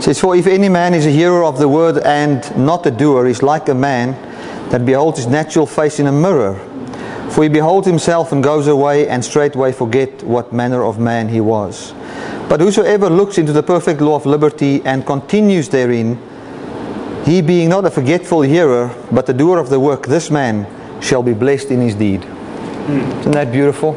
It 0.00 0.04
says, 0.04 0.18
For 0.18 0.34
if 0.34 0.46
any 0.46 0.70
man 0.70 0.94
is 0.94 1.04
a 1.04 1.10
hearer 1.10 1.44
of 1.44 1.58
the 1.58 1.68
word 1.68 1.98
and 1.98 2.56
not 2.56 2.86
a 2.86 2.90
doer, 2.90 3.26
is 3.26 3.42
like 3.42 3.68
a 3.68 3.74
man 3.74 4.12
that 4.70 4.86
beholds 4.86 5.18
his 5.18 5.26
natural 5.26 5.66
face 5.66 6.00
in 6.00 6.06
a 6.06 6.12
mirror. 6.12 6.54
For 7.28 7.42
he 7.42 7.50
beholds 7.50 7.86
himself 7.86 8.32
and 8.32 8.42
goes 8.42 8.66
away 8.66 9.06
and 9.08 9.22
straightway 9.22 9.72
forget 9.72 10.22
what 10.22 10.54
manner 10.54 10.82
of 10.82 10.98
man 10.98 11.28
he 11.28 11.42
was. 11.42 11.92
But 12.48 12.60
whosoever 12.60 13.10
looks 13.10 13.36
into 13.36 13.52
the 13.52 13.62
perfect 13.62 14.00
law 14.00 14.14
of 14.16 14.24
liberty 14.24 14.80
and 14.86 15.04
continues 15.04 15.68
therein, 15.68 16.18
he 17.26 17.42
being 17.42 17.68
not 17.68 17.84
a 17.84 17.90
forgetful 17.90 18.40
hearer, 18.40 18.96
but 19.12 19.28
a 19.28 19.34
doer 19.34 19.58
of 19.58 19.68
the 19.68 19.78
work, 19.78 20.06
this 20.06 20.30
man 20.30 20.66
shall 21.02 21.22
be 21.22 21.34
blessed 21.34 21.72
in 21.72 21.82
his 21.82 21.94
deed. 21.94 22.24
Hmm. 22.24 23.00
Isn't 23.20 23.32
that 23.32 23.52
beautiful? 23.52 23.92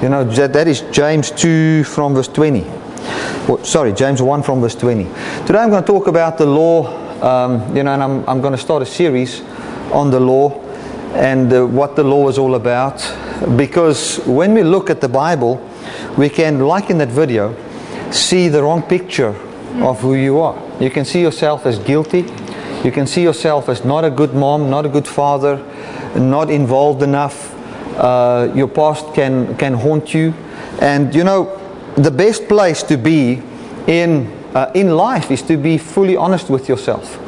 You 0.00 0.08
know, 0.08 0.24
that, 0.24 0.54
that 0.54 0.66
is 0.66 0.80
James 0.90 1.30
2 1.32 1.84
from 1.84 2.14
verse 2.14 2.28
20. 2.28 2.85
Well, 3.48 3.62
sorry, 3.64 3.92
James 3.92 4.20
1 4.20 4.42
from 4.42 4.60
verse 4.60 4.74
20. 4.74 5.04
Today 5.46 5.58
I'm 5.58 5.70
going 5.70 5.82
to 5.82 5.86
talk 5.86 6.08
about 6.08 6.36
the 6.36 6.46
law, 6.46 6.88
um, 7.22 7.76
you 7.76 7.82
know, 7.82 7.92
and 7.92 8.02
I'm, 8.02 8.28
I'm 8.28 8.40
going 8.40 8.54
to 8.54 8.58
start 8.58 8.82
a 8.82 8.86
series 8.86 9.42
on 9.92 10.10
the 10.10 10.18
law 10.18 10.50
and 11.14 11.52
uh, 11.52 11.64
what 11.64 11.96
the 11.96 12.02
law 12.02 12.28
is 12.28 12.38
all 12.38 12.56
about. 12.56 12.98
Because 13.56 14.18
when 14.26 14.54
we 14.54 14.62
look 14.62 14.90
at 14.90 15.00
the 15.00 15.08
Bible, 15.08 15.64
we 16.18 16.28
can, 16.28 16.60
like 16.60 16.90
in 16.90 16.98
that 16.98 17.08
video, 17.08 17.54
see 18.10 18.48
the 18.48 18.62
wrong 18.62 18.82
picture 18.82 19.34
of 19.82 20.00
who 20.00 20.14
you 20.14 20.40
are. 20.40 20.60
You 20.80 20.90
can 20.90 21.04
see 21.04 21.20
yourself 21.20 21.66
as 21.66 21.78
guilty. 21.78 22.24
You 22.82 22.92
can 22.92 23.06
see 23.06 23.22
yourself 23.22 23.68
as 23.68 23.84
not 23.84 24.04
a 24.04 24.10
good 24.10 24.34
mom, 24.34 24.70
not 24.70 24.86
a 24.86 24.88
good 24.88 25.06
father, 25.06 25.56
not 26.16 26.50
involved 26.50 27.02
enough. 27.02 27.54
Uh, 27.96 28.52
your 28.54 28.68
past 28.68 29.14
can, 29.14 29.56
can 29.56 29.74
haunt 29.74 30.12
you. 30.12 30.34
And 30.80 31.14
you 31.14 31.24
know, 31.24 31.65
the 31.96 32.10
best 32.10 32.46
place 32.46 32.82
to 32.84 32.96
be 32.96 33.42
in, 33.86 34.26
uh, 34.54 34.70
in 34.74 34.96
life 34.96 35.30
is 35.30 35.42
to 35.42 35.56
be 35.56 35.78
fully 35.78 36.16
honest 36.16 36.50
with 36.50 36.68
yourself. 36.68 37.18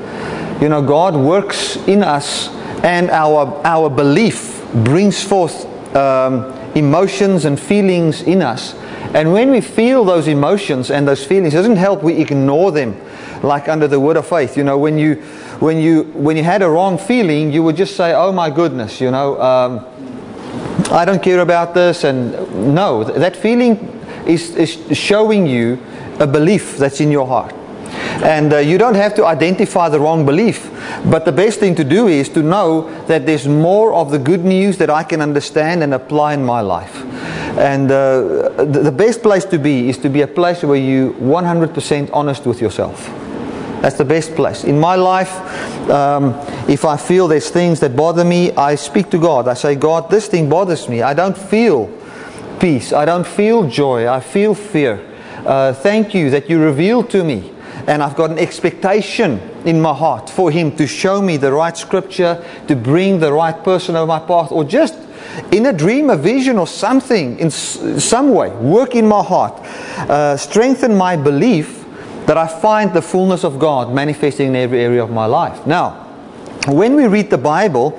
You 0.61 0.69
know, 0.69 0.83
God 0.83 1.17
works 1.17 1.77
in 1.89 2.03
us, 2.03 2.49
and 2.83 3.11
our, 3.11 3.61
our 3.65 3.89
belief 3.89 4.63
brings 4.75 5.23
forth 5.23 5.65
um, 5.97 6.53
emotions 6.75 7.45
and 7.45 7.59
feelings 7.59 8.23
in 8.23 8.43
us. 8.43 8.75
And 9.15 9.33
when 9.33 9.51
we 9.51 9.63
feel 9.63 10.05
those 10.05 10.29
emotions 10.29 10.91
and 10.91 11.09
those 11.09 11.25
feelings, 11.25 11.55
it 11.55 11.57
doesn't 11.57 11.77
help 11.77 12.03
we 12.03 12.21
ignore 12.21 12.71
them 12.73 13.01
like 13.43 13.69
under 13.69 13.89
the 13.89 13.99
word 13.99 14.19
of 14.19 14.27
faith. 14.27 14.57
You 14.57 14.65
know, 14.65 14.77
when 14.77 14.99
you, 14.99 15.15
when 15.61 15.79
you, 15.79 16.03
when 16.13 16.37
you 16.37 16.43
had 16.43 16.61
a 16.61 16.69
wrong 16.69 16.99
feeling, 16.99 17.51
you 17.53 17.63
would 17.63 17.77
just 17.77 17.97
say, 17.97 18.13
oh 18.13 18.33
my 18.33 18.51
goodness, 18.51 19.01
you 19.01 19.11
know, 19.11 19.41
um, 19.41 19.87
I 20.91 21.07
don't 21.07 21.23
care 21.23 21.41
about 21.41 21.73
this. 21.73 22.05
And 22.05 22.75
no, 22.75 23.05
that 23.05 23.35
feeling 23.35 23.98
is, 24.29 24.55
is 24.55 24.97
showing 24.97 25.47
you 25.47 25.79
a 26.21 26.27
belief 26.27 26.77
that's 26.77 27.01
in 27.01 27.11
your 27.11 27.27
heart. 27.27 27.55
And 28.23 28.53
uh, 28.53 28.59
you 28.59 28.79
don't 28.79 28.97
have 28.97 29.15
to 29.15 29.25
identify 29.25 29.89
the 29.89 30.01
wrong 30.01 30.27
belief. 30.27 30.71
But 31.07 31.25
the 31.25 31.33
best 31.33 31.61
thing 31.61 31.75
to 31.77 31.85
do 31.85 32.09
is 32.09 32.29
to 32.31 32.43
know 32.43 32.91
that 33.07 33.27
there's 33.27 33.47
more 33.47 33.95
of 33.95 34.11
the 34.11 34.19
good 34.19 34.45
news 34.45 34.77
that 34.79 34.91
I 34.91 35.05
can 35.05 35.21
understand 35.21 35.83
and 35.83 35.95
apply 35.95 36.35
in 36.35 36.45
my 36.45 36.61
life. 36.61 37.05
And 37.57 37.91
uh, 37.91 38.65
the 38.65 38.93
best 38.93 39.23
place 39.23 39.45
to 39.47 39.59
be 39.59 39.89
is 39.89 39.99
to 39.99 40.09
be 40.09 40.23
a 40.23 40.27
place 40.27 40.63
where 40.63 40.79
you 40.79 41.15
100% 41.21 42.11
honest 42.13 42.45
with 42.45 42.61
yourself. 42.61 43.07
That's 43.81 43.97
the 43.97 44.05
best 44.05 44.35
place. 44.35 44.65
In 44.65 44.79
my 44.79 44.97
life, 44.97 45.33
um, 45.89 46.35
if 46.69 46.85
I 46.85 46.97
feel 46.97 47.29
there's 47.29 47.51
things 47.51 47.79
that 47.81 47.97
bother 47.97 48.25
me, 48.25 48.51
I 48.53 48.75
speak 48.75 49.11
to 49.11 49.19
God. 49.19 49.47
I 49.47 49.55
say, 49.55 49.77
God, 49.77 50.11
this 50.11 50.27
thing 50.27 50.49
bothers 50.49 50.89
me. 50.89 51.03
I 51.03 51.15
don't 51.15 51.39
feel 51.39 51.87
peace. 52.61 52.93
I 52.93 53.05
don't 53.05 53.27
feel 53.27 53.69
joy. 53.69 54.09
I 54.09 54.21
feel 54.21 54.55
fear. 54.55 55.05
Uh, 55.45 55.73
thank 55.73 56.15
you 56.15 56.31
that 56.31 56.51
you 56.51 56.59
revealed 56.59 57.11
to 57.11 57.25
me 57.25 57.53
and 57.89 58.03
I've 58.03 58.17
got 58.17 58.31
an 58.31 58.39
expectation 58.39 59.41
in 59.65 59.81
my 59.81 59.95
heart 59.95 60.29
for 60.29 60.51
Him 60.51 60.77
to 60.77 60.87
show 60.87 61.23
me 61.23 61.39
the 61.39 61.51
right 61.51 61.77
scripture, 61.77 62.45
to 62.67 62.77
bring 62.77 63.19
the 63.19 63.33
right 63.33 63.65
person 63.65 63.97
over 63.97 64.07
my 64.07 64.19
path, 64.19 64.53
or 64.53 64.63
just 64.63 64.95
in 65.53 65.67
a 65.67 65.73
dream, 65.73 66.11
a 66.11 66.17
vision, 66.17 66.59
or 66.59 66.67
something, 66.67 67.39
in 67.39 67.51
some 67.51 68.35
way, 68.35 68.51
work 68.51 68.95
in 68.95 69.07
my 69.07 69.23
heart, 69.23 69.55
uh, 70.11 70.37
strengthen 70.37 70.95
my 70.95 71.17
belief 71.17 71.87
that 72.27 72.37
I 72.37 72.47
find 72.47 72.93
the 72.93 73.01
fullness 73.01 73.43
of 73.43 73.59
God 73.59 73.95
manifesting 73.95 74.49
in 74.49 74.57
every 74.57 74.81
area 74.81 75.03
of 75.03 75.11
my 75.11 75.25
life. 75.25 75.67
Now, 75.67 76.05
when 76.67 76.95
we 76.95 77.07
read 77.07 77.31
the 77.31 77.39
Bible, 77.39 77.99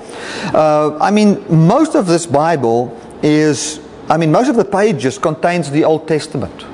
uh, 0.54 0.96
I 1.00 1.10
mean, 1.10 1.44
most 1.66 1.96
of 1.96 2.06
this 2.06 2.26
Bible 2.26 2.96
is, 3.22 3.80
I 4.10 4.16
mean, 4.16 4.32
most 4.32 4.48
of 4.48 4.56
the 4.56 4.64
pages 4.64 5.18
contains 5.18 5.70
the 5.70 5.84
Old 5.84 6.08
Testament, 6.08 6.66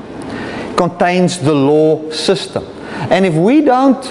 contains 0.75 1.39
the 1.39 1.53
law 1.53 2.11
system. 2.11 2.65
And 3.11 3.27
if 3.27 3.35
we 3.35 3.61
don't, 3.61 4.03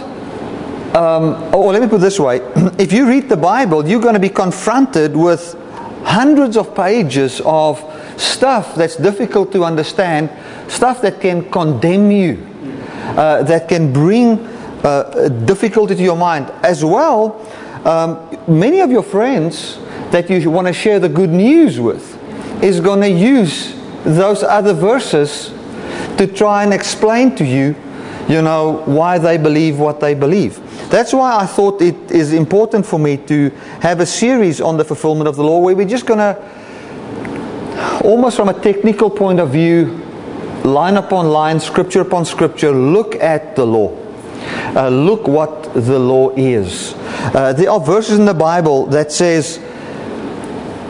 um, 0.95 1.51
or 1.51 1.73
let 1.73 1.81
me 1.81 1.87
put 1.87 2.01
this 2.01 2.19
way 2.19 2.37
if 2.77 2.93
you 2.93 3.07
read 3.07 3.27
the 3.27 3.35
Bible, 3.35 3.87
you're 3.87 3.99
going 3.99 4.13
to 4.13 4.19
be 4.19 4.29
confronted 4.29 5.17
with 5.17 5.55
hundreds 6.03 6.55
of 6.55 6.75
pages 6.75 7.41
of 7.45 7.81
stuff 8.15 8.75
that's 8.75 8.95
difficult 8.95 9.51
to 9.53 9.63
understand, 9.63 10.29
stuff 10.71 11.01
that 11.01 11.19
can 11.19 11.49
condemn 11.49 12.11
you, 12.11 12.47
uh, 13.17 13.41
that 13.41 13.67
can 13.67 13.91
bring 13.91 14.37
uh, 14.83 15.29
difficulty 15.45 15.95
to 15.95 16.03
your 16.03 16.15
mind. 16.15 16.51
As 16.61 16.85
well, 16.85 17.41
um, 17.85 18.37
many 18.47 18.81
of 18.81 18.91
your 18.91 19.01
friends 19.01 19.79
that 20.11 20.29
you 20.29 20.51
want 20.51 20.67
to 20.67 20.73
share 20.73 20.99
the 20.99 21.09
good 21.09 21.31
news 21.31 21.79
with 21.79 22.14
is 22.61 22.79
going 22.79 23.01
to 23.01 23.09
use 23.09 23.75
those 24.03 24.43
other 24.43 24.73
verses 24.73 25.53
to 26.17 26.27
try 26.27 26.63
and 26.63 26.73
explain 26.73 27.35
to 27.35 27.45
you 27.45 27.75
you 28.27 28.41
know, 28.41 28.83
why 28.85 29.17
they 29.17 29.37
believe 29.37 29.79
what 29.79 29.99
they 29.99 30.13
believe. 30.13 30.59
That's 30.89 31.13
why 31.13 31.37
I 31.37 31.45
thought 31.45 31.81
it 31.81 32.11
is 32.11 32.33
important 32.33 32.85
for 32.85 32.99
me 32.99 33.17
to 33.17 33.49
have 33.81 33.99
a 33.99 34.05
series 34.05 34.61
on 34.61 34.77
the 34.77 34.85
fulfillment 34.85 35.27
of 35.27 35.35
the 35.35 35.43
law 35.43 35.59
where 35.59 35.75
we're 35.75 35.87
just 35.87 36.05
going 36.05 36.19
to, 36.19 38.01
almost 38.03 38.37
from 38.37 38.49
a 38.49 38.59
technical 38.59 39.09
point 39.09 39.39
of 39.39 39.51
view, 39.51 40.01
line 40.63 40.97
upon 40.97 41.29
line, 41.29 41.59
scripture 41.59 42.01
upon 42.01 42.25
scripture, 42.25 42.71
look 42.71 43.15
at 43.15 43.55
the 43.55 43.65
law. 43.65 43.95
Uh, 44.75 44.89
look 44.89 45.27
what 45.27 45.73
the 45.73 45.97
law 45.97 46.31
is. 46.31 46.93
Uh, 47.33 47.53
there 47.53 47.69
are 47.69 47.79
verses 47.79 48.19
in 48.19 48.25
the 48.25 48.33
Bible 48.33 48.85
that 48.87 49.11
says 49.11 49.57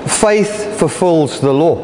faith 0.08 0.65
fulfills 0.76 1.40
the 1.40 1.54
law. 1.54 1.84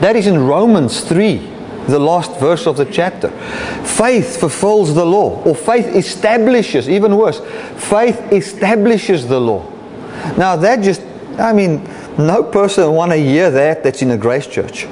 That 0.00 0.16
is 0.16 0.26
in 0.26 0.46
Romans 0.46 1.00
3 1.02 1.50
the 1.86 1.98
last 1.98 2.38
verse 2.38 2.66
of 2.66 2.76
the 2.76 2.84
chapter. 2.84 3.30
Faith 3.84 4.38
fulfills 4.38 4.94
the 4.94 5.04
law, 5.04 5.42
or 5.44 5.54
faith 5.54 5.86
establishes, 5.94 6.88
even 6.88 7.16
worse, 7.16 7.40
faith 7.76 8.32
establishes 8.32 9.26
the 9.26 9.40
law. 9.40 9.68
Now, 10.36 10.56
that 10.56 10.82
just, 10.82 11.02
I 11.38 11.52
mean, 11.52 11.82
no 12.18 12.42
person 12.42 12.92
want 12.92 13.12
to 13.12 13.16
hear 13.16 13.50
that 13.50 13.82
that's 13.82 14.02
in 14.02 14.10
a 14.10 14.16
grace 14.16 14.46
church. 14.46 14.86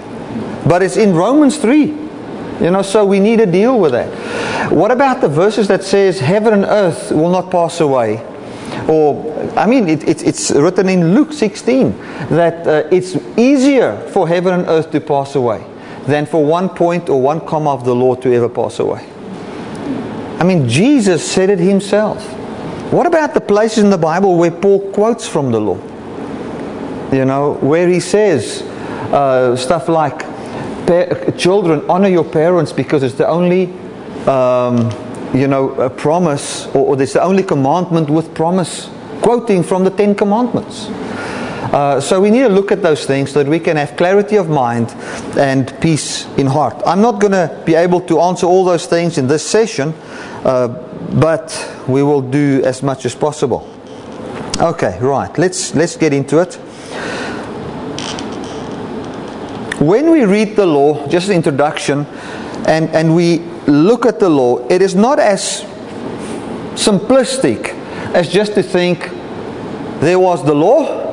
But 0.67 0.83
it's 0.83 0.97
in 0.97 1.15
Romans 1.15 1.59
3. 1.59 2.09
You 2.61 2.73
know, 2.73 2.83
so 2.83 3.05
we 3.05 3.21
need 3.21 3.39
to 3.39 3.47
deal 3.47 3.79
with 3.79 3.93
that. 3.93 4.73
What 4.73 4.91
about 4.91 5.21
the 5.21 5.29
verses 5.29 5.69
that 5.69 5.85
says 5.85 6.19
heaven 6.19 6.53
and 6.53 6.65
earth 6.65 7.13
will 7.13 7.31
not 7.31 7.53
pass 7.53 7.81
away? 7.81 8.17
Or, 8.89 9.34
I 9.56 9.67
mean, 9.67 9.89
it, 9.89 10.06
it, 10.09 10.27
it's 10.27 10.51
written 10.51 10.89
in 10.89 11.15
Luke 11.15 11.33
16 11.33 11.97
that 12.31 12.67
uh, 12.67 12.89
it's 12.91 13.17
easier 13.39 13.99
for 14.12 14.29
heaven 14.29 14.61
and 14.61 14.69
earth 14.69 14.91
to 14.93 15.01
pass 15.01 15.34
away 15.34 15.65
than 16.06 16.27
for 16.27 16.45
one 16.45 16.69
point 16.71 17.09
or 17.09 17.21
one 17.21 17.41
comma 17.47 17.71
of 17.71 17.84
the 17.84 17.95
law 17.95 18.15
to 18.17 18.33
ever 18.33 18.49
pass 18.49 18.79
away. 18.79 19.06
I 20.39 20.45
mean, 20.45 20.69
Jesus 20.69 21.29
said 21.29 21.51
it 21.51 21.59
himself. 21.59 22.25
What 22.93 23.06
about 23.06 23.34
the 23.34 23.41
places 23.41 23.84
in 23.84 23.91
the 23.91 23.99
Bible 23.99 24.39
where 24.39 24.51
Paul 24.51 24.91
quotes 24.93 25.29
from 25.29 25.53
the 25.53 25.61
law? 25.61 25.77
You 27.12 27.25
know, 27.25 27.55
where 27.61 27.89
he 27.89 28.00
says 28.00 28.62
uh, 29.12 29.56
stuff 29.56 29.89
like, 29.89 30.21
children, 31.37 31.85
honor 31.91 32.09
your 32.09 32.25
parents 32.25 32.73
because 32.73 33.03
it's 33.03 33.17
the 33.17 33.29
only, 33.29 33.67
um, 34.27 34.88
you 35.35 35.47
know, 35.47 35.71
a 35.81 35.91
promise, 35.91 36.67
or, 36.69 36.97
or 36.97 37.03
it's 37.03 37.13
the 37.13 37.23
only 37.23 37.43
commandment 37.43 38.09
with 38.11 38.35
promise, 38.35 38.91
quoting 39.23 39.63
from 39.63 39.85
the 39.85 39.91
Ten 39.91 40.15
Commandments. 40.15 40.89
Uh, 41.71 42.01
so 42.01 42.19
we 42.19 42.31
need 42.31 42.41
to 42.41 42.49
look 42.49 42.73
at 42.73 42.81
those 42.83 43.05
things 43.05 43.31
so 43.31 43.43
that 43.43 43.51
we 43.51 43.61
can 43.61 43.77
have 43.77 43.95
clarity 43.97 44.37
of 44.37 44.49
mind 44.49 44.91
and 45.37 45.79
peace 45.83 46.27
in 46.39 46.47
heart. 46.47 46.81
I'm 46.87 47.03
not 47.03 47.21
going 47.21 47.33
to 47.33 47.63
be 47.67 47.75
able 47.75 48.01
to 48.03 48.21
answer 48.21 48.47
all 48.47 48.65
those 48.65 48.87
things 48.87 49.19
in 49.19 49.27
this 49.27 49.47
session, 49.47 49.93
uh, 50.45 50.69
but 51.21 51.53
we 51.87 52.03
will 52.03 52.23
do 52.23 52.63
as 52.65 52.83
much 52.83 53.05
as 53.05 53.15
possible. 53.15 53.69
Okay, 54.61 54.99
right. 55.01 55.37
Let's 55.37 55.75
let's 55.75 55.97
get 55.97 56.13
into 56.13 56.41
it. 56.41 56.59
When 59.79 60.11
we 60.11 60.25
read 60.25 60.57
the 60.57 60.67
law, 60.67 61.07
just 61.07 61.29
an 61.29 61.35
introduction, 61.37 62.07
and, 62.69 62.91
and 62.91 63.17
we 63.17 63.38
look 63.67 64.05
at 64.05 64.20
the 64.20 64.29
law, 64.29 64.59
it 64.69 64.82
is 64.82 64.94
not 64.94 65.19
as 65.19 65.62
simplistic 66.75 67.75
as 68.15 68.29
just 68.29 68.55
to 68.55 68.62
think 68.62 69.09
there 70.00 70.19
was 70.19 70.44
the 70.44 70.55
law 70.55 71.09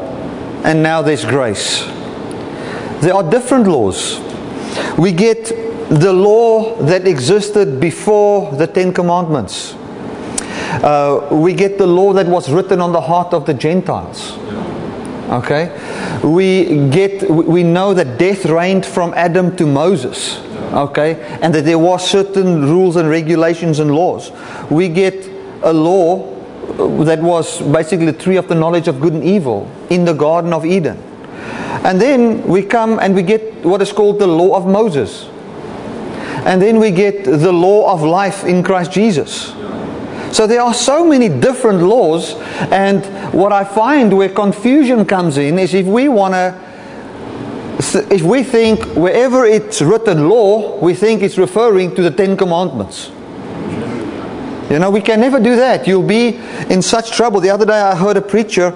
and 0.65 0.83
now 0.83 1.01
there's 1.01 1.23
grace. 1.23 1.85
There 3.01 3.13
are 3.13 3.23
different 3.23 3.67
laws. 3.67 4.19
We 4.97 5.13
get 5.13 5.45
the 5.89 6.11
law 6.11 6.75
that 6.83 7.07
existed 7.07 7.79
before 7.79 8.51
the 8.55 8.67
Ten 8.67 8.93
Commandments. 8.93 9.75
Uh, 10.83 11.29
we 11.31 11.53
get 11.53 11.77
the 11.77 11.87
law 11.87 12.11
that 12.13 12.27
was 12.27 12.51
written 12.51 12.81
on 12.81 12.91
the 12.91 13.01
heart 13.01 13.33
of 13.33 13.45
the 13.45 13.53
Gentiles. 13.53 14.37
Okay? 15.29 15.71
We 16.21 16.89
get 16.89 17.29
we 17.29 17.63
know 17.63 17.93
that 17.93 18.19
death 18.19 18.45
reigned 18.45 18.85
from 18.85 19.13
Adam 19.13 19.55
to 19.55 19.65
Moses. 19.65 20.41
Okay? 20.75 21.15
And 21.41 21.53
that 21.55 21.65
there 21.65 21.79
was 21.79 22.07
certain 22.07 22.61
rules 22.63 22.95
and 22.97 23.09
regulations 23.09 23.79
and 23.79 23.91
laws. 23.91 24.31
We 24.69 24.89
get 24.89 25.29
a 25.63 25.71
law 25.71 26.33
uh, 26.67 27.03
that 27.05 27.21
was 27.21 27.61
basically 27.61 28.07
the 28.07 28.13
tree 28.13 28.37
of 28.37 28.47
the 28.47 28.55
knowledge 28.55 28.87
of 28.87 28.99
good 28.99 29.13
and 29.13 29.23
evil 29.23 29.71
in 29.89 30.05
the 30.05 30.13
Garden 30.13 30.53
of 30.53 30.65
Eden. 30.65 30.97
And 31.83 32.01
then 32.01 32.43
we 32.47 32.63
come 32.63 32.99
and 32.99 33.15
we 33.15 33.21
get 33.21 33.63
what 33.63 33.81
is 33.81 33.91
called 33.91 34.19
the 34.19 34.27
law 34.27 34.55
of 34.55 34.65
Moses. 34.65 35.29
And 36.45 36.61
then 36.61 36.79
we 36.79 36.91
get 36.91 37.23
the 37.23 37.51
law 37.51 37.91
of 37.91 38.03
life 38.03 38.43
in 38.43 38.63
Christ 38.63 38.91
Jesus. 38.91 39.53
So 40.31 40.47
there 40.47 40.61
are 40.61 40.73
so 40.73 41.05
many 41.05 41.29
different 41.29 41.81
laws, 41.81 42.33
and 42.69 43.05
what 43.33 43.53
I 43.53 43.63
find 43.63 44.17
where 44.17 44.27
confusion 44.27 45.05
comes 45.05 45.37
in 45.37 45.57
is 45.57 45.73
if 45.73 45.85
we 45.85 46.09
want 46.09 46.33
to, 46.33 46.53
if 47.77 48.21
we 48.21 48.43
think 48.43 48.83
wherever 48.95 49.45
it's 49.45 49.81
written 49.81 50.29
law, 50.29 50.79
we 50.79 50.93
think 50.93 51.21
it's 51.21 51.37
referring 51.37 51.93
to 51.95 52.01
the 52.01 52.11
Ten 52.11 52.37
Commandments. 52.37 53.11
You 54.69 54.79
know, 54.79 54.89
we 54.89 55.01
can 55.01 55.19
never 55.19 55.39
do 55.39 55.55
that. 55.57 55.85
You'll 55.85 56.07
be 56.07 56.37
in 56.69 56.81
such 56.81 57.11
trouble. 57.11 57.39
The 57.39 57.49
other 57.49 57.65
day 57.65 57.79
I 57.79 57.95
heard 57.95 58.17
a 58.17 58.21
preacher, 58.21 58.67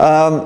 um, 0.00 0.40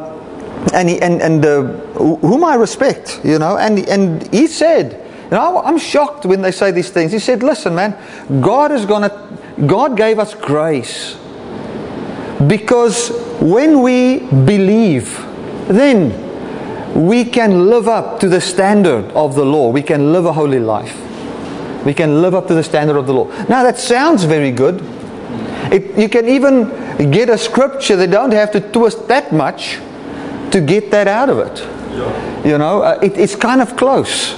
and, 0.75 0.89
he, 0.89 1.01
and, 1.01 1.23
and 1.23 1.45
uh, 1.45 1.63
whom 1.95 2.45
I 2.45 2.55
respect, 2.55 3.21
you 3.25 3.39
know, 3.39 3.59
and, 3.59 3.89
and 3.89 4.33
he 4.35 4.47
said, 4.47 5.05
you 5.25 5.31
know, 5.31 5.63
I'm 5.63 5.79
shocked 5.79 6.25
when 6.25 6.43
they 6.43 6.51
say 6.51 6.71
these 6.71 6.91
things. 6.91 7.13
He 7.13 7.19
said, 7.19 7.43
listen, 7.43 7.75
man, 7.75 7.97
God 8.41 8.73
is 8.73 8.87
going 8.87 9.03
to, 9.03 9.39
God 9.67 9.97
gave 9.97 10.19
us 10.19 10.35
grace. 10.35 11.17
Because 12.47 13.11
when 13.41 13.83
we 13.83 14.21
believe, 14.21 15.19
then 15.69 16.28
we 16.99 17.25
can 17.25 17.71
live 17.71 17.87
up 17.87 18.19
to 18.21 18.29
the 18.29 18.41
standard 18.41 19.05
of 19.13 19.37
the 19.37 19.45
law. 19.45 19.71
We 19.71 19.83
can 19.83 20.13
live 20.13 20.27
a 20.27 20.33
holy 20.33 20.59
life. 20.59 20.97
We 21.87 21.95
can 21.95 22.21
live 22.21 22.35
up 22.35 22.49
to 22.49 22.55
the 22.55 22.65
standard 22.65 22.97
of 22.97 23.07
the 23.07 23.15
law. 23.15 23.27
Now 23.45 23.63
that 23.63 23.79
sounds 23.79 24.25
very 24.25 24.51
good. 24.51 24.83
It, 25.73 25.97
you 25.97 26.09
can 26.09 26.29
even 26.29 27.11
get 27.13 27.29
a 27.29 27.39
scripture 27.39 27.95
they 27.95 28.07
don't 28.09 28.33
have 28.33 28.51
to 28.53 28.61
twist 28.61 29.07
that 29.09 29.33
much 29.33 29.79
to 30.51 30.61
get 30.61 30.91
that 30.91 31.07
out 31.07 31.31
of 31.31 31.39
it. 31.39 31.59
Yeah. 31.97 32.45
You 32.45 32.59
know, 32.59 32.83
uh, 32.83 32.99
it, 33.01 33.17
it's 33.17 33.37
kind 33.37 33.61
of 33.61 33.77
close. 33.77 34.35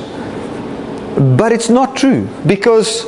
But 1.16 1.52
it's 1.52 1.70
not 1.70 1.96
true 1.96 2.28
because 2.46 3.04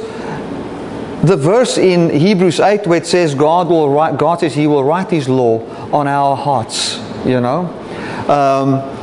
the 1.22 1.36
verse 1.36 1.78
in 1.78 2.10
Hebrews 2.10 2.58
8 2.58 2.86
where 2.86 2.98
it 2.98 3.06
says 3.06 3.34
God 3.34 3.68
will 3.68 3.90
write, 3.90 4.18
God 4.18 4.40
says 4.40 4.54
He 4.54 4.66
will 4.66 4.84
write 4.84 5.10
His 5.10 5.28
law 5.28 5.60
on 5.92 6.08
our 6.08 6.36
hearts, 6.36 6.98
you 7.26 7.40
know, 7.40 7.66
um, 8.28 9.01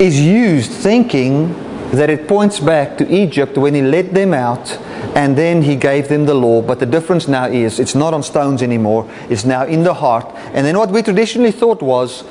is 0.00 0.20
used 0.20 0.70
thinking 0.70 1.52
that 1.90 2.10
it 2.10 2.28
points 2.28 2.60
back 2.60 2.98
to 2.98 3.08
Egypt 3.10 3.56
when 3.56 3.74
he 3.74 3.82
led 3.82 4.10
them 4.10 4.34
out 4.34 4.78
and 5.16 5.36
then 5.36 5.62
he 5.62 5.74
gave 5.74 6.08
them 6.08 6.26
the 6.26 6.34
law. 6.34 6.60
But 6.62 6.78
the 6.78 6.86
difference 6.86 7.26
now 7.26 7.46
is 7.46 7.80
it's 7.80 7.94
not 7.94 8.14
on 8.14 8.22
stones 8.22 8.62
anymore, 8.62 9.10
it's 9.28 9.44
now 9.44 9.64
in 9.64 9.84
the 9.84 9.94
heart. 9.94 10.26
And 10.52 10.66
then 10.66 10.76
what 10.76 10.90
we 10.90 11.02
traditionally 11.02 11.50
thought 11.50 11.82
was 11.82 12.24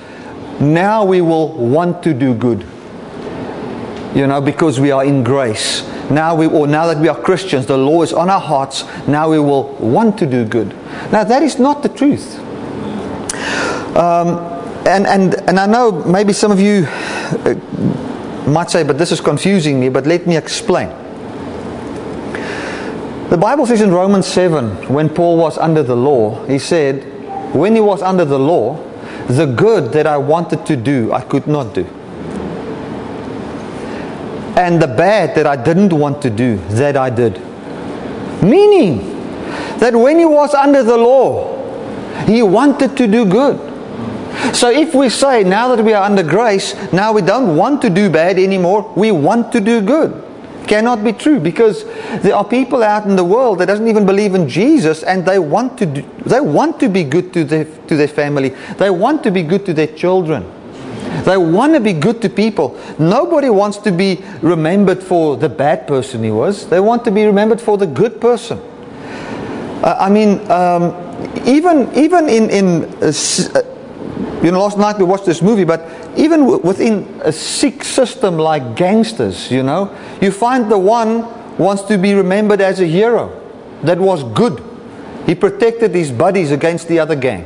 now 0.60 1.04
we 1.04 1.22
will 1.22 1.54
want 1.54 2.04
to 2.04 2.14
do 2.14 2.34
good. 2.34 2.66
You 4.16 4.26
know, 4.26 4.42
because 4.42 4.80
we 4.80 4.92
are 4.92 5.04
in 5.04 5.24
grace. 5.24 5.86
Now 6.10 6.36
we 6.36 6.48
or 6.48 6.68
now 6.68 6.88
that 6.88 6.98
we 6.98 7.10
are 7.10 7.20
Christians, 7.20 7.66
the 7.66 7.78
law 7.78 8.02
is 8.02 8.14
on 8.14 8.30
our 8.30 8.40
hearts, 8.40 8.86
now 9.08 9.30
we 9.30 9.40
will 9.40 9.74
want 9.76 10.18
to 10.20 10.26
do 10.26 10.46
good. 10.46 10.70
Now 11.12 11.24
that 11.24 11.44
is 11.44 11.60
not 11.60 11.84
the 11.84 11.90
truth. 11.90 12.40
Um, 13.98 14.57
and, 14.88 15.06
and, 15.06 15.36
and 15.50 15.60
I 15.60 15.66
know 15.66 15.92
maybe 16.06 16.32
some 16.32 16.52
of 16.52 16.60
you 16.62 16.86
uh, 16.88 17.56
might 18.48 18.72
say, 18.72 18.84
but 18.84 18.98
this 18.98 19.12
is 19.12 19.20
confusing 19.20 19.80
me, 19.80 19.90
but 19.90 20.08
let 20.08 20.26
me 20.26 20.38
explain. 20.38 20.88
The 23.30 23.38
Bible 23.38 23.66
says 23.66 23.82
in 23.82 23.92
Romans 23.92 24.26
7, 24.26 24.88
when 24.88 25.10
Paul 25.10 25.38
was 25.38 25.58
under 25.58 25.84
the 25.84 25.96
law, 25.96 26.46
he 26.46 26.58
said, 26.58 27.04
when 27.54 27.76
he 27.76 27.82
was 27.82 28.02
under 28.02 28.24
the 28.24 28.40
law, 28.40 28.82
the 29.28 29.46
good 29.46 29.92
that 29.92 30.08
I 30.08 30.18
wanted 30.18 30.66
to 30.68 30.78
do, 30.78 31.12
I 31.12 31.20
could 31.20 31.48
not 31.48 31.76
do. 31.76 31.84
And 34.56 34.82
the 34.82 34.88
bad 34.88 35.36
that 35.36 35.46
I 35.46 35.62
didn't 35.62 35.92
want 35.92 36.22
to 36.22 36.30
do, 36.30 36.56
that 36.70 36.96
I 36.96 37.10
did. 37.10 37.42
Meaning 38.42 39.00
that 39.80 39.94
when 39.94 40.18
he 40.18 40.26
was 40.26 40.54
under 40.54 40.82
the 40.82 40.96
law, 40.96 41.54
he 42.26 42.42
wanted 42.42 42.96
to 42.96 43.08
do 43.08 43.26
good. 43.26 43.67
So 44.54 44.70
if 44.70 44.94
we 44.94 45.10
say 45.10 45.44
now 45.44 45.76
that 45.76 45.84
we 45.84 45.94
are 45.94 46.04
under 46.04 46.24
grace, 46.24 46.76
now 46.92 47.12
we 47.12 47.22
don't 47.22 47.56
want 47.56 47.82
to 47.82 47.90
do 47.90 48.10
bad 48.10 48.40
anymore, 48.40 48.92
we 48.96 49.12
want 49.12 49.52
to 49.54 49.60
do 49.60 49.82
good. 49.82 50.24
Cannot 50.68 51.04
be 51.04 51.14
true 51.14 51.40
because 51.40 51.86
there 52.22 52.36
are 52.36 52.44
people 52.44 52.84
out 52.84 53.06
in 53.06 53.16
the 53.16 53.24
world 53.24 53.60
that 53.60 53.68
doesn't 53.68 53.88
even 53.88 54.06
believe 54.06 54.36
in 54.36 54.50
Jesus 54.50 55.04
and 55.04 55.26
they 55.26 55.40
want 55.40 55.78
to 55.78 55.86
do, 55.86 56.02
they 56.26 56.42
want 56.42 56.80
to 56.82 56.90
be 56.90 57.04
good 57.04 57.32
to 57.34 57.46
their, 57.46 57.66
to 57.88 57.96
their 57.96 58.08
family. 58.08 58.50
They 58.78 58.90
want 58.90 59.24
to 59.24 59.32
be 59.32 59.44
good 59.44 59.66
to 59.68 59.74
their 59.74 59.88
children. 59.88 60.52
They 61.24 61.38
want 61.38 61.74
to 61.74 61.80
be 61.80 61.94
good 61.94 62.22
to 62.22 62.30
people. 62.30 62.78
Nobody 63.00 63.50
wants 63.50 63.78
to 63.80 63.92
be 63.92 64.22
remembered 64.42 65.02
for 65.02 65.38
the 65.38 65.50
bad 65.50 65.88
person 65.88 66.24
he 66.24 66.32
was. 66.32 66.68
They 66.68 66.80
want 66.82 67.06
to 67.06 67.12
be 67.12 67.26
remembered 67.26 67.62
for 67.62 67.78
the 67.78 67.88
good 67.88 68.20
person. 68.20 68.60
Uh, 69.84 69.96
I 70.00 70.10
mean, 70.10 70.40
um, 70.52 70.94
even 71.46 71.94
even 71.96 72.28
in 72.28 72.50
in 72.50 72.84
uh, 73.02 73.12
you 74.44 74.52
know, 74.52 74.60
last 74.60 74.78
night 74.78 74.98
we 75.00 75.04
watched 75.04 75.26
this 75.26 75.42
movie, 75.42 75.64
but 75.64 75.90
even 76.16 76.62
within 76.62 77.22
a 77.24 77.32
sick 77.32 77.84
system 77.84 78.38
like 78.38 78.76
gangsters, 78.76 79.52
you 79.52 79.64
know, 79.64 79.96
you 80.22 80.32
find 80.32 80.72
the 80.72 80.78
one 80.78 81.26
wants 81.58 81.82
to 81.84 81.98
be 81.98 82.14
remembered 82.14 82.62
as 82.62 82.80
a 82.80 82.86
hero 82.86 83.32
that 83.82 83.98
was 84.00 84.24
good. 84.36 84.64
He 85.26 85.34
protected 85.34 85.94
his 85.96 86.12
buddies 86.12 86.52
against 86.52 86.88
the 86.88 87.00
other 87.00 87.16
gang. 87.16 87.46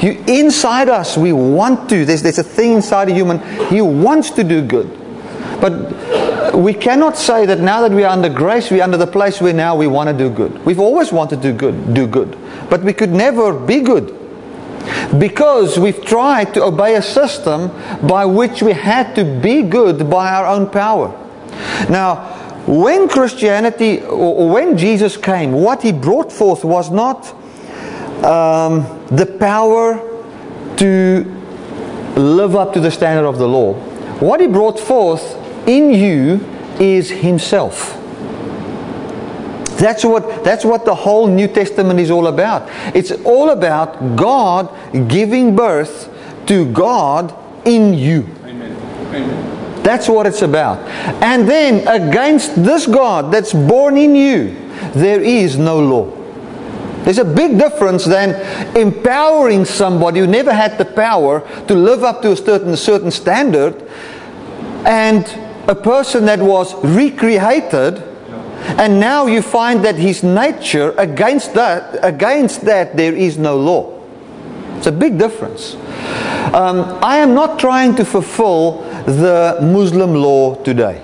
You, 0.00 0.24
inside 0.26 0.88
us, 0.88 1.16
we 1.16 1.32
want 1.32 1.88
to. 1.90 2.04
There's, 2.04 2.22
there's 2.22 2.38
a 2.38 2.42
thing 2.42 2.72
inside 2.72 3.10
a 3.10 3.14
human. 3.14 3.38
He 3.68 3.80
wants 3.82 4.30
to 4.30 4.42
do 4.42 4.66
good. 4.66 4.90
But 5.60 6.54
we 6.56 6.74
cannot 6.74 7.16
say 7.16 7.46
that 7.46 7.60
now 7.60 7.82
that 7.82 7.92
we 7.92 8.04
are 8.04 8.10
under 8.10 8.28
grace, 8.28 8.70
we're 8.70 8.82
under 8.82 8.96
the 8.96 9.06
place 9.06 9.40
where 9.40 9.52
now 9.52 9.76
we 9.76 9.86
want 9.86 10.08
to 10.08 10.16
do 10.16 10.28
good. 10.28 10.64
We've 10.64 10.80
always 10.80 11.12
wanted 11.12 11.42
to 11.42 11.52
do 11.52 11.56
good, 11.56 11.94
do 11.94 12.06
good. 12.06 12.36
But 12.68 12.82
we 12.82 12.94
could 12.94 13.10
never 13.10 13.52
be 13.52 13.80
good 13.80 14.21
because 15.18 15.78
we've 15.78 16.04
tried 16.04 16.54
to 16.54 16.62
obey 16.62 16.96
a 16.96 17.02
system 17.02 17.70
by 18.06 18.24
which 18.24 18.62
we 18.62 18.72
had 18.72 19.14
to 19.14 19.24
be 19.24 19.62
good 19.62 20.08
by 20.08 20.32
our 20.32 20.46
own 20.46 20.68
power. 20.68 21.08
Now, 21.88 22.38
when 22.66 23.08
Christianity 23.08 24.02
or 24.02 24.48
when 24.48 24.76
Jesus 24.76 25.16
came, 25.16 25.52
what 25.52 25.82
he 25.82 25.92
brought 25.92 26.32
forth 26.32 26.64
was 26.64 26.90
not 26.90 27.32
um, 28.24 28.86
the 29.10 29.26
power 29.38 29.98
to 30.76 31.24
live 32.16 32.54
up 32.56 32.72
to 32.74 32.80
the 32.80 32.90
standard 32.90 33.26
of 33.26 33.38
the 33.38 33.48
law. 33.48 33.74
What 34.20 34.40
he 34.40 34.46
brought 34.46 34.78
forth 34.78 35.36
in 35.66 35.92
you 35.92 36.46
is 36.78 37.10
himself. 37.10 37.98
That's 39.82 40.04
what, 40.04 40.44
that's 40.44 40.64
what 40.64 40.84
the 40.84 40.94
whole 40.94 41.26
New 41.26 41.48
Testament 41.48 41.98
is 41.98 42.08
all 42.08 42.28
about. 42.28 42.68
It's 42.94 43.10
all 43.24 43.50
about 43.50 44.14
God 44.14 44.70
giving 45.08 45.56
birth 45.56 46.08
to 46.46 46.72
God 46.72 47.34
in 47.66 47.92
you. 47.92 48.28
Amen. 48.44 48.76
Amen. 49.08 49.82
That's 49.82 50.08
what 50.08 50.28
it's 50.28 50.42
about. 50.42 50.78
And 51.20 51.48
then 51.48 51.80
against 51.88 52.62
this 52.62 52.86
God 52.86 53.32
that's 53.34 53.52
born 53.52 53.96
in 53.96 54.14
you, 54.14 54.56
there 54.92 55.20
is 55.20 55.58
no 55.58 55.80
law. 55.80 56.16
There's 57.02 57.18
a 57.18 57.24
big 57.24 57.58
difference 57.58 58.04
than 58.04 58.36
empowering 58.76 59.64
somebody 59.64 60.20
who 60.20 60.28
never 60.28 60.54
had 60.54 60.78
the 60.78 60.84
power 60.84 61.40
to 61.66 61.74
live 61.74 62.04
up 62.04 62.22
to 62.22 62.30
a 62.30 62.36
certain, 62.36 62.68
a 62.68 62.76
certain 62.76 63.10
standard 63.10 63.82
and 64.86 65.26
a 65.66 65.74
person 65.74 66.24
that 66.26 66.38
was 66.38 66.72
recreated 66.84 68.11
and 68.78 69.00
now 69.00 69.26
you 69.26 69.42
find 69.42 69.84
that 69.84 69.96
his 69.96 70.22
nature, 70.22 70.94
against 70.98 71.54
that, 71.54 71.98
against 72.02 72.62
that 72.62 72.96
there 72.96 73.14
is 73.14 73.38
no 73.38 73.56
law. 73.56 74.00
It's 74.76 74.86
a 74.86 74.92
big 74.92 75.18
difference. 75.18 75.74
Um, 76.54 76.98
I 77.02 77.18
am 77.18 77.34
not 77.34 77.58
trying 77.58 77.94
to 77.96 78.04
fulfill 78.04 78.82
the 79.04 79.58
Muslim 79.60 80.14
law 80.14 80.56
today. 80.62 81.00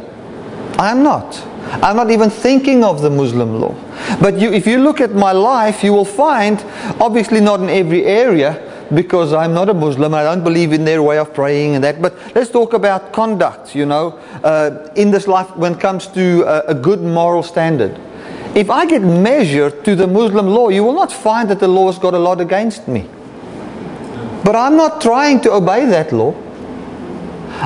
I 0.78 0.90
am 0.90 1.02
not. 1.02 1.42
I'm 1.82 1.96
not 1.96 2.10
even 2.10 2.30
thinking 2.30 2.82
of 2.82 3.02
the 3.02 3.10
Muslim 3.10 3.60
law. 3.60 3.74
But 4.20 4.38
you, 4.38 4.52
if 4.52 4.66
you 4.66 4.78
look 4.78 5.00
at 5.00 5.14
my 5.14 5.32
life, 5.32 5.84
you 5.84 5.92
will 5.92 6.04
find, 6.04 6.64
obviously 7.00 7.40
not 7.40 7.60
in 7.60 7.68
every 7.68 8.04
area, 8.04 8.67
because 8.94 9.32
I'm 9.32 9.52
not 9.52 9.68
a 9.68 9.74
Muslim. 9.74 10.14
I 10.14 10.22
don't 10.22 10.42
believe 10.42 10.72
in 10.72 10.84
their 10.84 11.02
way 11.02 11.18
of 11.18 11.34
praying 11.34 11.74
and 11.74 11.84
that. 11.84 12.00
But 12.00 12.14
let's 12.34 12.50
talk 12.50 12.72
about 12.72 13.12
conduct, 13.12 13.74
you 13.74 13.86
know, 13.86 14.18
uh, 14.42 14.88
in 14.96 15.10
this 15.10 15.26
life 15.26 15.54
when 15.56 15.74
it 15.74 15.80
comes 15.80 16.06
to 16.08 16.42
a, 16.42 16.70
a 16.70 16.74
good 16.74 17.02
moral 17.02 17.42
standard. 17.42 17.98
If 18.54 18.70
I 18.70 18.86
get 18.86 19.02
measured 19.02 19.84
to 19.84 19.94
the 19.94 20.06
Muslim 20.06 20.46
law, 20.46 20.68
you 20.68 20.82
will 20.82 20.94
not 20.94 21.12
find 21.12 21.50
that 21.50 21.60
the 21.60 21.68
law 21.68 21.86
has 21.86 21.98
got 21.98 22.14
a 22.14 22.18
lot 22.18 22.40
against 22.40 22.88
me. 22.88 23.08
But 24.44 24.56
I'm 24.56 24.76
not 24.76 25.00
trying 25.00 25.40
to 25.42 25.52
obey 25.52 25.84
that 25.86 26.12
law. 26.12 26.34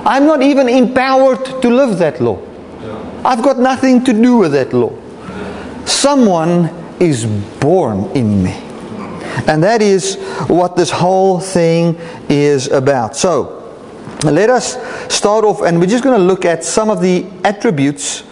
I'm 0.04 0.26
not 0.26 0.42
even 0.42 0.68
empowered 0.68 1.44
to 1.62 1.68
live 1.68 1.98
that 1.98 2.20
law. 2.20 2.40
I've 3.24 3.42
got 3.42 3.58
nothing 3.58 4.02
to 4.04 4.12
do 4.12 4.38
with 4.38 4.52
that 4.52 4.72
law. 4.72 4.92
Someone 5.86 6.70
is 6.98 7.26
born 7.60 8.10
in 8.16 8.42
me. 8.42 8.71
And 9.46 9.62
that 9.62 9.82
is 9.82 10.16
what 10.48 10.76
this 10.76 10.90
whole 10.90 11.40
thing 11.40 11.96
is 12.28 12.68
about. 12.68 13.16
So, 13.16 13.58
let 14.24 14.50
us 14.50 14.76
start 15.12 15.44
off, 15.44 15.62
and 15.62 15.80
we're 15.80 15.86
just 15.86 16.04
going 16.04 16.18
to 16.18 16.24
look 16.24 16.44
at 16.44 16.64
some 16.64 16.90
of 16.90 17.00
the 17.00 17.26
attributes 17.44 18.22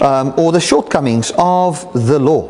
um, 0.00 0.34
or 0.36 0.52
the 0.52 0.60
shortcomings 0.60 1.32
of 1.36 1.92
the 1.92 2.18
law. 2.18 2.48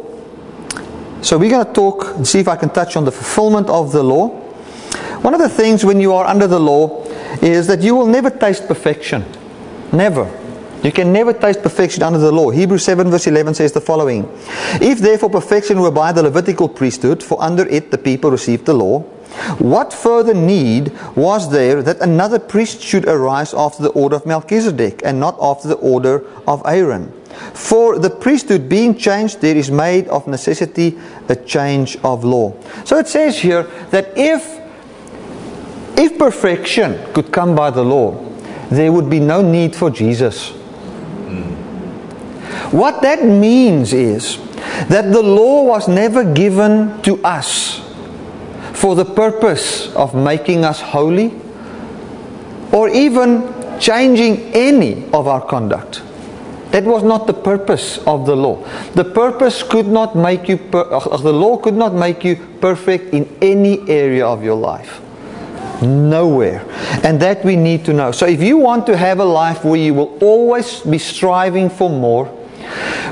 So, 1.22 1.38
we're 1.38 1.50
going 1.50 1.66
to 1.66 1.72
talk 1.72 2.16
and 2.16 2.26
see 2.26 2.40
if 2.40 2.48
I 2.48 2.56
can 2.56 2.70
touch 2.70 2.96
on 2.96 3.04
the 3.04 3.12
fulfillment 3.12 3.68
of 3.68 3.92
the 3.92 4.02
law. 4.02 4.28
One 5.22 5.34
of 5.34 5.40
the 5.40 5.48
things 5.48 5.84
when 5.84 6.00
you 6.00 6.12
are 6.14 6.26
under 6.26 6.46
the 6.46 6.58
law 6.58 7.04
is 7.40 7.66
that 7.68 7.80
you 7.80 7.94
will 7.94 8.06
never 8.06 8.28
taste 8.28 8.66
perfection. 8.66 9.24
Never. 9.92 10.41
You 10.82 10.90
can 10.90 11.12
never 11.12 11.32
taste 11.32 11.62
perfection 11.62 12.02
under 12.02 12.18
the 12.18 12.32
law. 12.32 12.50
Hebrews 12.50 12.84
7 12.84 13.10
verse 13.10 13.26
11 13.26 13.54
says 13.54 13.72
the 13.72 13.80
following. 13.80 14.28
If 14.80 14.98
therefore 14.98 15.30
perfection 15.30 15.80
were 15.80 15.92
by 15.92 16.10
the 16.12 16.22
Levitical 16.22 16.68
priesthood, 16.68 17.22
for 17.22 17.40
under 17.40 17.66
it 17.68 17.90
the 17.90 17.98
people 17.98 18.30
received 18.30 18.66
the 18.66 18.74
law, 18.74 19.00
what 19.58 19.92
further 19.92 20.34
need 20.34 20.92
was 21.16 21.50
there 21.50 21.82
that 21.82 22.00
another 22.00 22.38
priest 22.38 22.82
should 22.82 23.06
arise 23.06 23.54
after 23.54 23.82
the 23.82 23.90
order 23.90 24.16
of 24.16 24.26
Melchizedek 24.26 25.02
and 25.04 25.18
not 25.18 25.38
after 25.40 25.68
the 25.68 25.76
order 25.76 26.26
of 26.46 26.62
Aaron? 26.66 27.12
For 27.54 27.98
the 27.98 28.10
priesthood 28.10 28.68
being 28.68 28.96
changed, 28.96 29.40
there 29.40 29.56
is 29.56 29.70
made 29.70 30.08
of 30.08 30.26
necessity 30.26 30.98
a 31.28 31.36
change 31.36 31.96
of 32.04 32.24
law. 32.24 32.54
So 32.84 32.98
it 32.98 33.08
says 33.08 33.38
here 33.38 33.62
that 33.90 34.12
if 34.16 34.60
if 35.96 36.18
perfection 36.18 36.98
could 37.14 37.32
come 37.32 37.54
by 37.54 37.70
the 37.70 37.84
law, 37.84 38.18
there 38.70 38.90
would 38.90 39.08
be 39.08 39.20
no 39.20 39.42
need 39.42 39.76
for 39.76 39.90
Jesus. 39.90 40.52
What 42.70 43.02
that 43.02 43.24
means 43.24 43.92
is 43.92 44.38
that 44.88 45.12
the 45.12 45.22
law 45.22 45.62
was 45.64 45.88
never 45.88 46.24
given 46.24 47.00
to 47.02 47.22
us 47.24 47.80
for 48.72 48.94
the 48.94 49.04
purpose 49.04 49.94
of 49.94 50.14
making 50.14 50.64
us 50.64 50.80
holy 50.80 51.34
or 52.72 52.88
even 52.88 53.52
changing 53.78 54.38
any 54.54 55.04
of 55.12 55.26
our 55.26 55.40
conduct. 55.40 56.02
That 56.70 56.84
was 56.84 57.02
not 57.02 57.26
the 57.26 57.34
purpose 57.34 57.98
of 58.06 58.24
the 58.24 58.34
law. 58.34 58.64
The 58.94 59.04
purpose 59.04 59.62
could 59.62 59.86
not 59.86 60.16
make 60.16 60.48
you, 60.48 60.56
per- 60.56 60.90
uh, 60.90 61.16
the 61.18 61.32
law 61.32 61.58
could 61.58 61.74
not 61.74 61.92
make 61.92 62.24
you 62.24 62.36
perfect 62.60 63.12
in 63.12 63.28
any 63.42 63.86
area 63.90 64.26
of 64.26 64.42
your 64.42 64.56
life. 64.56 65.02
Nowhere. 65.82 66.64
And 67.02 67.20
that 67.20 67.44
we 67.44 67.56
need 67.56 67.84
to 67.84 67.92
know. 67.92 68.10
So 68.10 68.26
if 68.26 68.40
you 68.40 68.56
want 68.56 68.86
to 68.86 68.96
have 68.96 69.20
a 69.20 69.24
life 69.24 69.64
where 69.64 69.78
you 69.78 69.92
will 69.92 70.16
always 70.22 70.80
be 70.80 70.96
striving 70.96 71.68
for 71.68 71.90
more, 71.90 72.30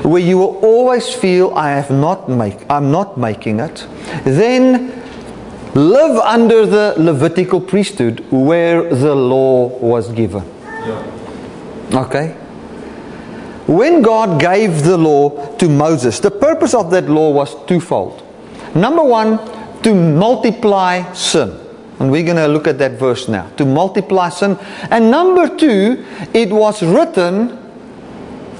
where 0.03 0.21
you 0.21 0.37
will 0.37 0.57
always 0.57 1.13
feel 1.13 1.53
I 1.55 1.71
have 1.71 1.91
not 1.91 2.29
make 2.29 2.69
I'm 2.69 2.91
not 2.91 3.17
making 3.17 3.59
it, 3.59 3.87
then 4.23 5.01
live 5.73 6.17
under 6.17 6.65
the 6.65 6.95
Levitical 6.97 7.61
priesthood 7.61 8.25
where 8.31 8.93
the 8.93 9.15
law 9.15 9.67
was 9.79 10.11
given. 10.11 10.43
Okay? 11.93 12.35
When 13.67 14.01
God 14.01 14.39
gave 14.39 14.83
the 14.83 14.97
law 14.97 15.55
to 15.57 15.69
Moses, 15.69 16.19
the 16.19 16.31
purpose 16.31 16.73
of 16.73 16.91
that 16.91 17.09
law 17.09 17.29
was 17.31 17.55
twofold. 17.65 18.23
Number 18.75 19.03
one, 19.03 19.39
to 19.83 19.93
multiply 19.93 21.11
sin. 21.13 21.57
And 21.99 22.11
we're 22.11 22.23
going 22.23 22.37
to 22.37 22.47
look 22.47 22.67
at 22.67 22.79
that 22.79 22.93
verse 22.93 23.27
now. 23.27 23.47
To 23.57 23.65
multiply 23.65 24.29
sin. 24.29 24.57
And 24.89 25.11
number 25.11 25.55
two, 25.55 26.03
it 26.33 26.51
was 26.51 26.81
written 26.81 27.60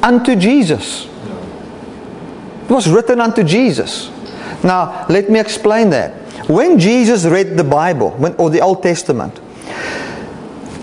unto 0.03 0.36
Jesus. 0.36 1.05
It 1.05 2.70
was 2.70 2.89
written 2.89 3.20
unto 3.20 3.43
Jesus. 3.43 4.10
Now, 4.63 5.05
let 5.10 5.29
me 5.29 5.39
explain 5.39 5.89
that. 5.91 6.13
When 6.50 6.79
Jesus 6.79 7.25
read 7.25 7.58
the 7.58 7.63
Bible, 7.63 8.12
when, 8.12 8.34
or 8.36 8.50
the 8.50 8.62
Old 8.62 8.84
Testament, 8.84 9.39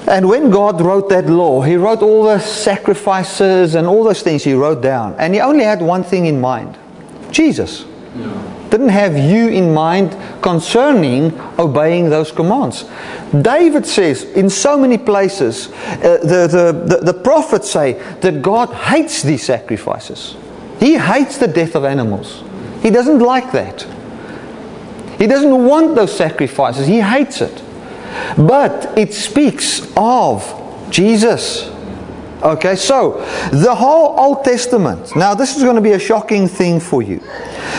and 0.07 0.29
when 0.29 0.51
God 0.51 0.81
wrote 0.81 1.09
that 1.11 1.27
law, 1.27 1.63
He 1.63 1.77
wrote 1.77 2.03
all 2.03 2.25
the 2.25 2.39
sacrifices 2.39 3.75
and 3.75 3.87
all 3.87 4.05
those 4.05 4.23
things 4.23 4.43
He 4.45 4.55
wrote 4.55 4.83
down. 4.83 5.15
And 5.19 5.35
He 5.35 5.41
only 5.41 5.65
had 5.65 5.83
one 5.83 6.03
thing 6.03 6.27
in 6.27 6.41
mind 6.41 6.77
Jesus. 7.31 7.85
Yeah. 8.17 8.58
Didn't 8.71 8.91
have 8.91 9.17
you 9.17 9.49
in 9.49 9.73
mind 9.73 10.17
concerning 10.43 11.39
obeying 11.59 12.11
those 12.11 12.31
commands. 12.31 12.85
David 13.43 13.87
says 13.87 14.25
in 14.25 14.51
so 14.51 14.79
many 14.79 14.99
places, 14.99 15.69
uh, 15.69 16.19
the, 16.23 16.47
the, 16.47 16.97
the, 16.97 17.13
the 17.13 17.15
prophets 17.15 17.71
say 17.71 17.95
that 18.21 18.43
God 18.43 18.73
hates 18.73 19.23
these 19.23 19.43
sacrifices. 19.43 20.37
He 20.79 20.99
hates 20.99 21.39
the 21.39 21.49
death 21.49 21.75
of 21.75 21.85
animals. 21.85 22.43
He 22.83 22.91
doesn't 22.91 23.21
like 23.21 23.53
that. 23.53 23.87
He 25.19 25.27
doesn't 25.27 25.67
want 25.67 25.97
those 25.97 26.17
sacrifices. 26.17 26.87
He 26.87 27.01
hates 27.01 27.41
it. 27.41 27.63
But 28.37 28.97
it 28.97 29.13
speaks 29.15 29.93
of 29.97 30.89
Jesus. 30.91 31.71
Okay, 32.43 32.77
so 32.77 33.19
the 33.51 33.75
whole 33.75 34.19
Old 34.19 34.45
Testament, 34.45 35.17
now 35.17 35.35
this 35.35 35.57
is 35.57 35.65
going 35.65 35.75
to 35.75 35.83
be 35.83 35.93
a 35.93 35.99
shocking 35.99 36.47
thing 36.47 36.79
for 36.79 37.03
you. 37.03 37.19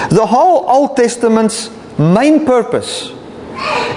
The 0.10 0.26
whole 0.26 0.70
Old 0.70 0.98
Testament's 0.98 1.70
main 1.98 2.46
purpose, 2.46 3.12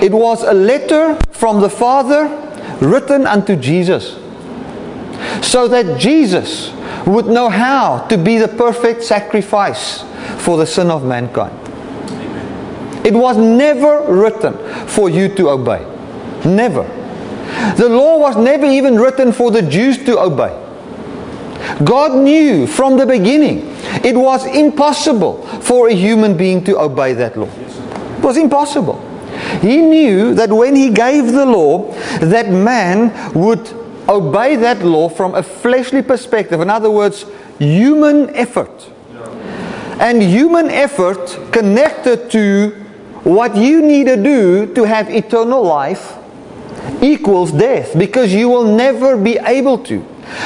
it 0.00 0.12
was 0.12 0.44
a 0.44 0.52
letter 0.52 1.18
from 1.30 1.60
the 1.60 1.68
Father 1.68 2.28
written 2.80 3.26
unto 3.26 3.56
Jesus. 3.56 4.18
So 5.42 5.66
that 5.68 5.98
Jesus 5.98 6.72
would 7.06 7.26
know 7.26 7.48
how 7.48 8.06
to 8.06 8.16
be 8.16 8.38
the 8.38 8.48
perfect 8.48 9.02
sacrifice 9.02 10.04
for 10.38 10.56
the 10.56 10.66
sin 10.66 10.90
of 10.90 11.04
mankind. 11.04 11.58
It 13.04 13.14
was 13.14 13.36
never 13.36 14.04
written 14.12 14.54
for 14.86 15.10
you 15.10 15.28
to 15.34 15.50
obey. 15.50 15.84
Never. 16.44 17.01
The 17.76 17.88
law 17.88 18.18
was 18.18 18.36
never 18.36 18.66
even 18.66 18.98
written 18.98 19.32
for 19.32 19.50
the 19.50 19.62
Jews 19.62 19.98
to 20.04 20.18
obey. 20.18 20.58
God 21.84 22.14
knew 22.14 22.66
from 22.66 22.96
the 22.96 23.06
beginning 23.06 23.68
it 24.04 24.16
was 24.16 24.46
impossible 24.46 25.46
for 25.60 25.88
a 25.88 25.94
human 25.94 26.36
being 26.36 26.64
to 26.64 26.78
obey 26.78 27.12
that 27.14 27.36
law. 27.36 27.48
It 27.48 28.22
was 28.22 28.36
impossible. 28.36 29.00
He 29.60 29.78
knew 29.78 30.34
that 30.34 30.50
when 30.50 30.76
he 30.76 30.90
gave 30.90 31.32
the 31.32 31.46
law, 31.46 31.92
that 32.20 32.50
man 32.50 33.32
would 33.34 33.70
obey 34.08 34.56
that 34.56 34.82
law 34.84 35.08
from 35.08 35.34
a 35.34 35.42
fleshly 35.42 36.02
perspective. 36.02 36.60
In 36.60 36.70
other 36.70 36.90
words, 36.90 37.24
human 37.58 38.34
effort. 38.34 38.90
And 40.00 40.22
human 40.22 40.68
effort 40.68 41.38
connected 41.52 42.30
to 42.32 42.70
what 43.24 43.56
you 43.56 43.82
need 43.82 44.06
to 44.06 44.16
do 44.16 44.74
to 44.74 44.84
have 44.84 45.08
eternal 45.10 45.62
life 45.62 46.18
equals 47.02 47.52
death 47.52 47.96
because 47.98 48.32
you 48.32 48.48
will 48.48 48.64
never 48.64 49.16
be 49.16 49.38
able 49.38 49.78
to. 49.84 50.02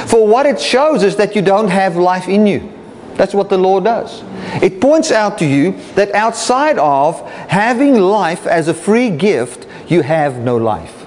For 0.07 0.26
what 0.26 0.47
it 0.47 0.61
shows 0.61 1.02
is 1.02 1.16
that 1.16 1.37
you 1.37 1.43
don't 1.43 1.69
have 1.69 1.97
life 1.97 2.28
in 2.28 2.47
you. 2.47 2.73
That's 3.14 3.35
what 3.35 3.49
the 3.49 3.59
law 3.59 3.81
does. 3.81 4.23
It 4.62 4.81
points 4.81 5.11
out 5.11 5.38
to 5.38 5.47
you 5.47 5.73
that 5.95 6.14
outside 6.14 6.78
of 6.78 7.28
having 7.49 7.95
life 7.95 8.47
as 8.47 8.69
a 8.69 8.75
free 8.75 9.11
gift, 9.11 9.66
you 9.88 10.02
have 10.02 10.38
no 10.38 10.57
life. 10.57 11.07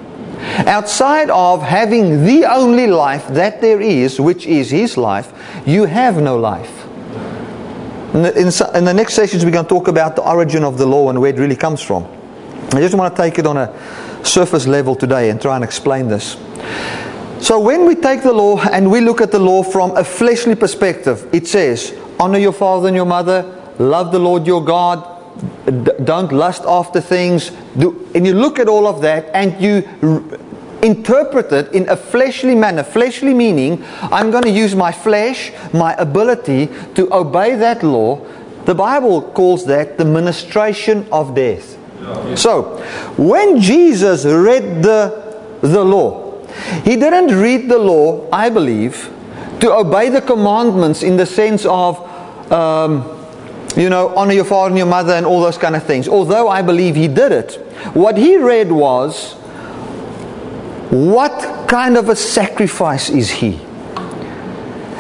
Outside 0.66 1.30
of 1.30 1.62
having 1.62 2.26
the 2.26 2.46
only 2.46 2.88
life 2.88 3.28
that 3.28 3.62
there 3.62 3.82
is, 3.82 4.20
which 4.20 4.46
is 4.48 4.72
His 4.72 4.98
life, 4.98 5.34
you 5.66 5.86
have 5.86 6.22
no 6.22 6.38
life. 6.38 6.86
In 8.14 8.24
the, 8.24 8.34
in, 8.34 8.78
in 8.78 8.86
the 8.86 8.94
next 8.94 9.14
sessions, 9.14 9.46
we're 9.46 9.52
going 9.52 9.66
to 9.66 9.70
talk 9.70 9.88
about 9.88 10.16
the 10.16 10.24
origin 10.24 10.64
of 10.64 10.78
the 10.78 10.86
law 10.86 11.10
and 11.10 11.22
where 11.22 11.32
it 11.32 11.38
really 11.38 11.56
comes 11.56 11.82
from. 11.82 12.08
I 12.72 12.80
just 12.80 12.96
want 12.96 13.16
to 13.16 13.22
take 13.22 13.38
it 13.38 13.46
on 13.46 13.58
a 13.58 13.68
surface 14.24 14.68
level 14.68 14.96
today 14.96 15.30
and 15.30 15.42
try 15.42 15.56
and 15.56 15.64
explain 15.64 16.08
this. 16.08 16.38
So 17.40 17.60
when 17.60 17.86
we 17.86 17.96
take 17.96 18.22
the 18.22 18.34
law 18.34 18.60
and 18.60 18.92
we 18.92 19.00
look 19.00 19.22
at 19.22 19.32
the 19.32 19.40
law 19.40 19.64
from 19.64 19.96
a 19.96 20.04
fleshly 20.04 20.56
perspective, 20.56 21.28
it 21.34 21.48
says, 21.48 21.96
honor 22.20 22.38
your 22.38 22.52
father 22.52 22.88
and 22.88 22.96
your 22.96 23.06
mother, 23.06 23.44
love 23.80 24.12
the 24.12 24.20
Lord 24.20 24.46
your 24.46 24.64
God, 24.64 25.16
don't 26.04 26.34
lust 26.34 26.64
after 26.68 27.00
things. 27.00 27.52
Do, 27.78 28.10
and 28.14 28.28
you 28.28 28.34
look 28.34 28.60
at 28.60 28.68
all 28.68 28.88
of 28.88 29.02
that 29.04 29.30
and 29.34 29.60
you 29.62 29.84
interpret 30.84 31.52
it 31.54 31.72
in 31.74 31.88
a 31.88 31.96
fleshly 31.96 32.56
manner. 32.56 32.84
Fleshly 32.84 33.34
meaning, 33.34 33.84
I'm 34.02 34.32
going 34.32 34.44
to 34.44 34.50
use 34.50 34.76
my 34.76 34.92
flesh, 34.92 35.54
my 35.74 35.94
ability 35.94 36.68
to 36.96 37.14
obey 37.14 37.56
that 37.56 37.84
law. 37.84 38.20
The 38.66 38.76
Bible 38.76 39.22
calls 39.22 39.66
that 39.68 39.98
the 39.98 40.06
ministration 40.06 41.08
of 41.10 41.36
death. 41.36 41.79
So, 42.36 42.78
when 43.18 43.60
Jesus 43.60 44.26
read 44.26 44.84
the, 44.84 45.42
the 45.62 45.84
law, 45.84 46.46
he 46.84 46.96
didn't 46.96 47.38
read 47.38 47.70
the 47.70 47.78
law, 47.78 48.28
I 48.32 48.50
believe, 48.50 49.12
to 49.60 49.72
obey 49.74 50.10
the 50.10 50.22
commandments 50.22 51.04
in 51.04 51.18
the 51.18 51.26
sense 51.26 51.66
of, 51.66 52.00
um, 52.52 53.04
you 53.76 53.90
know, 53.90 54.16
honor 54.16 54.34
your 54.34 54.46
father 54.46 54.70
and 54.70 54.78
your 54.78 54.88
mother 54.88 55.14
and 55.14 55.26
all 55.26 55.42
those 55.42 55.58
kind 55.58 55.76
of 55.76 55.84
things. 55.84 56.08
Although 56.08 56.48
I 56.48 56.62
believe 56.62 56.96
he 56.96 57.08
did 57.08 57.32
it, 57.32 57.56
what 57.94 58.18
he 58.18 58.38
read 58.38 58.72
was, 58.72 59.34
what 60.92 61.68
kind 61.68 61.98
of 61.98 62.10
a 62.10 62.16
sacrifice 62.16 63.10
is 63.10 63.30
he? 63.30 63.60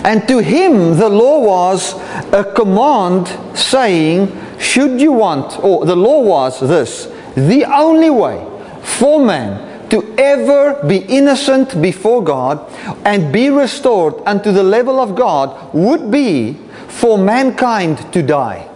And 0.03 0.27
to 0.27 0.39
him, 0.39 0.97
the 0.97 1.09
law 1.09 1.39
was 1.39 1.93
a 2.31 2.43
command 2.43 3.27
saying, 3.57 4.27
should 4.59 4.99
you 4.99 5.13
want, 5.13 5.57
or 5.63 5.85
the 5.85 5.95
law 5.95 6.21
was 6.21 6.59
this, 6.59 7.05
the 7.35 7.65
only 7.65 8.09
way 8.09 8.45
for 8.81 9.23
man 9.23 9.89
to 9.89 10.13
ever 10.17 10.83
be 10.87 10.97
innocent 10.97 11.81
before 11.81 12.23
God 12.23 12.59
and 13.05 13.33
be 13.33 13.49
restored 13.49 14.15
unto 14.25 14.51
the 14.51 14.63
level 14.63 14.99
of 14.99 15.15
God 15.15 15.73
would 15.73 16.11
be 16.11 16.53
for 16.87 17.17
mankind 17.17 18.11
to 18.13 18.21
die. 18.21 18.69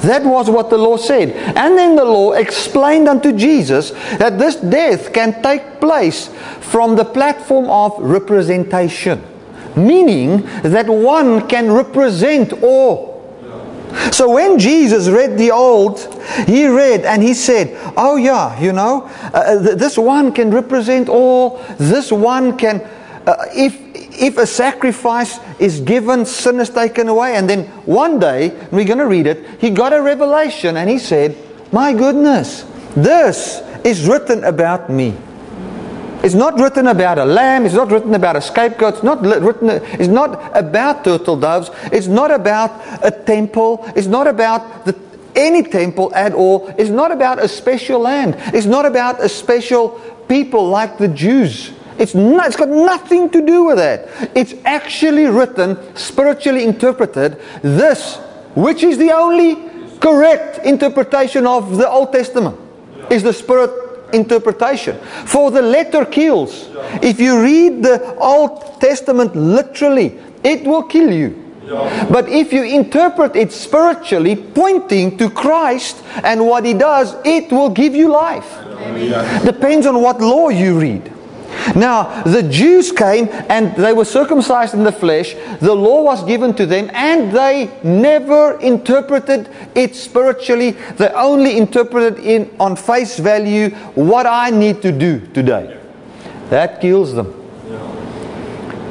That 0.00 0.24
was 0.24 0.50
what 0.50 0.68
the 0.68 0.76
law 0.76 0.98
said. 0.98 1.30
And 1.56 1.76
then 1.78 1.96
the 1.96 2.04
law 2.04 2.32
explained 2.32 3.08
unto 3.08 3.32
Jesus 3.32 3.90
that 4.18 4.38
this 4.38 4.56
death 4.56 5.12
can 5.12 5.42
take 5.42 5.80
place 5.80 6.28
from 6.60 6.96
the 6.96 7.04
platform 7.04 7.66
of 7.70 7.94
representation, 7.98 9.24
meaning 9.74 10.42
that 10.62 10.86
one 10.86 11.48
can 11.48 11.72
represent 11.72 12.52
all. 12.62 13.15
So 14.12 14.30
when 14.30 14.58
Jesus 14.58 15.08
read 15.08 15.38
the 15.38 15.50
old, 15.50 16.00
he 16.46 16.66
read 16.66 17.04
and 17.04 17.22
he 17.22 17.34
said, 17.34 17.76
Oh, 17.96 18.16
yeah, 18.16 18.58
you 18.60 18.72
know, 18.72 19.10
uh, 19.32 19.62
th- 19.62 19.78
this 19.78 19.98
one 19.98 20.32
can 20.32 20.50
represent 20.50 21.08
all, 21.08 21.58
this 21.78 22.12
one 22.12 22.56
can, 22.56 22.80
uh, 23.26 23.44
if, 23.54 23.80
if 23.94 24.38
a 24.38 24.46
sacrifice 24.46 25.38
is 25.58 25.80
given, 25.80 26.24
sin 26.24 26.60
is 26.60 26.70
taken 26.70 27.08
away. 27.08 27.36
And 27.36 27.48
then 27.48 27.64
one 27.86 28.18
day, 28.18 28.50
we're 28.70 28.84
going 28.84 28.98
to 28.98 29.06
read 29.06 29.26
it, 29.26 29.60
he 29.60 29.70
got 29.70 29.92
a 29.92 30.00
revelation 30.00 30.76
and 30.76 30.88
he 30.88 30.98
said, 30.98 31.36
My 31.72 31.92
goodness, 31.92 32.62
this 32.94 33.60
is 33.84 34.06
written 34.06 34.44
about 34.44 34.90
me. 34.90 35.16
It's 36.26 36.34
not 36.34 36.58
written 36.58 36.88
about 36.88 37.18
a 37.18 37.24
lamb. 37.24 37.66
It's 37.66 37.76
not 37.76 37.88
written 37.92 38.12
about 38.12 38.34
a 38.34 38.40
scapegoat. 38.40 38.94
It's 38.94 39.04
not 39.04 39.22
written. 39.22 39.70
It's 39.70 40.08
not 40.08 40.56
about 40.56 41.04
turtle 41.04 41.36
doves. 41.36 41.70
It's 41.92 42.08
not 42.08 42.32
about 42.32 42.72
a 43.04 43.12
temple. 43.12 43.84
It's 43.94 44.08
not 44.08 44.26
about 44.26 44.86
the, 44.86 44.98
any 45.36 45.62
temple 45.62 46.12
at 46.16 46.34
all. 46.34 46.66
It's 46.78 46.90
not 46.90 47.12
about 47.12 47.38
a 47.38 47.46
special 47.46 48.00
land. 48.00 48.34
It's 48.52 48.66
not 48.66 48.86
about 48.86 49.22
a 49.22 49.28
special 49.28 49.90
people 50.26 50.68
like 50.68 50.98
the 50.98 51.06
Jews. 51.06 51.70
It's, 51.96 52.16
not, 52.16 52.48
it's 52.48 52.56
got 52.56 52.70
nothing 52.70 53.30
to 53.30 53.46
do 53.46 53.66
with 53.66 53.76
that. 53.76 54.08
It's 54.34 54.54
actually 54.64 55.26
written, 55.26 55.78
spiritually 55.94 56.64
interpreted, 56.64 57.40
this, 57.62 58.16
which 58.56 58.82
is 58.82 58.98
the 58.98 59.12
only 59.12 59.54
correct 60.00 60.66
interpretation 60.66 61.46
of 61.46 61.76
the 61.76 61.88
Old 61.88 62.12
Testament, 62.12 62.58
is 63.12 63.22
the 63.22 63.32
Spirit 63.32 63.85
interpretation. 64.12 64.98
For 65.26 65.50
the 65.50 65.62
letter 65.62 66.04
kills. 66.04 66.68
If 67.02 67.20
you 67.20 67.42
read 67.42 67.82
the 67.82 68.16
Old 68.16 68.80
Testament 68.80 69.34
literally, 69.34 70.18
it 70.44 70.64
will 70.64 70.82
kill 70.82 71.12
you. 71.12 71.42
But 72.10 72.28
if 72.28 72.52
you 72.52 72.62
interpret 72.62 73.34
it 73.34 73.52
spiritually, 73.52 74.36
pointing 74.36 75.18
to 75.18 75.28
Christ 75.30 75.96
and 76.22 76.46
what 76.46 76.64
He 76.64 76.74
does, 76.74 77.16
it 77.24 77.50
will 77.50 77.70
give 77.70 77.94
you 77.94 78.08
life. 78.08 78.46
Depends 79.44 79.86
on 79.86 80.00
what 80.00 80.20
law 80.20 80.48
you 80.48 80.78
read. 80.78 81.12
Now, 81.74 82.22
the 82.22 82.42
Jews 82.42 82.92
came 82.92 83.28
and 83.48 83.74
they 83.76 83.92
were 83.92 84.04
circumcised 84.04 84.74
in 84.74 84.84
the 84.84 84.92
flesh. 84.92 85.34
The 85.60 85.74
law 85.74 86.02
was 86.02 86.24
given 86.24 86.54
to 86.54 86.66
them 86.66 86.90
and 86.92 87.32
they 87.32 87.70
never 87.82 88.58
interpreted 88.60 89.48
it 89.74 89.94
spiritually. 89.94 90.72
They 90.96 91.08
only 91.08 91.56
interpreted 91.56 92.24
it 92.24 92.52
on 92.58 92.76
face 92.76 93.18
value 93.18 93.70
what 93.94 94.26
I 94.26 94.50
need 94.50 94.82
to 94.82 94.92
do 94.92 95.20
today. 95.28 95.78
That 96.50 96.80
kills 96.80 97.14
them. 97.14 97.45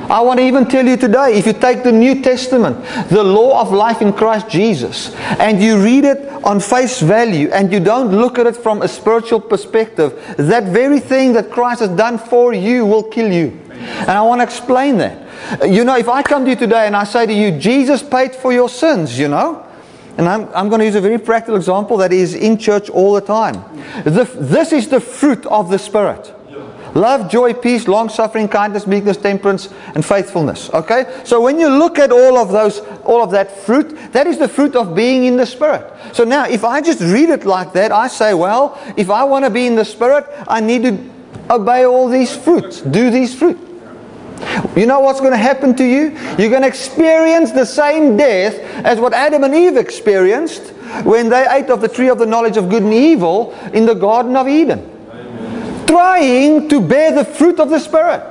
I 0.09 0.21
want 0.21 0.39
to 0.39 0.45
even 0.45 0.67
tell 0.67 0.85
you 0.85 0.97
today 0.97 1.33
if 1.33 1.47
you 1.47 1.53
take 1.53 1.83
the 1.83 1.91
New 1.91 2.21
Testament, 2.21 2.83
the 3.09 3.23
law 3.23 3.59
of 3.59 3.71
life 3.71 4.01
in 4.01 4.13
Christ 4.13 4.49
Jesus, 4.49 5.15
and 5.39 5.61
you 5.61 5.83
read 5.83 6.05
it 6.05 6.29
on 6.43 6.59
face 6.59 7.01
value 7.01 7.49
and 7.51 7.71
you 7.71 7.79
don't 7.79 8.11
look 8.11 8.37
at 8.37 8.45
it 8.45 8.55
from 8.55 8.83
a 8.83 8.87
spiritual 8.87 9.39
perspective, 9.39 10.35
that 10.37 10.65
very 10.65 10.99
thing 10.99 11.33
that 11.33 11.49
Christ 11.49 11.79
has 11.79 11.89
done 11.89 12.17
for 12.19 12.53
you 12.53 12.85
will 12.85 13.03
kill 13.03 13.31
you. 13.31 13.59
And 13.71 14.11
I 14.11 14.21
want 14.21 14.39
to 14.39 14.43
explain 14.43 14.97
that. 14.97 15.25
You 15.67 15.83
know, 15.83 15.97
if 15.97 16.07
I 16.07 16.21
come 16.21 16.45
to 16.45 16.51
you 16.51 16.55
today 16.55 16.85
and 16.85 16.95
I 16.95 17.03
say 17.03 17.25
to 17.25 17.33
you, 17.33 17.57
Jesus 17.59 18.03
paid 18.03 18.35
for 18.35 18.53
your 18.53 18.69
sins, 18.69 19.17
you 19.17 19.27
know, 19.27 19.65
and 20.17 20.29
I'm, 20.29 20.47
I'm 20.53 20.69
going 20.69 20.79
to 20.79 20.85
use 20.85 20.95
a 20.95 21.01
very 21.01 21.17
practical 21.17 21.55
example 21.55 21.97
that 21.97 22.13
is 22.13 22.35
in 22.35 22.57
church 22.57 22.89
all 22.89 23.13
the 23.13 23.21
time. 23.21 23.63
The, 24.03 24.23
this 24.39 24.71
is 24.71 24.87
the 24.87 25.01
fruit 25.01 25.45
of 25.47 25.69
the 25.69 25.77
Spirit. 25.77 26.33
Love, 26.95 27.29
joy, 27.29 27.53
peace, 27.53 27.89
long 27.89 28.07
suffering, 28.07 28.47
kindness, 28.47 28.87
meekness, 28.87 29.17
temperance, 29.17 29.67
and 29.95 30.05
faithfulness. 30.05 30.69
Okay? 30.69 31.13
So 31.25 31.41
when 31.41 31.59
you 31.59 31.67
look 31.67 31.99
at 31.99 32.09
all 32.09 32.37
of 32.37 32.53
those, 32.53 32.79
all 33.03 33.21
of 33.21 33.31
that 33.31 33.51
fruit, 33.51 34.13
that 34.13 34.27
is 34.27 34.37
the 34.39 34.47
fruit 34.47 34.77
of 34.77 34.95
being 34.95 35.25
in 35.25 35.35
the 35.35 35.45
Spirit. 35.45 35.91
So 36.13 36.23
now, 36.23 36.47
if 36.47 36.63
I 36.63 36.81
just 36.81 37.01
read 37.01 37.29
it 37.29 37.43
like 37.43 37.73
that, 37.73 37.91
I 37.91 38.07
say, 38.07 38.33
well, 38.33 38.81
if 38.95 39.09
I 39.09 39.25
want 39.25 39.43
to 39.43 39.51
be 39.51 39.67
in 39.67 39.75
the 39.75 39.83
Spirit, 39.83 40.25
I 40.47 40.61
need 40.61 40.83
to 40.83 40.97
obey 41.49 41.85
all 41.85 42.07
these 42.07 42.33
fruits, 42.33 42.79
do 42.79 43.09
these 43.09 43.35
fruit. 43.35 43.59
You 44.77 44.85
know 44.85 45.01
what's 45.01 45.19
going 45.19 45.31
to 45.31 45.37
happen 45.37 45.75
to 45.75 45.83
you? 45.83 46.17
You're 46.37 46.49
going 46.49 46.61
to 46.61 46.67
experience 46.67 47.51
the 47.51 47.65
same 47.65 48.15
death 48.15 48.57
as 48.85 49.01
what 49.01 49.13
Adam 49.13 49.43
and 49.43 49.53
Eve 49.53 49.75
experienced 49.75 50.69
when 51.03 51.27
they 51.27 51.45
ate 51.49 51.69
of 51.69 51.81
the 51.81 51.89
tree 51.89 52.07
of 52.07 52.19
the 52.19 52.25
knowledge 52.25 52.55
of 52.55 52.69
good 52.69 52.83
and 52.83 52.93
evil 52.93 53.53
in 53.73 53.85
the 53.85 53.93
Garden 53.95 54.37
of 54.37 54.47
Eden 54.47 54.94
trying 55.87 56.69
to 56.69 56.81
bear 56.81 57.11
the 57.13 57.25
fruit 57.25 57.59
of 57.59 57.69
the 57.69 57.79
Spirit. 57.79 58.21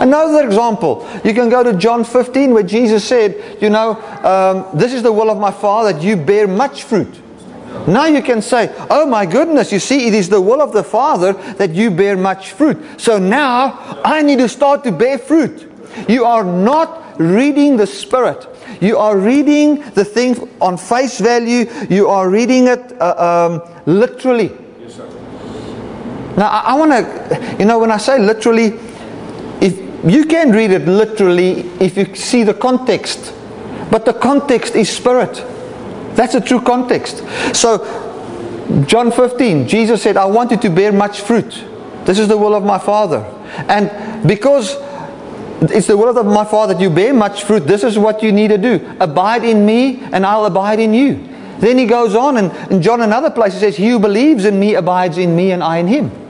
Another 0.00 0.46
example, 0.46 1.08
you 1.24 1.34
can 1.34 1.48
go 1.48 1.62
to 1.62 1.72
John 1.72 2.04
15 2.04 2.52
where 2.52 2.62
Jesus 2.62 3.04
said, 3.04 3.60
You 3.60 3.70
know, 3.70 3.96
um, 4.22 4.78
this 4.78 4.92
is 4.92 5.02
the 5.02 5.12
will 5.12 5.30
of 5.30 5.38
my 5.38 5.50
Father 5.50 5.92
that 5.92 6.02
you 6.02 6.16
bear 6.16 6.46
much 6.46 6.84
fruit. 6.84 7.20
Now 7.86 8.06
you 8.06 8.22
can 8.22 8.42
say, 8.42 8.74
Oh 8.90 9.06
my 9.06 9.26
goodness, 9.26 9.72
you 9.72 9.78
see, 9.78 10.06
it 10.06 10.14
is 10.14 10.28
the 10.28 10.40
will 10.40 10.62
of 10.62 10.72
the 10.72 10.84
Father 10.84 11.32
that 11.54 11.70
you 11.70 11.90
bear 11.90 12.16
much 12.16 12.52
fruit. 12.52 12.78
So 13.00 13.18
now 13.18 14.00
I 14.04 14.22
need 14.22 14.38
to 14.38 14.48
start 14.48 14.84
to 14.84 14.92
bear 14.92 15.18
fruit. 15.18 15.70
You 16.08 16.24
are 16.24 16.44
not 16.44 17.18
reading 17.18 17.76
the 17.76 17.86
Spirit. 17.86 18.46
You 18.80 18.98
are 18.98 19.18
reading 19.18 19.80
the 19.92 20.04
thing 20.04 20.48
on 20.60 20.76
face 20.76 21.18
value. 21.18 21.68
You 21.90 22.08
are 22.08 22.28
reading 22.28 22.68
it 22.68 23.00
uh, 23.00 23.60
um, 23.64 23.82
literally. 23.86 24.56
Now, 26.38 26.48
I, 26.50 26.60
I 26.60 26.74
want 26.74 26.92
to, 26.92 27.56
you 27.58 27.64
know, 27.64 27.80
when 27.80 27.90
I 27.90 27.96
say 27.96 28.18
literally, 28.20 28.78
if 29.60 29.76
you 30.04 30.24
can 30.24 30.52
read 30.52 30.70
it 30.70 30.86
literally 30.86 31.62
if 31.80 31.96
you 31.96 32.14
see 32.14 32.44
the 32.44 32.54
context, 32.54 33.34
but 33.90 34.04
the 34.04 34.12
context 34.12 34.76
is 34.76 34.88
spirit. 34.88 35.44
That's 36.14 36.34
a 36.34 36.40
true 36.40 36.60
context. 36.60 37.24
So, 37.54 38.84
John 38.86 39.10
15, 39.10 39.66
Jesus 39.66 40.02
said, 40.02 40.16
I 40.16 40.26
want 40.26 40.52
you 40.52 40.56
to 40.58 40.70
bear 40.70 40.92
much 40.92 41.22
fruit. 41.22 41.64
This 42.04 42.20
is 42.20 42.28
the 42.28 42.36
will 42.36 42.54
of 42.54 42.62
my 42.62 42.78
Father. 42.78 43.20
And 43.68 44.26
because 44.28 44.76
it's 45.60 45.88
the 45.88 45.96
will 45.96 46.16
of 46.16 46.26
my 46.26 46.44
Father 46.44 46.74
that 46.74 46.80
you 46.80 46.90
bear 46.90 47.12
much 47.12 47.44
fruit, 47.44 47.66
this 47.66 47.82
is 47.82 47.98
what 47.98 48.22
you 48.22 48.30
need 48.30 48.48
to 48.48 48.58
do. 48.58 48.96
Abide 49.00 49.44
in 49.44 49.66
me, 49.66 50.00
and 50.12 50.24
I'll 50.24 50.44
abide 50.44 50.78
in 50.78 50.94
you. 50.94 51.14
Then 51.58 51.78
he 51.78 51.86
goes 51.86 52.14
on, 52.14 52.36
and 52.36 52.72
in 52.72 52.80
John 52.80 53.00
another 53.00 53.30
place 53.30 53.54
he 53.54 53.58
says, 53.58 53.76
He 53.76 53.88
who 53.88 53.98
believes 53.98 54.44
in 54.44 54.60
me 54.60 54.74
abides 54.74 55.18
in 55.18 55.34
me, 55.34 55.50
and 55.50 55.64
I 55.64 55.78
in 55.78 55.88
him. 55.88 56.27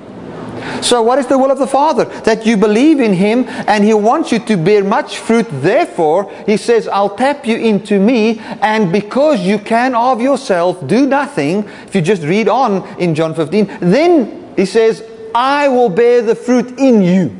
So, 0.83 1.03
what 1.03 1.19
is 1.19 1.27
the 1.27 1.39
will 1.39 1.51
of 1.51 1.59
the 1.59 1.67
Father? 1.67 2.05
That 2.23 2.47
you 2.47 2.57
believe 2.57 3.01
in 3.01 3.13
Him 3.13 3.45
and 3.67 3.85
He 3.85 3.95
wants 3.95 4.33
you 4.33 4.39
to 4.41 4.57
bear 4.57 4.85
much 4.85 5.19
fruit. 5.19 5.47
Therefore, 5.51 6.33
He 6.47 6.57
says, 6.57 6.89
I'll 6.89 7.17
tap 7.17 7.47
you 7.47 7.57
into 7.57 7.99
me, 7.99 8.39
and 8.63 8.93
because 8.93 9.41
you 9.41 9.59
can 9.59 9.95
of 9.95 10.21
yourself 10.21 10.87
do 10.87 11.07
nothing, 11.07 11.65
if 11.87 11.95
you 11.95 12.01
just 12.01 12.23
read 12.23 12.49
on 12.49 12.87
in 12.99 13.15
John 13.15 13.35
15, 13.35 13.79
then 13.81 14.53
He 14.57 14.67
says, 14.67 15.03
I 15.35 15.69
will 15.69 15.89
bear 15.89 16.23
the 16.23 16.35
fruit 16.35 16.79
in 16.79 17.03
you. 17.03 17.37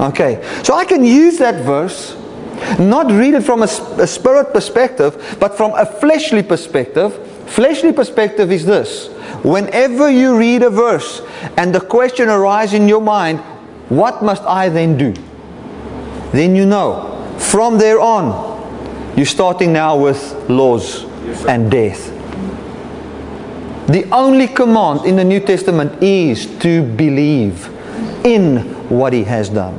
Okay, 0.00 0.42
so 0.62 0.74
I 0.74 0.84
can 0.86 1.04
use 1.04 1.38
that 1.38 1.64
verse, 1.64 2.16
not 2.78 3.10
read 3.10 3.34
it 3.34 3.42
from 3.42 3.60
a, 3.62 3.68
a 3.98 4.06
spirit 4.06 4.52
perspective, 4.52 5.36
but 5.38 5.56
from 5.56 5.72
a 5.74 5.84
fleshly 5.84 6.42
perspective. 6.42 7.39
Fleshly 7.50 7.92
perspective 7.92 8.52
is 8.52 8.64
this 8.64 9.08
Whenever 9.42 10.08
you 10.10 10.38
read 10.38 10.62
a 10.62 10.70
verse 10.70 11.20
and 11.56 11.74
the 11.74 11.80
question 11.80 12.28
arises 12.28 12.74
in 12.74 12.88
your 12.88 13.00
mind, 13.00 13.40
what 13.88 14.22
must 14.22 14.42
I 14.44 14.68
then 14.68 14.96
do? 14.96 15.12
Then 16.32 16.54
you 16.54 16.64
know. 16.66 17.06
From 17.38 17.78
there 17.78 17.98
on, 18.00 18.30
you're 19.16 19.26
starting 19.26 19.72
now 19.72 19.96
with 19.98 20.20
laws 20.48 21.04
and 21.48 21.70
death. 21.70 22.08
The 23.88 24.04
only 24.12 24.46
command 24.46 25.04
in 25.04 25.16
the 25.16 25.24
New 25.24 25.40
Testament 25.40 26.00
is 26.02 26.46
to 26.60 26.82
believe 26.84 27.66
in 28.24 28.58
what 28.88 29.12
he 29.12 29.24
has 29.24 29.48
done. 29.48 29.74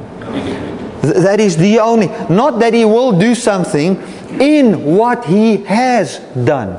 Th- 1.01 1.15
That 1.15 1.39
is 1.39 1.55
the 1.55 1.79
only, 1.79 2.07
not 2.29 2.59
that 2.59 2.73
he 2.73 2.83
will 2.83 3.17
do 3.17 3.33
something, 3.35 3.95
in 4.41 4.83
what 4.97 5.23
he 5.25 5.57
has 5.63 6.19
done. 6.43 6.75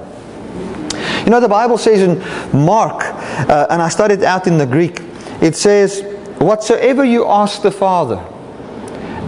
Know, 1.32 1.40
the 1.40 1.48
Bible 1.48 1.78
says 1.78 2.02
in 2.02 2.18
Mark, 2.54 3.04
uh, 3.04 3.66
and 3.70 3.80
I 3.80 3.88
studied 3.88 4.22
out 4.22 4.46
in 4.46 4.58
the 4.58 4.66
Greek, 4.66 5.00
it 5.40 5.56
says, 5.56 6.02
Whatsoever 6.36 7.06
you 7.06 7.26
ask 7.26 7.62
the 7.62 7.70
Father, 7.70 8.22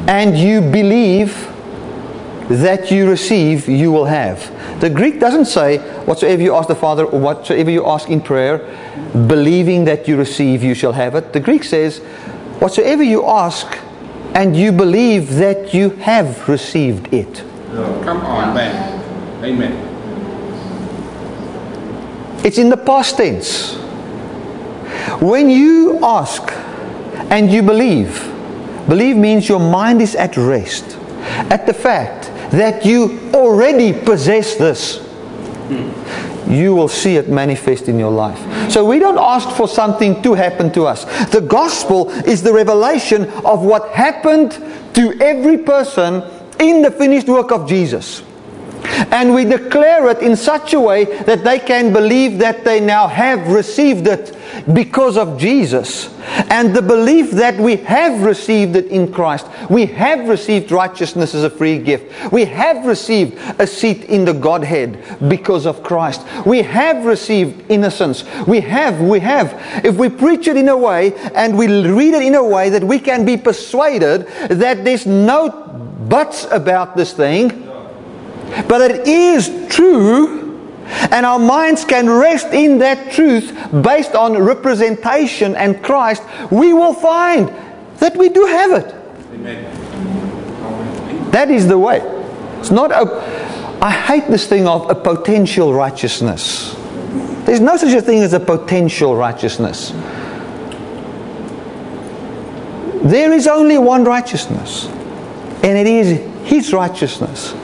and 0.06 0.36
you 0.36 0.60
believe 0.60 1.32
that 2.50 2.90
you 2.90 3.08
receive, 3.08 3.70
you 3.70 3.90
will 3.90 4.04
have. 4.04 4.50
The 4.82 4.90
Greek 4.90 5.18
doesn't 5.18 5.46
say, 5.46 5.78
Whatsoever 6.04 6.42
you 6.42 6.54
ask 6.54 6.68
the 6.68 6.74
Father, 6.74 7.06
or 7.06 7.18
whatsoever 7.18 7.70
you 7.70 7.86
ask 7.86 8.10
in 8.10 8.20
prayer, 8.20 8.58
believing 9.26 9.86
that 9.86 10.06
you 10.06 10.18
receive, 10.18 10.62
you 10.62 10.74
shall 10.74 10.92
have 10.92 11.14
it. 11.14 11.32
The 11.32 11.40
Greek 11.40 11.64
says, 11.64 12.00
Whatsoever 12.60 13.02
you 13.02 13.24
ask, 13.24 13.78
and 14.34 14.54
you 14.54 14.72
believe 14.72 15.36
that 15.36 15.72
you 15.72 15.88
have 15.88 16.46
received 16.50 17.14
it. 17.14 17.42
Come 18.04 18.20
on, 18.26 18.54
man. 18.54 19.42
Amen. 19.42 19.93
It's 22.44 22.59
in 22.59 22.68
the 22.68 22.76
past 22.76 23.16
tense. 23.16 23.74
When 25.20 25.48
you 25.48 25.98
ask 26.02 26.42
and 27.30 27.50
you 27.50 27.62
believe, 27.62 28.20
believe 28.87 29.16
means 29.16 29.48
your 29.48 29.61
mind 29.61 30.02
is 30.02 30.14
at 30.14 30.37
rest 30.37 30.98
at 31.50 31.66
the 31.66 31.72
fact 31.72 32.26
that 32.52 32.85
you 32.85 33.18
already 33.33 33.92
possess 33.92 34.57
this. 34.57 35.00
You 36.46 36.74
will 36.74 36.88
see 36.88 37.16
it 37.16 37.30
manifest 37.30 37.88
in 37.88 37.98
your 37.98 38.11
life. 38.11 38.38
So 38.70 38.85
we 38.85 38.98
don't 38.98 39.18
ask 39.18 39.48
for 39.57 39.66
something 39.66 40.22
to 40.22 40.35
happen 40.35 40.70
to 40.72 40.85
us. 40.85 41.04
The 41.30 41.40
gospel 41.40 42.11
is 42.11 42.42
the 42.42 42.52
revelation 42.52 43.24
of 43.44 43.62
what 43.62 43.88
happened 43.90 44.52
to 44.94 45.18
every 45.20 45.59
person 45.59 46.22
in 46.61 46.83
the 46.83 46.90
finished 46.90 47.28
work 47.28 47.50
of 47.50 47.66
Jesus. 47.66 48.22
And 48.85 49.35
we 49.35 49.44
declare 49.44 50.09
it 50.09 50.20
in 50.20 50.37
such 50.37 50.75
a 50.75 50.81
way 50.81 51.05
that 51.05 51.44
they 51.44 51.59
can 51.59 51.92
believe 51.92 52.38
that 52.38 52.64
they 52.64 52.81
now 52.81 53.09
have 53.09 53.49
received 53.49 54.07
it 54.07 54.37
because 54.73 55.16
of 55.16 55.38
Jesus. 55.38 56.12
And 56.51 56.75
the 56.75 56.83
belief 56.83 57.31
that 57.33 57.57
we 57.57 57.77
have 57.77 58.23
received 58.23 58.77
it 58.77 58.87
in 58.87 59.12
Christ. 59.12 59.47
We 59.70 59.87
have 59.87 60.29
received 60.29 60.70
righteousness 60.70 61.35
as 61.35 61.44
a 61.44 61.51
free 61.51 61.79
gift. 61.79 62.33
We 62.33 62.44
have 62.47 62.87
received 62.87 63.38
a 63.59 63.66
seat 63.66 64.05
in 64.05 64.25
the 64.25 64.33
Godhead 64.33 65.03
because 65.29 65.66
of 65.66 65.83
Christ. 65.83 66.23
We 66.47 66.62
have 66.62 67.05
received 67.05 67.70
innocence. 67.70 68.25
We 68.47 68.61
have, 68.61 69.01
we 69.01 69.20
have. 69.20 69.85
If 69.85 69.97
we 69.97 70.09
preach 70.09 70.49
it 70.49 70.57
in 70.57 70.68
a 70.68 70.77
way 70.77 71.14
and 71.35 71.57
we 71.57 71.66
read 71.66 72.14
it 72.14 72.23
in 72.23 72.35
a 72.35 72.44
way 72.44 72.70
that 72.70 72.83
we 72.83 72.99
can 72.99 73.25
be 73.25 73.37
persuaded 73.37 74.27
that 74.49 74.85
there's 74.85 75.07
no 75.07 75.51
buts 76.09 76.47
about 76.51 76.97
this 76.97 77.12
thing, 77.12 77.63
but 78.68 78.80
it 78.90 79.07
is 79.07 79.50
true, 79.68 80.44
and 81.11 81.26
our 81.26 81.38
minds 81.38 81.85
can 81.85 82.09
rest 82.09 82.48
in 82.48 82.78
that 82.78 83.12
truth 83.12 83.52
based 83.83 84.14
on 84.14 84.37
representation 84.38 85.54
and 85.57 85.83
Christ, 85.83 86.22
we 86.50 86.72
will 86.72 86.94
find 86.94 87.48
that 87.98 88.16
we 88.16 88.28
do 88.28 88.44
have 88.46 88.72
it. 88.72 88.94
Amen. 89.33 91.30
That 91.30 91.50
is 91.50 91.66
the 91.66 91.78
way. 91.78 92.00
It's 92.61 92.70
not 92.70 92.92
a. 92.92 93.44
I 93.83 93.90
hate 93.90 94.28
this 94.28 94.46
thing 94.46 94.66
of 94.66 94.88
a 94.88 94.94
potential 94.94 95.74
righteousness. 95.74 96.74
There's 97.44 97.61
no 97.61 97.76
such 97.76 97.92
a 97.92 98.00
thing 98.00 98.20
as 98.20 98.33
a 98.33 98.40
potential 98.40 99.16
righteousness. 99.16 99.90
There 103.02 103.33
is 103.33 103.46
only 103.46 103.76
one 103.76 104.04
righteousness, 104.04 104.87
and 105.62 105.76
it 105.76 105.87
is 105.87 106.48
His 106.48 106.72
righteousness 106.72 107.54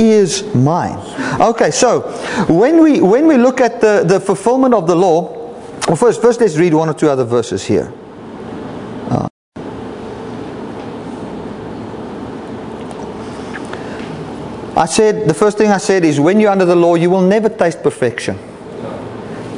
is 0.00 0.54
mine. 0.54 0.98
Okay, 1.40 1.70
so 1.70 2.00
when 2.48 2.82
we 2.82 3.00
when 3.00 3.26
we 3.26 3.36
look 3.36 3.60
at 3.60 3.80
the, 3.80 4.04
the 4.06 4.18
fulfillment 4.18 4.74
of 4.74 4.86
the 4.86 4.94
law, 4.94 5.30
well 5.86 5.96
first 5.96 6.20
first 6.20 6.40
let's 6.40 6.56
read 6.56 6.74
one 6.74 6.88
or 6.88 6.94
two 6.94 7.08
other 7.08 7.24
verses 7.24 7.64
here. 7.64 7.92
Uh, 9.10 9.28
I 14.76 14.86
said 14.86 15.28
the 15.28 15.34
first 15.34 15.58
thing 15.58 15.70
I 15.70 15.78
said 15.78 16.04
is 16.04 16.18
when 16.18 16.40
you're 16.40 16.50
under 16.50 16.64
the 16.64 16.76
law, 16.76 16.94
you 16.94 17.10
will 17.10 17.22
never 17.22 17.48
taste 17.48 17.82
perfection. 17.82 18.38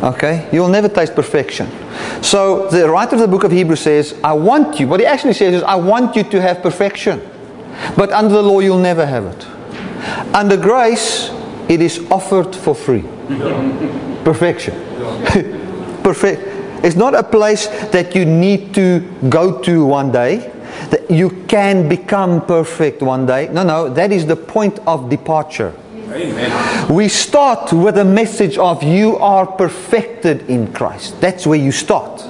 Okay? 0.03 0.49
You 0.53 0.63
will 0.63 0.69
never 0.69 0.89
taste 0.89 1.15
perfection. 1.15 1.71
So 2.23 2.69
the 2.69 2.91
writer 2.91 3.15
of 3.15 3.21
the 3.21 3.29
book 3.29 3.45
of 3.45 3.53
Hebrews 3.53 3.81
says, 3.81 4.19
I 4.25 4.33
want 4.33 4.81
you, 4.81 4.89
what 4.89 4.99
he 4.99 5.07
actually 5.07 5.35
says 5.35 5.55
is, 5.55 5.63
I 5.63 5.77
want 5.77 6.17
you 6.17 6.25
to 6.25 6.43
have 6.43 6.61
perfection. 6.61 7.21
But 7.97 8.11
under 8.11 8.35
the 8.35 8.43
law, 8.43 8.59
you'll 8.61 8.79
never 8.79 9.07
have 9.07 9.25
it. 9.27 9.47
Under 10.35 10.57
grace, 10.57 11.31
it 11.69 11.81
is 11.81 11.99
offered 12.11 12.55
for 12.55 12.75
free. 12.75 13.05
Perfection. 14.25 14.75
Perfect. 16.03 16.53
It's 16.85 16.97
not 16.97 17.15
a 17.15 17.23
place 17.23 17.69
that 17.91 18.15
you 18.15 18.25
need 18.25 18.75
to 18.75 19.01
go 19.29 19.61
to 19.61 19.85
one 19.85 20.11
day. 20.11 20.53
That 20.91 21.11
you 21.11 21.31
can 21.47 21.89
become 21.89 22.45
perfect 22.45 23.03
one 23.03 23.27
day. 23.27 23.49
No, 23.53 23.63
no, 23.63 23.89
that 23.91 24.11
is 24.11 24.27
the 24.27 24.37
point 24.37 24.79
of 24.81 25.09
departure. 25.09 25.75
Amen. 26.11 26.95
We 26.95 27.09
start 27.09 27.73
with 27.73 27.99
a 27.99 28.05
message 28.05 28.59
of 28.59 28.83
you 28.83 29.17
are 29.19 29.47
perfected 29.47 30.49
in 30.51 30.73
Christ. 30.73 31.21
That's 31.21 31.47
where 31.47 31.59
you 31.59 31.73
start. 31.73 32.23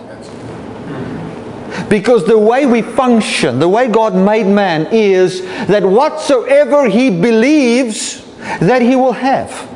Because 1.89 2.27
the 2.27 2.39
way 2.39 2.67
we 2.67 2.83
function, 2.83 3.59
the 3.59 3.69
way 3.69 3.89
God 3.89 4.15
made 4.15 4.47
man 4.47 4.89
is 4.91 5.43
that 5.67 5.83
whatsoever 5.85 6.89
he 6.89 7.11
believes 7.11 8.25
that 8.61 8.83
he 8.83 8.97
will 8.97 9.13
have. 9.13 9.69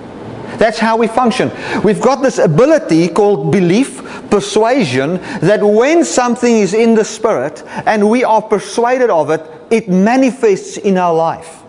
That's 0.58 0.78
how 0.78 0.96
we 0.96 1.06
function. 1.06 1.50
We've 1.84 2.00
got 2.00 2.22
this 2.22 2.38
ability 2.38 3.08
called 3.08 3.52
belief, 3.52 4.02
persuasion, 4.30 5.20
that 5.40 5.62
when 5.62 6.04
something 6.04 6.56
is 6.56 6.72
in 6.72 6.94
the 6.94 7.04
spirit 7.04 7.62
and 7.86 8.08
we 8.08 8.24
are 8.24 8.40
persuaded 8.40 9.10
of 9.10 9.30
it, 9.30 9.42
it 9.70 9.88
manifests 9.88 10.78
in 10.78 10.96
our 10.96 11.14
life. 11.14 11.62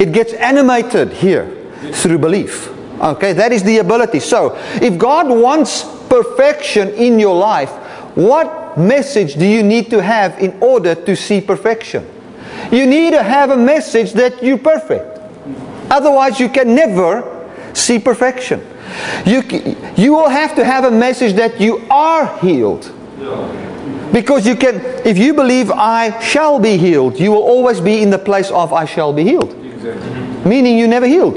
It 0.00 0.12
gets 0.12 0.32
animated 0.32 1.12
here 1.12 1.56
through 1.92 2.18
belief. 2.18 2.68
Okay, 3.00 3.32
that 3.34 3.52
is 3.52 3.62
the 3.62 3.78
ability. 3.78 4.20
So, 4.20 4.56
if 4.82 4.98
God 4.98 5.28
wants 5.28 5.84
perfection 6.08 6.88
in 6.90 7.18
your 7.18 7.36
life, 7.36 7.70
what 8.16 8.69
message 8.76 9.34
do 9.34 9.46
you 9.46 9.62
need 9.62 9.90
to 9.90 10.02
have 10.02 10.38
in 10.38 10.56
order 10.60 10.94
to 10.94 11.16
see 11.16 11.40
perfection? 11.40 12.06
You 12.70 12.86
need 12.86 13.12
to 13.12 13.22
have 13.22 13.50
a 13.50 13.56
message 13.56 14.12
that 14.14 14.42
you're 14.42 14.58
perfect. 14.58 15.18
Otherwise, 15.90 16.38
you 16.38 16.48
can 16.48 16.74
never 16.74 17.24
see 17.74 17.98
perfection. 17.98 18.64
You, 19.26 19.42
you 19.96 20.12
will 20.12 20.28
have 20.28 20.54
to 20.56 20.64
have 20.64 20.84
a 20.84 20.90
message 20.90 21.34
that 21.34 21.60
you 21.60 21.78
are 21.90 22.38
healed. 22.38 22.92
Because 24.12 24.46
you 24.46 24.56
can, 24.56 24.76
if 25.06 25.18
you 25.18 25.34
believe 25.34 25.70
I 25.70 26.18
shall 26.20 26.58
be 26.58 26.76
healed, 26.76 27.18
you 27.18 27.30
will 27.30 27.42
always 27.42 27.80
be 27.80 28.02
in 28.02 28.10
the 28.10 28.18
place 28.18 28.50
of 28.50 28.72
I 28.72 28.84
shall 28.84 29.12
be 29.12 29.24
healed. 29.24 29.56
Meaning 30.44 30.78
you 30.78 30.88
never 30.88 31.06
healed. 31.06 31.36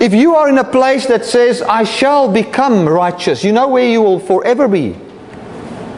If 0.00 0.12
you 0.12 0.34
are 0.36 0.48
in 0.48 0.58
a 0.58 0.64
place 0.64 1.06
that 1.06 1.24
says 1.24 1.62
I 1.62 1.84
shall 1.84 2.30
become 2.30 2.88
righteous, 2.88 3.42
you 3.42 3.52
know 3.52 3.68
where 3.68 3.88
you 3.88 4.02
will 4.02 4.20
forever 4.20 4.68
be. 4.68 4.96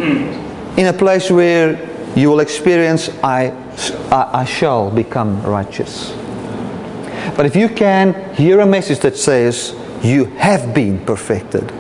Hmm. 0.01 0.79
In 0.79 0.87
a 0.87 0.93
place 0.95 1.31
where 1.31 1.91
you 2.17 2.31
will 2.31 2.41
experience 2.41 3.11
I, 3.23 3.51
I, 4.11 4.41
I 4.41 4.45
shall 4.47 4.91
become 4.91 5.43
righteous. 5.43 6.13
But 7.37 7.45
if 7.45 7.55
you 7.55 7.69
can 7.69 8.35
hear 8.35 8.61
a 8.61 8.67
message 8.67 9.01
that 9.01 9.17
says 9.17 9.75
you 10.03 10.25
have 10.37 10.75
been 10.75 11.05
perfected 11.05 11.71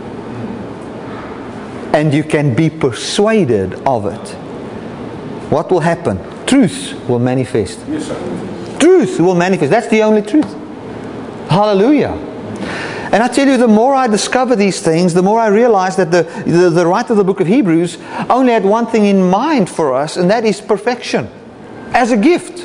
and 1.95 2.13
you 2.13 2.23
can 2.23 2.55
be 2.55 2.69
persuaded 2.69 3.75
of 3.87 4.05
it, 4.05 4.29
what 5.51 5.71
will 5.71 5.81
happen? 5.81 6.19
Truth 6.47 7.09
will 7.09 7.19
manifest. 7.19 7.81
Yes, 7.89 8.07
sir. 8.07 8.79
Truth 8.79 9.19
will 9.19 9.35
manifest. 9.35 9.71
That's 9.71 9.89
the 9.89 10.03
only 10.03 10.23
truth. 10.23 10.53
Hallelujah. 11.49 12.30
And 13.13 13.25
I 13.25 13.29
tell 13.29 13.47
you, 13.47 13.57
the 13.57 13.67
more 13.67 13.93
I 13.93 14.07
discover 14.07 14.55
these 14.55 14.81
things, 14.81 15.15
the 15.15 15.23
more 15.23 15.41
I 15.41 15.49
realize 15.49 15.97
that 15.97 16.13
the, 16.13 16.23
the, 16.47 16.71
the 16.71 16.87
writer 16.87 17.13
of 17.13 17.17
the 17.17 17.25
book 17.25 17.41
of 17.41 17.49
Hebrews 17.49 17.99
only 18.29 18.53
had 18.53 18.65
one 18.65 18.87
thing 18.87 19.07
in 19.07 19.29
mind 19.29 19.69
for 19.69 19.95
us, 19.95 20.17
and 20.17 20.31
that 20.31 20.45
is 20.45 20.61
perfection 20.61 21.29
as 21.93 22.13
a 22.13 22.17
gift. 22.17 22.61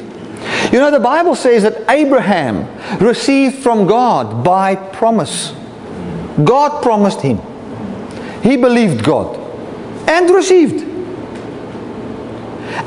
You 0.72 0.80
know, 0.80 0.92
the 0.92 1.00
Bible 1.00 1.36
says 1.36 1.64
that 1.64 1.90
Abraham 1.90 2.68
received 3.00 3.64
from 3.64 3.88
God 3.88 4.44
by 4.44 4.76
promise. 4.76 5.52
God 6.44 6.84
promised 6.84 7.22
him. 7.22 7.40
He 8.44 8.58
believed 8.58 9.04
God 9.04 9.38
and 10.08 10.30
received. 10.30 10.86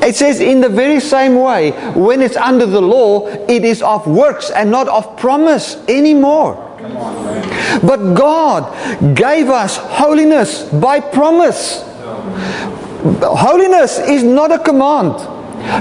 It 0.01 0.15
says, 0.15 0.39
in 0.39 0.61
the 0.61 0.69
very 0.69 1.01
same 1.01 1.35
way, 1.35 1.71
when 1.93 2.21
it's 2.21 2.37
under 2.37 2.65
the 2.65 2.81
law, 2.81 3.27
it 3.27 3.65
is 3.65 3.81
of 3.81 4.07
works 4.07 4.49
and 4.49 4.71
not 4.71 4.87
of 4.87 5.17
promise 5.17 5.75
anymore. 5.89 6.68
But 6.81 8.13
God 8.13 9.15
gave 9.15 9.49
us 9.49 9.77
holiness 9.77 10.63
by 10.63 10.99
promise. 10.99 11.83
Holiness 13.21 13.99
is 13.99 14.23
not 14.23 14.51
a 14.51 14.59
command. 14.59 15.15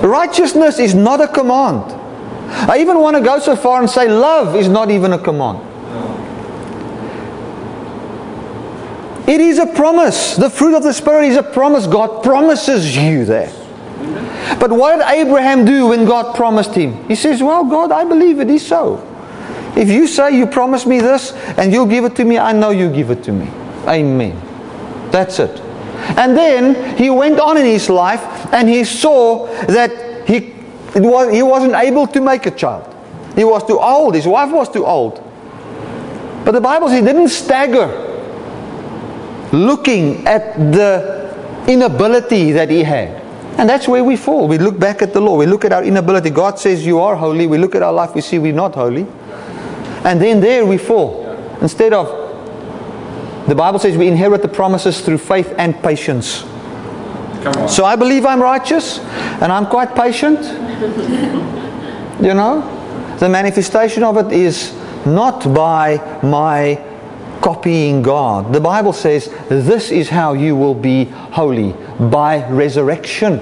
Righteousness 0.04 0.78
is 0.78 0.94
not 0.94 1.20
a 1.20 1.28
command. 1.28 1.92
I 2.70 2.78
even 2.78 2.98
want 3.00 3.16
to 3.16 3.22
go 3.22 3.38
so 3.38 3.54
far 3.56 3.80
and 3.80 3.90
say 3.90 4.08
love 4.08 4.56
is 4.56 4.68
not 4.68 4.90
even 4.90 5.12
a 5.12 5.18
command. 5.18 5.64
It 9.28 9.40
is 9.42 9.58
a 9.58 9.66
promise. 9.66 10.36
The 10.36 10.48
fruit 10.48 10.74
of 10.74 10.82
the 10.82 10.94
Spirit 10.94 11.26
is 11.26 11.36
a 11.36 11.42
promise. 11.42 11.86
God 11.86 12.22
promises 12.22 12.96
you 12.96 13.26
that. 13.26 13.54
But 14.58 14.70
what 14.72 14.96
did 14.96 15.06
Abraham 15.06 15.64
do 15.66 15.88
when 15.88 16.06
God 16.06 16.34
promised 16.34 16.74
him? 16.74 17.06
He 17.08 17.14
says, 17.14 17.42
Well, 17.42 17.64
God, 17.64 17.92
I 17.92 18.04
believe 18.04 18.40
it 18.40 18.48
is 18.48 18.66
so. 18.66 19.04
If 19.78 19.88
you 19.88 20.08
say 20.08 20.36
you 20.36 20.46
promise 20.46 20.86
me 20.86 20.98
this 20.98 21.32
and 21.56 21.72
you'll 21.72 21.86
give 21.86 22.04
it 22.04 22.16
to 22.16 22.24
me, 22.24 22.36
I 22.36 22.50
know 22.50 22.70
you 22.70 22.90
give 22.90 23.10
it 23.10 23.22
to 23.22 23.32
me. 23.32 23.48
Amen. 23.86 24.34
That's 25.12 25.38
it. 25.38 25.60
And 26.18 26.36
then 26.36 26.96
he 26.96 27.10
went 27.10 27.38
on 27.38 27.56
in 27.56 27.64
his 27.64 27.88
life 27.88 28.20
and 28.52 28.68
he 28.68 28.82
saw 28.82 29.46
that 29.66 30.26
he, 30.26 30.52
was, 30.96 31.32
he 31.32 31.44
wasn't 31.44 31.74
able 31.74 32.08
to 32.08 32.20
make 32.20 32.46
a 32.46 32.50
child. 32.50 32.92
He 33.36 33.44
was 33.44 33.64
too 33.64 33.78
old. 33.78 34.16
His 34.16 34.26
wife 34.26 34.50
was 34.50 34.68
too 34.68 34.84
old. 34.84 35.22
But 36.44 36.52
the 36.52 36.60
Bible 36.60 36.88
says 36.88 36.98
he 36.98 37.06
didn't 37.06 37.28
stagger 37.28 37.86
looking 39.52 40.26
at 40.26 40.56
the 40.72 41.64
inability 41.68 42.50
that 42.50 42.68
he 42.68 42.82
had. 42.82 43.22
And 43.58 43.68
that's 43.68 43.86
where 43.86 44.02
we 44.02 44.16
fall. 44.16 44.48
We 44.48 44.58
look 44.58 44.76
back 44.76 45.02
at 45.02 45.12
the 45.12 45.20
law. 45.20 45.36
We 45.36 45.46
look 45.46 45.64
at 45.64 45.72
our 45.72 45.84
inability. 45.84 46.30
God 46.30 46.58
says 46.58 46.84
you 46.84 46.98
are 46.98 47.14
holy. 47.14 47.46
We 47.46 47.58
look 47.58 47.76
at 47.76 47.82
our 47.82 47.92
life. 47.92 48.14
We 48.16 48.22
see 48.22 48.40
we're 48.40 48.52
not 48.52 48.74
holy. 48.74 49.06
And 50.04 50.20
then 50.20 50.40
there 50.40 50.64
we 50.64 50.78
fall. 50.78 51.24
Instead 51.60 51.92
of, 51.92 52.06
the 53.48 53.54
Bible 53.54 53.78
says 53.78 53.96
we 53.96 54.08
inherit 54.08 54.42
the 54.42 54.48
promises 54.48 55.00
through 55.00 55.18
faith 55.18 55.54
and 55.56 55.74
patience. 55.82 56.42
Come 57.42 57.54
on. 57.56 57.68
So 57.68 57.84
I 57.84 57.96
believe 57.96 58.26
I'm 58.26 58.42
righteous 58.42 58.98
and 59.40 59.50
I'm 59.50 59.66
quite 59.66 59.94
patient. 59.94 60.38
you 62.20 62.34
know? 62.34 63.16
The 63.18 63.28
manifestation 63.28 64.02
of 64.02 64.16
it 64.18 64.32
is 64.32 64.74
not 65.06 65.52
by 65.54 66.20
my 66.22 66.84
copying 67.40 68.02
God. 68.02 68.52
The 68.52 68.60
Bible 68.60 68.92
says 68.92 69.34
this 69.48 69.90
is 69.90 70.08
how 70.08 70.34
you 70.34 70.54
will 70.56 70.74
be 70.74 71.04
holy 71.04 71.72
by 71.98 72.48
resurrection. 72.50 73.38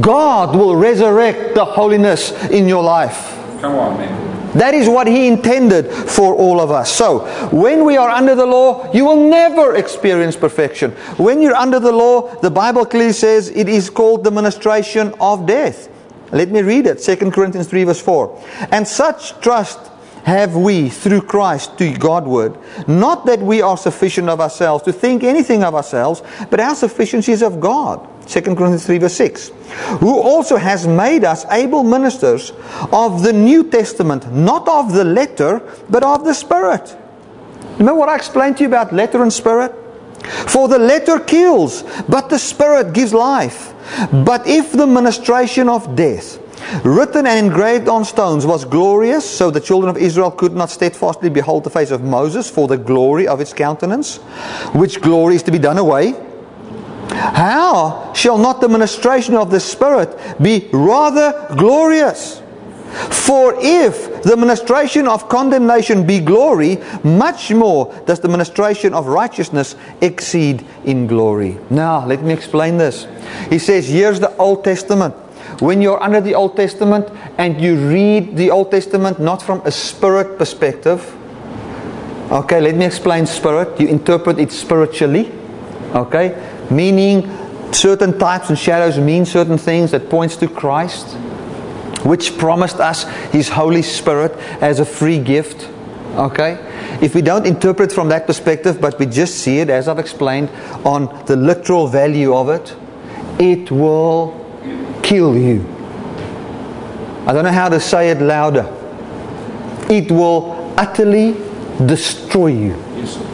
God 0.00 0.56
will 0.56 0.76
resurrect 0.76 1.54
the 1.54 1.64
holiness 1.64 2.32
in 2.50 2.68
your 2.68 2.82
life. 2.82 3.36
Come 3.60 3.74
on, 3.74 3.98
man. 3.98 4.33
That 4.54 4.74
is 4.74 4.88
what 4.88 5.06
He 5.06 5.26
intended 5.26 5.90
for 5.90 6.34
all 6.34 6.60
of 6.60 6.70
us. 6.70 6.92
So, 6.92 7.26
when 7.50 7.84
we 7.84 7.96
are 7.96 8.08
under 8.08 8.34
the 8.34 8.46
law, 8.46 8.92
you 8.92 9.04
will 9.04 9.28
never 9.28 9.76
experience 9.76 10.36
perfection. 10.36 10.92
When 11.16 11.42
you're 11.42 11.56
under 11.56 11.80
the 11.80 11.92
law, 11.92 12.34
the 12.40 12.50
Bible 12.50 12.86
clearly 12.86 13.12
says 13.12 13.48
it 13.50 13.68
is 13.68 13.90
called 13.90 14.24
the 14.24 14.30
ministration 14.30 15.14
of 15.20 15.46
death. 15.46 15.88
Let 16.32 16.50
me 16.50 16.62
read 16.62 16.86
it 16.86 16.96
2 16.96 17.30
Corinthians 17.30 17.68
3, 17.68 17.84
verse 17.84 18.00
4. 18.00 18.42
And 18.70 18.86
such 18.86 19.38
trust 19.40 19.78
have 20.24 20.56
we 20.56 20.88
through 20.88 21.20
Christ 21.22 21.76
to 21.78 21.92
Godward. 21.96 22.56
Not 22.88 23.26
that 23.26 23.40
we 23.40 23.60
are 23.60 23.76
sufficient 23.76 24.28
of 24.28 24.40
ourselves 24.40 24.82
to 24.84 24.92
think 24.92 25.22
anything 25.22 25.62
of 25.62 25.74
ourselves, 25.74 26.22
but 26.50 26.60
our 26.60 26.74
sufficiency 26.74 27.32
is 27.32 27.42
of 27.42 27.60
God. 27.60 28.08
2 28.26 28.40
Corinthians 28.42 28.86
3 28.86 28.98
verse 28.98 29.14
6. 29.14 29.52
Who 30.00 30.20
also 30.20 30.56
has 30.56 30.86
made 30.86 31.24
us 31.24 31.44
able 31.50 31.82
ministers 31.82 32.52
of 32.92 33.22
the 33.22 33.32
New 33.32 33.70
Testament, 33.70 34.32
not 34.32 34.68
of 34.68 34.92
the 34.92 35.04
letter, 35.04 35.60
but 35.88 36.02
of 36.02 36.24
the 36.24 36.34
Spirit. 36.34 36.96
Remember 37.78 37.94
what 37.94 38.08
I 38.08 38.16
explained 38.16 38.56
to 38.58 38.62
you 38.62 38.68
about 38.68 38.92
letter 38.92 39.22
and 39.22 39.32
spirit? 39.32 39.74
For 40.24 40.68
the 40.68 40.78
letter 40.78 41.18
kills, 41.18 41.82
but 42.08 42.30
the 42.30 42.38
Spirit 42.38 42.92
gives 42.92 43.12
life. 43.12 43.74
But 44.12 44.46
if 44.46 44.72
the 44.72 44.86
ministration 44.86 45.68
of 45.68 45.96
death, 45.96 46.38
written 46.84 47.26
and 47.26 47.46
engraved 47.46 47.88
on 47.88 48.04
stones, 48.04 48.46
was 48.46 48.64
glorious, 48.64 49.28
so 49.28 49.50
the 49.50 49.60
children 49.60 49.90
of 49.90 50.00
Israel 50.00 50.30
could 50.30 50.54
not 50.54 50.70
steadfastly 50.70 51.28
behold 51.28 51.64
the 51.64 51.70
face 51.70 51.90
of 51.90 52.02
Moses 52.02 52.48
for 52.48 52.68
the 52.68 52.78
glory 52.78 53.26
of 53.26 53.40
its 53.40 53.52
countenance, 53.52 54.16
which 54.72 55.00
glory 55.00 55.34
is 55.34 55.42
to 55.42 55.50
be 55.50 55.58
done 55.58 55.78
away. 55.78 56.14
How 57.10 58.12
shall 58.14 58.38
not 58.38 58.60
the 58.60 58.68
ministration 58.68 59.34
of 59.34 59.50
the 59.50 59.60
Spirit 59.60 60.16
be 60.40 60.68
rather 60.72 61.54
glorious? 61.56 62.40
For 62.94 63.54
if 63.58 64.22
the 64.22 64.36
ministration 64.36 65.08
of 65.08 65.28
condemnation 65.28 66.06
be 66.06 66.20
glory, 66.20 66.78
much 67.02 67.50
more 67.50 67.92
does 68.06 68.20
the 68.20 68.28
ministration 68.28 68.94
of 68.94 69.06
righteousness 69.06 69.74
exceed 70.00 70.64
in 70.84 71.08
glory. 71.08 71.58
Now, 71.70 72.06
let 72.06 72.22
me 72.22 72.32
explain 72.32 72.78
this. 72.78 73.08
He 73.50 73.58
says, 73.58 73.88
here's 73.88 74.20
the 74.20 74.34
Old 74.36 74.62
Testament. 74.62 75.14
When 75.60 75.82
you're 75.82 76.00
under 76.00 76.20
the 76.20 76.34
Old 76.34 76.56
Testament 76.56 77.08
and 77.36 77.60
you 77.60 77.76
read 77.88 78.36
the 78.36 78.50
Old 78.50 78.70
Testament 78.70 79.18
not 79.18 79.42
from 79.42 79.60
a 79.64 79.72
spirit 79.72 80.38
perspective, 80.38 81.02
okay, 82.30 82.60
let 82.60 82.76
me 82.76 82.84
explain 82.84 83.26
spirit. 83.26 83.80
You 83.80 83.88
interpret 83.88 84.38
it 84.38 84.52
spiritually, 84.52 85.32
okay, 85.94 86.53
meaning 86.70 87.28
certain 87.72 88.18
types 88.18 88.48
and 88.48 88.58
shadows 88.58 88.98
mean 88.98 89.24
certain 89.24 89.58
things 89.58 89.90
that 89.90 90.08
points 90.08 90.36
to 90.36 90.48
Christ, 90.48 91.14
which 92.04 92.36
promised 92.38 92.80
us 92.80 93.04
His 93.32 93.48
Holy 93.48 93.82
Spirit 93.82 94.32
as 94.62 94.80
a 94.80 94.84
free 94.84 95.18
gift. 95.18 95.68
Okay? 96.14 96.58
If 97.02 97.14
we 97.14 97.22
don't 97.22 97.46
interpret 97.46 97.90
from 97.90 98.08
that 98.10 98.26
perspective, 98.26 98.80
but 98.80 98.98
we 98.98 99.06
just 99.06 99.38
see 99.38 99.58
it, 99.58 99.68
as 99.68 99.88
I've 99.88 99.98
explained, 99.98 100.50
on 100.84 101.24
the 101.26 101.36
literal 101.36 101.88
value 101.88 102.34
of 102.34 102.48
it, 102.48 102.74
it 103.38 103.70
will 103.70 104.40
kill 105.02 105.36
you. 105.36 105.66
I 107.26 107.32
don't 107.32 107.44
know 107.44 107.52
how 107.52 107.68
to 107.68 107.80
say 107.80 108.10
it 108.10 108.20
louder. 108.20 108.68
It 109.90 110.10
will 110.12 110.74
utterly 110.76 111.32
destroy 111.84 112.48
you. 112.48 112.76
Yes. 112.96 113.33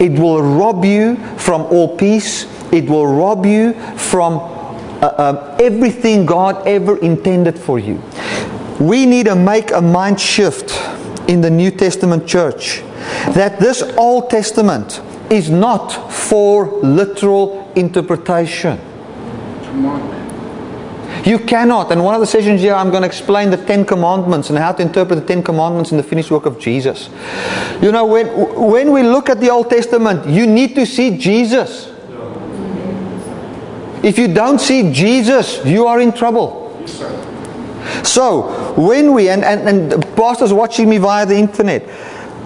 It 0.00 0.18
will 0.18 0.42
rob 0.42 0.84
you 0.84 1.16
from 1.36 1.62
all 1.62 1.96
peace. 1.96 2.46
It 2.72 2.88
will 2.88 3.06
rob 3.06 3.44
you 3.44 3.74
from 3.96 4.34
uh, 4.34 5.06
uh, 5.06 5.56
everything 5.60 6.26
God 6.26 6.66
ever 6.66 6.96
intended 6.98 7.58
for 7.58 7.78
you. 7.78 8.02
We 8.80 9.04
need 9.04 9.26
to 9.26 9.36
make 9.36 9.70
a 9.72 9.80
mind 9.80 10.18
shift 10.18 10.72
in 11.28 11.42
the 11.42 11.50
New 11.50 11.70
Testament 11.70 12.26
church 12.26 12.80
that 13.34 13.60
this 13.60 13.82
Old 13.98 14.30
Testament 14.30 15.02
is 15.30 15.50
not 15.50 15.90
for 16.10 16.66
literal 16.82 17.70
interpretation. 17.76 18.78
Come 21.20 21.26
on, 21.26 21.26
man. 21.26 21.30
You 21.30 21.38
cannot, 21.46 21.92
and 21.92 22.04
one 22.04 22.14
of 22.14 22.20
the 22.20 22.26
sessions 22.26 22.60
here 22.60 22.74
I'm 22.74 22.90
going 22.90 23.02
to 23.02 23.06
explain 23.06 23.50
the 23.50 23.56
Ten 23.56 23.84
Commandments 23.84 24.50
and 24.50 24.58
how 24.58 24.72
to 24.72 24.82
interpret 24.82 25.20
the 25.20 25.26
Ten 25.26 25.42
Commandments 25.42 25.90
in 25.90 25.96
the 25.96 26.02
finished 26.02 26.30
work 26.30 26.46
of 26.46 26.58
Jesus. 26.58 27.08
You 27.80 27.92
know, 27.92 28.06
when, 28.06 28.26
when 28.54 28.92
we 28.92 29.02
look 29.02 29.28
at 29.28 29.40
the 29.40 29.50
Old 29.50 29.70
Testament, 29.70 30.26
you 30.26 30.46
need 30.46 30.74
to 30.74 30.86
see 30.86 31.16
Jesus. 31.16 31.88
If 34.02 34.18
you 34.18 34.28
don't 34.32 34.58
see 34.58 34.92
Jesus, 34.92 35.64
you 35.64 35.86
are 35.86 36.00
in 36.00 36.12
trouble. 36.12 36.68
So, 38.02 38.74
when 38.76 39.12
we, 39.12 39.28
and, 39.28 39.44
and, 39.44 39.92
and 39.92 40.16
pastors 40.16 40.52
watching 40.52 40.88
me 40.88 40.98
via 40.98 41.26
the 41.26 41.36
internet, 41.36 41.82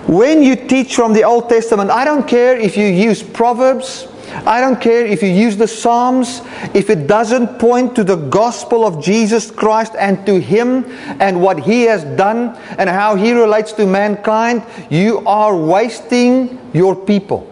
when 0.06 0.42
you 0.42 0.56
teach 0.56 0.94
from 0.94 1.12
the 1.12 1.24
Old 1.24 1.48
Testament, 1.48 1.90
I 1.90 2.04
don't 2.04 2.26
care 2.26 2.58
if 2.58 2.76
you 2.76 2.86
use 2.86 3.22
Proverbs, 3.22 4.06
I 4.46 4.60
don't 4.60 4.80
care 4.80 5.06
if 5.06 5.22
you 5.22 5.28
use 5.28 5.56
the 5.56 5.68
Psalms, 5.68 6.42
if 6.74 6.90
it 6.90 7.06
doesn't 7.06 7.58
point 7.58 7.94
to 7.96 8.04
the 8.04 8.16
gospel 8.16 8.84
of 8.84 9.02
Jesus 9.02 9.50
Christ 9.50 9.94
and 9.98 10.24
to 10.26 10.40
Him 10.40 10.84
and 11.20 11.40
what 11.40 11.60
He 11.60 11.82
has 11.82 12.04
done 12.16 12.56
and 12.78 12.90
how 12.90 13.14
He 13.14 13.32
relates 13.32 13.72
to 13.72 13.86
mankind, 13.86 14.64
you 14.90 15.20
are 15.26 15.56
wasting 15.56 16.58
your 16.72 16.96
people. 16.96 17.50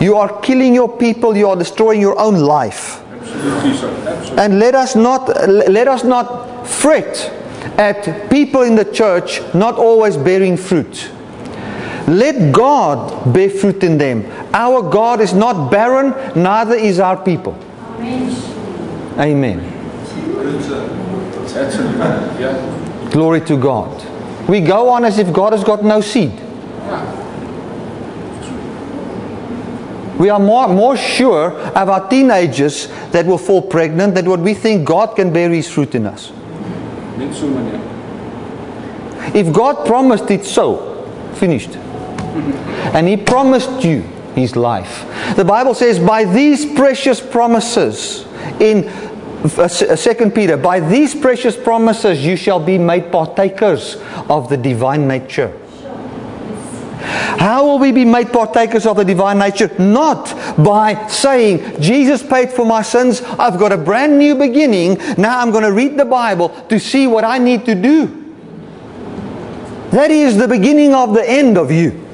You 0.00 0.16
are 0.16 0.40
killing 0.40 0.74
your 0.74 0.96
people, 0.96 1.36
you 1.36 1.48
are 1.48 1.56
destroying 1.56 2.00
your 2.00 2.18
own 2.18 2.36
life. 2.36 3.02
Absolutely. 3.02 3.70
Absolutely. 3.70 4.38
And 4.38 4.58
let 4.58 4.74
us 4.74 4.96
not 4.96 5.28
let 5.48 5.88
us 5.88 6.04
not 6.04 6.66
fret 6.66 7.32
at 7.78 8.30
people 8.30 8.62
in 8.62 8.76
the 8.76 8.84
church 8.84 9.40
not 9.54 9.76
always 9.76 10.16
bearing 10.16 10.56
fruit. 10.56 11.10
Let 12.08 12.52
God 12.52 13.32
bear 13.32 13.50
fruit 13.50 13.82
in 13.84 13.98
them. 13.98 14.24
Our 14.52 14.90
God 14.90 15.20
is 15.20 15.32
not 15.32 15.70
barren, 15.70 16.14
neither 16.40 16.74
is 16.74 16.98
our 16.98 17.22
people. 17.22 17.58
Amen. 19.18 19.60
Yeah. 22.40 23.10
Glory 23.10 23.40
to 23.42 23.56
God. 23.56 24.48
We 24.48 24.60
go 24.60 24.88
on 24.88 25.04
as 25.04 25.18
if 25.18 25.32
God 25.32 25.52
has 25.52 25.62
got 25.62 25.84
no 25.84 26.00
seed. 26.00 26.32
We 30.18 30.28
are 30.28 30.38
more, 30.38 30.68
more 30.68 30.96
sure 30.96 31.52
of 31.52 31.88
our 31.88 32.08
teenagers 32.08 32.88
that 33.12 33.24
will 33.26 33.38
fall 33.38 33.62
pregnant 33.62 34.14
than 34.14 34.28
what 34.28 34.40
we 34.40 34.54
think 34.54 34.86
God 34.86 35.16
can 35.16 35.32
bear 35.32 35.50
His 35.50 35.70
fruit 35.70 35.94
in 35.94 36.06
us. 36.06 36.30
If 39.34 39.52
God 39.52 39.86
promised 39.86 40.30
it 40.30 40.44
so, 40.44 41.06
finished. 41.34 41.70
And 42.94 43.08
He 43.08 43.16
promised 43.16 43.84
you 43.84 44.02
His 44.34 44.56
life. 44.56 45.06
The 45.36 45.44
Bible 45.44 45.74
says, 45.74 45.98
by 45.98 46.24
these 46.24 46.66
precious 46.66 47.20
promises 47.20 48.26
in 48.60 48.88
uh, 48.88 49.68
Second 49.68 50.34
Peter, 50.34 50.56
by 50.56 50.80
these 50.80 51.14
precious 51.14 51.56
promises 51.56 52.24
you 52.24 52.36
shall 52.36 52.60
be 52.60 52.78
made 52.78 53.10
partakers 53.10 53.96
of 54.28 54.48
the 54.48 54.56
divine 54.56 55.08
nature. 55.08 55.56
How 57.00 57.64
will 57.64 57.78
we 57.78 57.90
be 57.90 58.04
made 58.04 58.30
partakers 58.30 58.84
of 58.84 58.98
the 58.98 59.04
divine 59.04 59.38
nature? 59.38 59.70
Not 59.78 60.26
by 60.62 61.06
saying, 61.08 61.80
Jesus 61.80 62.22
paid 62.22 62.50
for 62.50 62.66
my 62.66 62.82
sins, 62.82 63.22
I've 63.22 63.58
got 63.58 63.72
a 63.72 63.78
brand 63.78 64.18
new 64.18 64.34
beginning, 64.34 64.98
now 65.16 65.40
I'm 65.40 65.50
going 65.50 65.64
to 65.64 65.72
read 65.72 65.96
the 65.96 66.04
Bible 66.04 66.50
to 66.68 66.78
see 66.78 67.06
what 67.06 67.24
I 67.24 67.38
need 67.38 67.64
to 67.64 67.74
do. 67.74 68.34
That 69.92 70.10
is 70.10 70.36
the 70.36 70.46
beginning 70.46 70.92
of 70.92 71.14
the 71.14 71.28
end 71.28 71.56
of 71.56 71.70
you. 71.70 72.06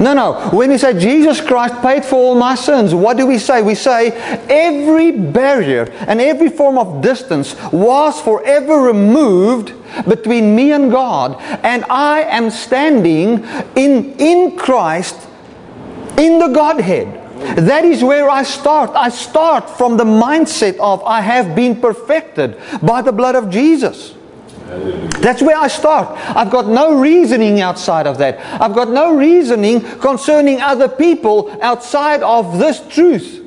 No, 0.00 0.12
no. 0.12 0.50
When 0.50 0.70
we 0.70 0.78
say 0.78 0.98
Jesus 0.98 1.40
Christ 1.40 1.80
paid 1.82 2.04
for 2.04 2.16
all 2.16 2.34
my 2.34 2.54
sins, 2.54 2.94
what 2.94 3.16
do 3.16 3.26
we 3.26 3.38
say? 3.38 3.62
We 3.62 3.74
say 3.74 4.10
every 4.48 5.12
barrier 5.12 5.84
and 6.06 6.20
every 6.20 6.48
form 6.50 6.78
of 6.78 7.00
distance 7.00 7.56
was 7.72 8.20
forever 8.20 8.80
removed 8.80 9.72
between 10.06 10.54
me 10.54 10.72
and 10.72 10.90
God, 10.90 11.40
and 11.64 11.84
I 11.88 12.22
am 12.22 12.50
standing 12.50 13.44
in, 13.76 14.14
in 14.18 14.56
Christ 14.56 15.26
in 16.18 16.38
the 16.38 16.48
Godhead. 16.48 17.14
That 17.56 17.84
is 17.84 18.02
where 18.02 18.28
I 18.28 18.42
start. 18.42 18.90
I 18.90 19.08
start 19.08 19.70
from 19.70 19.96
the 19.96 20.04
mindset 20.04 20.76
of 20.78 21.02
I 21.04 21.20
have 21.20 21.54
been 21.54 21.80
perfected 21.80 22.60
by 22.82 23.00
the 23.00 23.12
blood 23.12 23.36
of 23.36 23.48
Jesus. 23.48 24.14
That's 24.68 25.40
where 25.40 25.56
I 25.56 25.68
start. 25.68 26.16
I've 26.36 26.50
got 26.50 26.66
no 26.68 26.98
reasoning 26.98 27.60
outside 27.60 28.06
of 28.06 28.18
that. 28.18 28.38
I've 28.60 28.74
got 28.74 28.90
no 28.90 29.16
reasoning 29.16 29.80
concerning 29.98 30.60
other 30.60 30.88
people 30.88 31.56
outside 31.62 32.22
of 32.22 32.58
this 32.58 32.86
truth. 32.88 33.44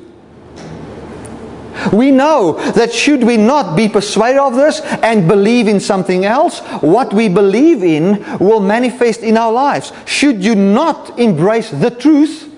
We 1.92 2.10
know 2.10 2.52
that 2.72 2.92
should 2.92 3.24
we 3.24 3.36
not 3.36 3.76
be 3.76 3.88
persuaded 3.88 4.38
of 4.38 4.54
this 4.54 4.80
and 4.80 5.26
believe 5.26 5.68
in 5.68 5.80
something 5.80 6.24
else, 6.24 6.60
what 6.80 7.12
we 7.14 7.28
believe 7.28 7.82
in 7.82 8.22
will 8.38 8.60
manifest 8.60 9.20
in 9.20 9.36
our 9.36 9.52
lives. 9.52 9.92
Should 10.04 10.44
you 10.44 10.54
not 10.54 11.18
embrace 11.18 11.70
the 11.70 11.90
truth 11.90 12.52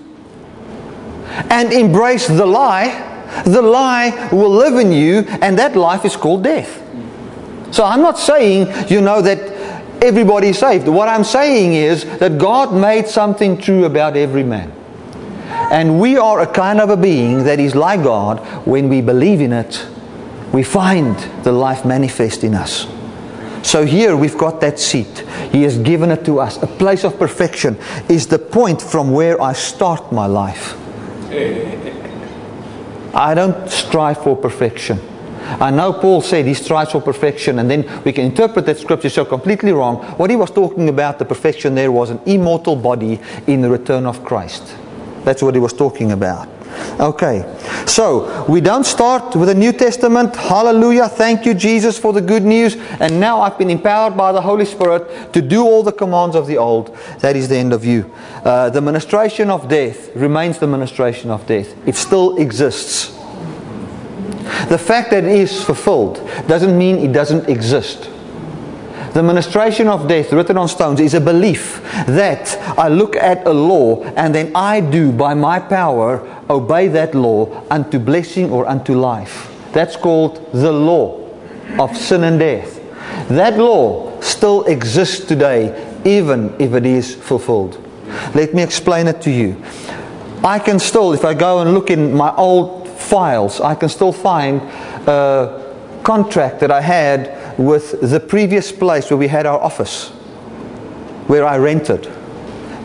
and 1.49 1.71
embrace 1.71 2.27
the 2.27 2.45
lie, 2.45 3.41
the 3.45 3.61
lie 3.61 4.29
will 4.31 4.51
live 4.51 4.75
in 4.75 4.91
you, 4.91 5.19
and 5.41 5.57
that 5.57 5.75
life 5.75 6.05
is 6.05 6.15
called 6.15 6.43
death. 6.43 6.84
So 7.75 7.83
I'm 7.83 8.01
not 8.01 8.17
saying, 8.17 8.87
you 8.87 9.01
know, 9.01 9.21
that 9.21 9.37
everybody 10.01 10.47
is 10.47 10.59
saved. 10.59 10.87
What 10.87 11.09
I'm 11.09 11.25
saying 11.25 11.73
is 11.73 12.05
that 12.19 12.37
God 12.37 12.73
made 12.73 13.05
something 13.05 13.57
true 13.57 13.83
about 13.83 14.15
every 14.15 14.43
man. 14.43 14.71
And 15.49 15.99
we 15.99 16.17
are 16.17 16.39
a 16.39 16.47
kind 16.47 16.79
of 16.79 16.89
a 16.89 16.95
being 16.95 17.43
that 17.43 17.59
is 17.59 17.75
like 17.75 18.01
God. 18.01 18.39
When 18.65 18.87
we 18.87 19.01
believe 19.01 19.41
in 19.41 19.51
it, 19.51 19.85
we 20.53 20.63
find 20.63 21.17
the 21.43 21.51
life 21.51 21.83
manifest 21.83 22.45
in 22.45 22.55
us. 22.55 22.87
So 23.61 23.85
here 23.85 24.15
we've 24.15 24.37
got 24.37 24.61
that 24.61 24.79
seat. 24.79 25.25
He 25.51 25.63
has 25.63 25.77
given 25.77 26.11
it 26.11 26.23
to 26.27 26.39
us. 26.39 26.55
A 26.63 26.67
place 26.67 27.03
of 27.03 27.19
perfection 27.19 27.77
is 28.07 28.27
the 28.27 28.39
point 28.39 28.81
from 28.81 29.11
where 29.11 29.41
I 29.41 29.51
start 29.51 30.13
my 30.13 30.27
life. 30.27 30.77
I 33.13 33.33
don't 33.33 33.69
strive 33.69 34.23
for 34.23 34.37
perfection. 34.37 35.01
I 35.59 35.71
know 35.71 35.93
Paul 35.93 36.21
said 36.21 36.45
he 36.45 36.53
strives 36.53 36.91
for 36.91 37.01
perfection, 37.01 37.59
and 37.59 37.69
then 37.69 38.03
we 38.03 38.11
can 38.11 38.25
interpret 38.25 38.65
that 38.65 38.77
scripture 38.77 39.09
so 39.09 39.25
completely 39.25 39.71
wrong. 39.71 40.03
What 40.17 40.29
he 40.29 40.35
was 40.35 40.51
talking 40.51 40.89
about, 40.89 41.19
the 41.19 41.25
perfection 41.25 41.75
there, 41.75 41.91
was 41.91 42.09
an 42.09 42.19
immortal 42.25 42.75
body 42.75 43.19
in 43.47 43.61
the 43.61 43.69
return 43.69 44.05
of 44.05 44.23
Christ. 44.23 44.75
That's 45.23 45.41
what 45.41 45.55
he 45.55 45.59
was 45.59 45.73
talking 45.73 46.11
about. 46.11 46.49
Okay, 46.99 47.43
so 47.85 48.45
we 48.49 48.61
don't 48.61 48.85
start 48.85 49.35
with 49.35 49.47
the 49.47 49.55
New 49.55 49.71
Testament. 49.71 50.35
Hallelujah. 50.35 51.07
Thank 51.07 51.45
you, 51.45 51.53
Jesus, 51.53 51.97
for 51.97 52.13
the 52.13 52.21
good 52.21 52.43
news. 52.43 52.75
And 52.99 53.19
now 53.19 53.41
I've 53.41 53.57
been 53.57 53.69
empowered 53.69 54.17
by 54.17 54.31
the 54.31 54.41
Holy 54.41 54.65
Spirit 54.65 55.33
to 55.33 55.41
do 55.41 55.63
all 55.63 55.83
the 55.83 55.91
commands 55.91 56.35
of 56.35 56.47
the 56.47 56.57
old. 56.57 56.95
That 57.19 57.35
is 57.35 57.47
the 57.47 57.57
end 57.57 57.73
of 57.73 57.85
you. 57.85 58.13
Uh, 58.43 58.69
the 58.69 58.81
ministration 58.81 59.49
of 59.49 59.67
death 59.67 60.15
remains 60.15 60.57
the 60.59 60.67
ministration 60.67 61.31
of 61.31 61.45
death, 61.47 61.73
it 61.87 61.95
still 61.95 62.37
exists. 62.37 63.13
The 64.69 64.77
fact 64.77 65.11
that 65.11 65.23
it 65.23 65.31
is 65.31 65.63
fulfilled 65.63 66.17
doesn't 66.47 66.77
mean 66.77 66.97
it 66.97 67.11
doesn't 67.11 67.49
exist. 67.49 68.09
The 69.13 69.23
ministration 69.23 69.87
of 69.87 70.07
death 70.07 70.33
written 70.33 70.57
on 70.57 70.67
stones 70.67 70.99
is 70.99 71.13
a 71.13 71.21
belief 71.21 71.81
that 72.05 72.57
I 72.77 72.89
look 72.89 73.15
at 73.15 73.47
a 73.47 73.53
law 73.53 74.03
and 74.03 74.35
then 74.35 74.51
I 74.53 74.81
do 74.81 75.11
by 75.11 75.33
my 75.33 75.57
power 75.57 76.19
obey 76.49 76.89
that 76.89 77.15
law 77.15 77.63
unto 77.71 77.97
blessing 77.97 78.51
or 78.51 78.67
unto 78.67 78.93
life. 78.93 79.51
That's 79.71 79.95
called 79.95 80.45
the 80.51 80.71
law 80.71 81.29
of 81.79 81.95
sin 81.95 82.25
and 82.25 82.37
death. 82.37 82.81
That 83.29 83.57
law 83.57 84.19
still 84.19 84.65
exists 84.65 85.25
today 85.25 85.71
even 86.03 86.53
if 86.59 86.73
it 86.73 86.85
is 86.85 87.15
fulfilled. 87.15 87.81
Let 88.35 88.53
me 88.53 88.61
explain 88.61 89.07
it 89.07 89.21
to 89.21 89.31
you. 89.31 89.61
I 90.43 90.59
can 90.59 90.77
still, 90.77 91.13
if 91.13 91.25
I 91.25 91.33
go 91.33 91.59
and 91.59 91.73
look 91.73 91.89
in 91.89 92.13
my 92.13 92.35
old 92.35 92.84
files, 93.05 93.61
I 93.61 93.75
can 93.75 93.89
still 93.89 94.11
find 94.11 94.61
a 95.07 95.99
contract 96.03 96.59
that 96.59 96.71
I 96.71 96.81
had 96.81 97.57
with 97.57 98.01
the 98.01 98.19
previous 98.19 98.71
place 98.71 99.09
where 99.09 99.17
we 99.17 99.27
had 99.27 99.45
our 99.45 99.59
office, 99.59 100.09
where 101.27 101.45
I 101.45 101.57
rented. 101.57 102.11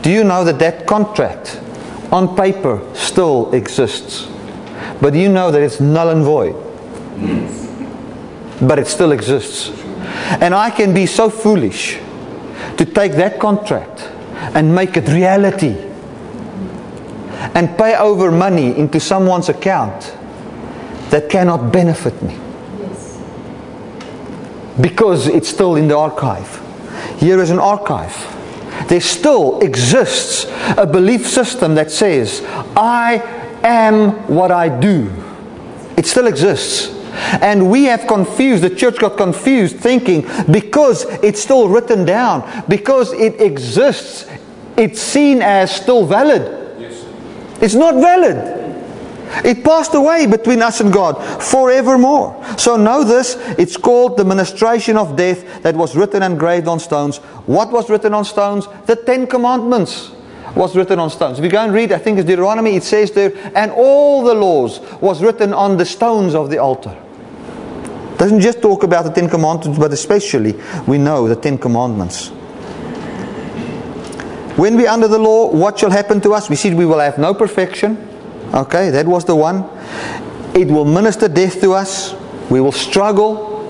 Do 0.03 0.11
you 0.11 0.25
know 0.25 0.45
that 0.45 0.59
that 0.59 0.87
contract 0.87 1.61
on 2.13 2.37
paper 2.37 2.81
still 2.95 3.53
exists? 3.53 4.29
But 5.01 5.15
you 5.15 5.29
know 5.29 5.51
that 5.51 5.63
it's 5.63 5.81
null 5.81 6.11
and 6.11 6.23
void. 6.23 6.55
But 8.67 8.79
it 8.79 8.87
still 8.87 9.13
exists. 9.13 9.71
And 10.41 10.55
I 10.55 10.71
can 10.71 10.95
be 10.95 11.07
so 11.07 11.31
foolish 11.31 11.99
to 12.77 12.85
take 12.85 13.13
that 13.13 13.39
contract 13.39 14.09
and 14.55 14.75
make 14.75 14.97
it 14.97 15.09
reality 15.09 15.90
and 17.55 17.77
pay 17.79 17.97
over 17.97 18.31
money 18.31 18.77
into 18.77 19.01
someone's 19.01 19.49
account 19.49 20.17
that 21.11 21.29
cannot 21.29 21.73
benefit 21.73 22.21
me. 22.23 22.39
Because 24.81 25.27
it's 25.27 25.49
still 25.49 25.77
in 25.77 25.89
the 25.89 25.97
archive. 25.97 26.61
Here 27.19 27.41
is 27.41 27.51
an 27.51 27.59
archive. 27.59 28.15
There 28.89 29.01
still 29.01 29.61
exists 29.61 30.47
a 30.77 30.87
belief 30.87 31.27
system 31.27 31.75
that 31.75 31.91
says, 31.91 32.43
I 32.77 33.23
am 33.63 34.13
what 34.29 34.51
I 34.51 34.69
do. 34.69 35.13
It 35.97 36.07
still 36.07 36.27
exists. 36.27 36.97
And 37.43 37.71
we 37.71 37.85
have 37.85 38.07
confused, 38.07 38.63
the 38.63 38.75
church 38.75 38.99
got 38.99 39.17
confused 39.17 39.77
thinking 39.77 40.27
because 40.51 41.05
it's 41.23 41.41
still 41.41 41.69
written 41.69 42.05
down, 42.05 42.65
because 42.69 43.13
it 43.13 43.41
exists, 43.41 44.27
it's 44.77 45.01
seen 45.01 45.43
as 45.43 45.75
still 45.75 46.07
valid. 46.07 46.60
It's 47.61 47.75
not 47.75 47.95
valid. 47.95 48.61
It 49.45 49.63
passed 49.65 49.95
away 49.95 50.27
between 50.27 50.61
us 50.61 50.81
and 50.81 50.93
God 50.93 51.15
forevermore. 51.43 52.45
So 52.59 52.77
know 52.77 53.05
this, 53.05 53.37
it's 53.59 53.77
called 53.77 54.17
the 54.17 54.25
ministration 54.25 54.97
of 54.97 55.17
death 55.17 55.63
that 55.63 55.77
was 55.77 55.95
written 55.97 56.23
and 56.23 56.33
engraved 56.33 56.67
on 56.67 56.81
stones. 56.81 57.19
What 57.47 57.71
was 57.71 57.89
written 57.89 58.13
on 58.13 58.25
stones? 58.25 58.67
The 58.87 58.97
Ten 58.97 59.27
Commandments 59.27 60.11
was 60.57 60.77
written 60.77 60.99
on 60.99 61.11
stones. 61.11 61.39
If 61.39 61.45
you 61.45 61.51
go 61.51 61.63
and 61.63 61.73
read, 61.73 61.93
I 61.93 61.99
think 61.99 62.19
it's 62.19 62.27
Deuteronomy, 62.27 62.75
it 62.75 62.83
says 62.83 63.13
there, 63.13 63.33
and 63.55 63.71
all 63.71 64.25
the 64.25 64.35
laws 64.35 64.81
was 65.01 65.23
written 65.23 65.55
on 65.55 65.77
the 65.77 65.87
stones 65.87 66.35
of 66.35 66.51
the 66.51 66.59
altar. 66.59 66.97
It 68.15 68.19
doesn't 68.19 68.41
just 68.41 68.61
talk 68.61 68.83
about 68.83 69.05
the 69.05 69.13
Ten 69.13 69.29
Commandments, 69.29 69.79
but 69.79 69.93
especially 69.93 70.61
we 70.89 70.99
know 70.99 71.29
the 71.29 71.37
Ten 71.37 71.57
Commandments. 71.57 72.33
When 74.61 74.77
we're 74.77 74.91
under 74.91 75.09
the 75.09 75.19
law, 75.19 75.51
what 75.51 75.79
shall 75.79 75.89
happen 75.89 76.21
to 76.21 76.35
us? 76.35 76.51
We 76.51 76.57
see 76.57 76.75
we 76.75 76.85
will 76.85 76.99
have 76.99 77.17
no 77.17 77.33
perfection. 77.33 77.97
Okay, 78.53 78.91
that 78.91 79.07
was 79.07 79.25
the 79.25 79.35
one. 79.35 79.65
It 80.55 80.69
will 80.69 80.85
minister 80.85 81.29
death 81.29 81.63
to 81.63 81.73
us. 81.73 82.15
We 82.51 82.61
will 82.61 82.71
struggle. 82.71 83.63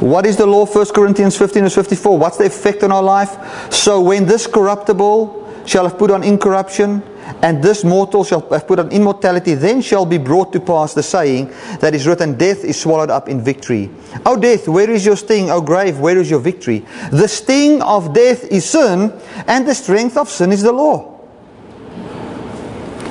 What 0.00 0.24
is 0.24 0.38
the 0.38 0.46
law? 0.46 0.64
1 0.64 0.86
Corinthians 0.94 1.36
15 1.36 1.64
and 1.64 1.70
54. 1.70 2.18
What's 2.18 2.38
the 2.38 2.46
effect 2.46 2.84
on 2.84 2.90
our 2.90 3.02
life? 3.02 3.70
So 3.70 4.00
when 4.00 4.24
this 4.24 4.46
corruptible 4.46 5.62
shall 5.66 5.86
have 5.86 5.98
put 5.98 6.10
on 6.10 6.24
incorruption, 6.24 7.02
and 7.42 7.62
this 7.62 7.84
mortal 7.84 8.24
shall 8.24 8.48
have 8.50 8.66
put 8.66 8.78
on 8.78 8.90
immortality, 8.90 9.54
then 9.54 9.80
shall 9.80 10.06
be 10.06 10.18
brought 10.18 10.52
to 10.52 10.60
pass 10.60 10.94
the 10.94 11.02
saying 11.02 11.52
that 11.80 11.94
is 11.94 12.06
written, 12.06 12.36
Death 12.36 12.64
is 12.64 12.80
swallowed 12.80 13.10
up 13.10 13.28
in 13.28 13.42
victory. 13.42 13.90
O 14.24 14.36
death, 14.36 14.68
where 14.68 14.90
is 14.90 15.04
your 15.04 15.16
sting? 15.16 15.50
O 15.50 15.60
grave, 15.60 15.98
where 16.00 16.18
is 16.18 16.30
your 16.30 16.40
victory? 16.40 16.84
The 17.10 17.28
sting 17.28 17.82
of 17.82 18.14
death 18.14 18.44
is 18.44 18.68
sin, 18.68 19.12
and 19.46 19.66
the 19.66 19.74
strength 19.74 20.16
of 20.16 20.28
sin 20.28 20.52
is 20.52 20.62
the 20.62 20.72
law. 20.72 21.20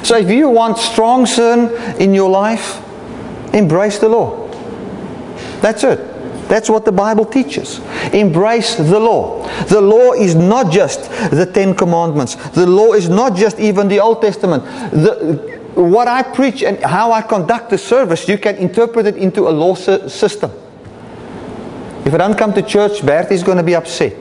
So 0.03 0.17
if 0.17 0.29
you 0.29 0.49
want 0.49 0.77
strong 0.77 1.25
sin 1.25 1.69
in 1.99 2.13
your 2.13 2.29
life, 2.29 2.81
embrace 3.53 3.99
the 3.99 4.09
law. 4.09 4.47
That's 5.61 5.83
it. 5.83 6.12
That's 6.53 6.69
what 6.69 6.85
the 6.85 6.91
Bible 6.91 7.25
teaches. 7.25 7.79
Embrace 8.13 8.75
the 8.75 8.99
law. 8.99 9.41
The 9.63 9.81
law 9.81 10.13
is 10.13 10.35
not 10.35 10.71
just 10.71 11.09
the 11.31 11.49
Ten 11.51 11.73
Commandments. 11.73 12.35
The 12.51 12.67
law 12.67 12.93
is 12.93 13.09
not 13.09 13.35
just 13.35 13.59
even 13.59 13.87
the 13.87 13.99
Old 13.99 14.21
Testament. 14.21 14.63
The, 14.91 15.59
what 15.73 16.07
I 16.07 16.21
preach 16.21 16.61
and 16.61 16.77
how 16.83 17.11
I 17.11 17.23
conduct 17.23 17.71
the 17.71 17.79
service, 17.79 18.29
you 18.29 18.37
can 18.37 18.55
interpret 18.57 19.07
it 19.07 19.17
into 19.17 19.47
a 19.47 19.49
law 19.49 19.73
system. 19.73 20.51
If 22.05 22.13
I 22.13 22.17
don't 22.17 22.37
come 22.37 22.53
to 22.53 22.61
church, 22.61 23.03
Bertie's 23.03 23.41
going 23.41 23.57
to 23.57 23.63
be 23.63 23.73
upset. 23.73 24.13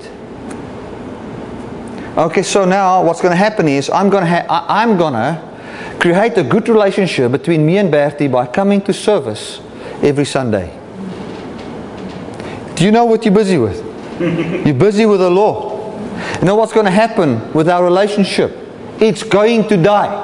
Okay, 2.17 2.43
so 2.43 2.65
now 2.65 3.05
what's 3.05 3.21
going 3.21 3.33
to 3.33 3.45
happen 3.45 3.69
is 3.69 3.91
I'm 3.91 4.09
going 4.09 4.25
to 4.25 4.47
I'm 4.49 4.97
going 4.97 5.13
to 5.13 5.99
create 6.01 6.39
a 6.39 6.45
good 6.45 6.71
relationship 6.71 7.31
between 7.31 7.67
me 7.67 7.77
and 7.77 7.91
Bertie 7.91 8.29
by 8.29 8.47
coming 8.47 8.81
to 8.85 8.95
service 8.95 9.61
every 10.03 10.25
Sunday. 10.25 10.79
Do 12.83 12.87
you 12.87 12.91
know 12.91 13.05
what 13.05 13.25
you're 13.25 13.33
busy 13.33 13.59
with? 13.59 13.79
you're 14.67 14.75
busy 14.75 15.07
with 15.07 15.21
the 15.21 15.31
law. 15.31 15.97
You 16.41 16.45
know 16.45 16.57
what's 16.57 16.73
going 16.73 16.87
to 16.87 16.91
happen 16.91 17.53
with 17.53 17.69
our 17.69 17.85
relationship? 17.85 18.51
It's 18.99 19.23
going 19.23 19.69
to 19.69 19.77
die. 19.77 20.19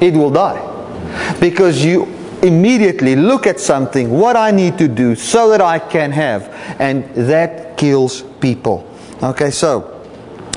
It 0.00 0.14
will 0.14 0.30
die. 0.30 1.36
Because 1.40 1.84
you 1.84 2.04
immediately 2.40 3.16
look 3.16 3.46
at 3.46 3.60
something, 3.60 4.08
what 4.08 4.34
I 4.34 4.50
need 4.50 4.78
to 4.78 4.88
do 4.88 5.14
so 5.14 5.50
that 5.50 5.60
I 5.60 5.78
can 5.78 6.10
have. 6.10 6.48
And 6.80 7.04
that 7.28 7.76
kills 7.76 8.22
people. 8.40 8.90
Okay, 9.22 9.50
so 9.50 10.02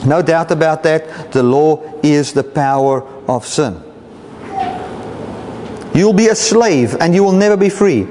no 0.05 0.21
doubt 0.21 0.51
about 0.51 0.81
that. 0.83 1.33
The 1.33 1.43
law 1.43 1.83
is 2.01 2.31
the 2.31 2.45
power 2.45 3.03
of 3.27 3.45
sin. 3.45 3.83
You'll 5.97 6.13
be 6.13 6.27
a 6.27 6.35
slave 6.35 6.95
and 7.01 7.15
you 7.15 7.23
will 7.23 7.33
never 7.33 7.57
be 7.57 7.69
free. 7.69 8.05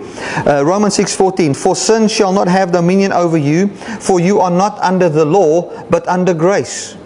Uh, 0.44 0.64
Romans 0.66 0.96
6:14 0.96 1.54
For 1.54 1.76
sin 1.76 2.08
shall 2.08 2.32
not 2.32 2.48
have 2.48 2.72
dominion 2.72 3.12
over 3.12 3.38
you, 3.38 3.68
for 4.02 4.18
you 4.18 4.40
are 4.40 4.50
not 4.50 4.76
under 4.82 5.08
the 5.08 5.24
law, 5.24 5.70
but 5.88 6.02
under 6.08 6.34
grace. 6.34 6.96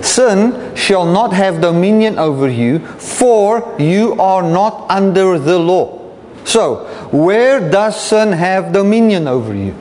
Sin 0.00 0.74
shall 0.74 1.04
not 1.04 1.34
have 1.34 1.60
dominion 1.60 2.18
over 2.18 2.48
you, 2.48 2.78
for 2.96 3.76
you 3.78 4.14
are 4.18 4.42
not 4.42 4.86
under 4.88 5.38
the 5.38 5.58
law. 5.58 6.00
So, 6.44 6.88
where 7.12 7.60
does 7.60 8.00
sin 8.00 8.32
have 8.32 8.72
dominion 8.72 9.28
over 9.28 9.54
you? 9.54 9.72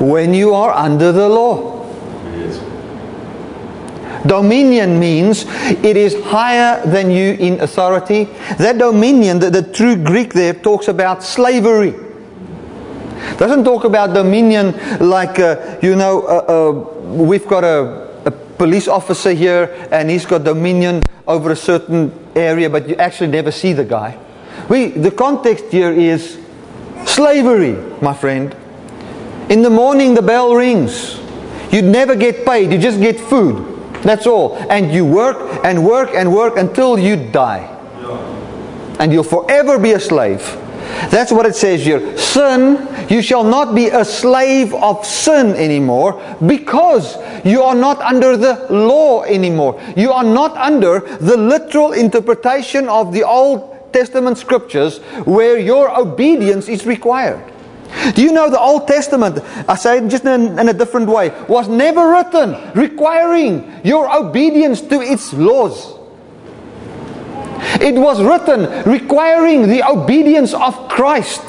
When 0.00 0.32
you 0.32 0.54
are 0.54 0.72
under 0.72 1.12
the 1.12 1.28
law. 1.28 1.71
Dominion 4.26 5.00
means 5.00 5.44
it 5.82 5.96
is 5.96 6.14
higher 6.24 6.84
than 6.86 7.10
you 7.10 7.32
in 7.34 7.60
authority. 7.60 8.24
That 8.58 8.78
dominion, 8.78 9.40
the, 9.40 9.50
the 9.50 9.62
true 9.62 9.96
Greek 9.96 10.32
there 10.32 10.54
talks 10.54 10.88
about 10.88 11.22
slavery. 11.22 11.94
Doesn't 13.36 13.64
talk 13.64 13.84
about 13.84 14.14
dominion 14.14 14.74
like, 15.00 15.38
uh, 15.38 15.78
you 15.82 15.96
know, 15.96 16.22
uh, 16.22 16.44
uh, 16.48 16.70
we've 17.14 17.46
got 17.46 17.64
a, 17.64 18.08
a 18.24 18.30
police 18.30 18.86
officer 18.86 19.32
here 19.32 19.88
and 19.90 20.08
he's 20.10 20.26
got 20.26 20.44
dominion 20.44 21.02
over 21.26 21.50
a 21.50 21.56
certain 21.56 22.12
area, 22.36 22.68
but 22.70 22.88
you 22.88 22.94
actually 22.96 23.30
never 23.30 23.50
see 23.50 23.72
the 23.72 23.84
guy. 23.84 24.18
We, 24.68 24.88
the 24.88 25.10
context 25.10 25.66
here 25.70 25.92
is 25.92 26.38
slavery, 27.06 27.74
my 28.00 28.14
friend. 28.14 28.54
In 29.48 29.62
the 29.62 29.70
morning, 29.70 30.14
the 30.14 30.22
bell 30.22 30.54
rings. 30.54 31.18
You 31.72 31.82
never 31.82 32.14
get 32.14 32.44
paid, 32.44 32.70
you 32.70 32.78
just 32.78 33.00
get 33.00 33.18
food. 33.18 33.71
That's 34.02 34.26
all. 34.26 34.56
And 34.70 34.92
you 34.92 35.04
work 35.04 35.64
and 35.64 35.84
work 35.84 36.10
and 36.14 36.32
work 36.34 36.56
until 36.56 36.98
you 36.98 37.16
die. 37.16 37.68
And 38.98 39.12
you'll 39.12 39.24
forever 39.24 39.78
be 39.78 39.92
a 39.92 40.00
slave. 40.00 40.42
That's 41.10 41.32
what 41.32 41.46
it 41.46 41.56
says 41.56 41.84
here. 41.84 42.16
Sin, 42.16 42.88
you 43.08 43.22
shall 43.22 43.44
not 43.44 43.74
be 43.74 43.88
a 43.88 44.04
slave 44.04 44.74
of 44.74 45.04
sin 45.04 45.54
anymore 45.56 46.22
because 46.46 47.16
you 47.44 47.62
are 47.62 47.74
not 47.74 48.00
under 48.00 48.36
the 48.36 48.66
law 48.70 49.22
anymore. 49.24 49.80
You 49.96 50.12
are 50.12 50.24
not 50.24 50.56
under 50.56 51.00
the 51.00 51.36
literal 51.36 51.92
interpretation 51.92 52.88
of 52.88 53.12
the 53.12 53.24
Old 53.24 53.92
Testament 53.92 54.38
scriptures 54.38 54.98
where 55.24 55.58
your 55.58 55.98
obedience 55.98 56.68
is 56.68 56.86
required. 56.86 57.51
Do 58.14 58.22
you 58.22 58.32
know 58.32 58.50
the 58.50 58.58
Old 58.58 58.88
Testament, 58.88 59.38
I 59.68 59.76
say 59.76 59.98
it 59.98 60.08
just 60.08 60.24
in, 60.24 60.58
in, 60.58 60.68
a 60.68 60.72
different 60.72 61.08
way, 61.08 61.30
was 61.48 61.68
never 61.68 62.10
written 62.10 62.56
requiring 62.74 63.80
your 63.84 64.10
obedience 64.14 64.80
to 64.82 65.00
its 65.00 65.32
laws. 65.32 65.98
It 67.80 67.94
was 67.94 68.22
written 68.22 68.90
requiring 68.90 69.68
the 69.68 69.88
obedience 69.88 70.52
of 70.54 70.88
Christ. 70.88 71.42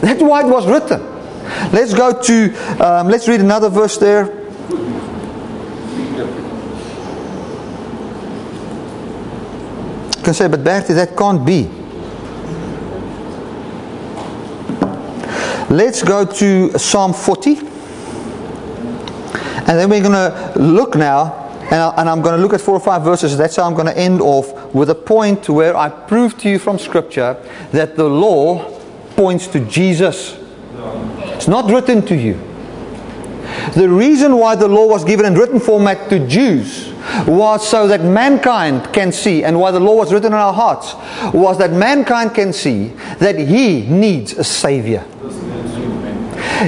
That's 0.00 0.22
why 0.22 0.42
it 0.42 0.48
was 0.48 0.66
written. 0.66 1.00
Let's 1.72 1.94
go 1.94 2.20
to, 2.20 2.84
um, 2.84 3.08
let's 3.08 3.26
read 3.26 3.40
another 3.40 3.68
verse 3.68 3.96
there. 3.96 4.36
You 10.16 10.24
can 10.24 10.34
say, 10.34 10.48
but 10.48 10.62
Bertie, 10.62 10.94
that 10.94 11.16
can't 11.16 11.44
be. 11.46 11.79
Let's 15.70 16.02
go 16.02 16.24
to 16.24 16.76
Psalm 16.76 17.14
40. 17.14 17.58
And 17.60 17.68
then 19.78 19.88
we're 19.88 20.02
going 20.02 20.10
to 20.10 20.52
look 20.56 20.96
now, 20.96 21.32
and, 21.70 22.08
I, 22.08 22.12
am 22.12 22.22
going 22.22 22.34
to 22.34 22.42
look 22.42 22.52
at 22.52 22.60
four 22.60 22.74
or 22.74 22.80
five 22.80 23.04
verses. 23.04 23.38
That's 23.38 23.54
how 23.54 23.62
I'm 23.62 23.74
going 23.74 23.86
to 23.86 23.96
end 23.96 24.20
off 24.20 24.74
with 24.74 24.90
a 24.90 24.96
point 24.96 25.48
where 25.48 25.76
I 25.76 25.88
prove 25.88 26.36
to 26.38 26.50
you 26.50 26.58
from 26.58 26.76
Scripture 26.76 27.40
that 27.70 27.94
the 27.94 28.02
law 28.02 28.80
points 29.10 29.46
to 29.46 29.60
Jesus. 29.66 30.36
It's 31.36 31.46
not 31.46 31.70
written 31.70 32.04
to 32.06 32.16
you. 32.16 32.34
The 33.74 33.88
reason 33.88 34.38
why 34.38 34.56
the 34.56 34.66
law 34.66 34.88
was 34.88 35.04
given 35.04 35.24
in 35.24 35.34
written 35.34 35.60
format 35.60 36.10
to 36.10 36.26
Jews 36.26 36.92
was 37.28 37.68
so 37.68 37.86
that 37.86 38.02
mankind 38.02 38.92
can 38.92 39.12
see, 39.12 39.44
and 39.44 39.60
why 39.60 39.70
the 39.70 39.78
law 39.78 39.94
was 39.94 40.12
written 40.12 40.32
in 40.32 40.38
our 40.38 40.52
hearts 40.52 40.94
was 41.32 41.58
that 41.58 41.70
mankind 41.70 42.34
can 42.34 42.52
see 42.52 42.88
that 43.20 43.38
he 43.38 43.82
needs 43.82 44.32
a 44.32 44.42
Savior. 44.42 45.06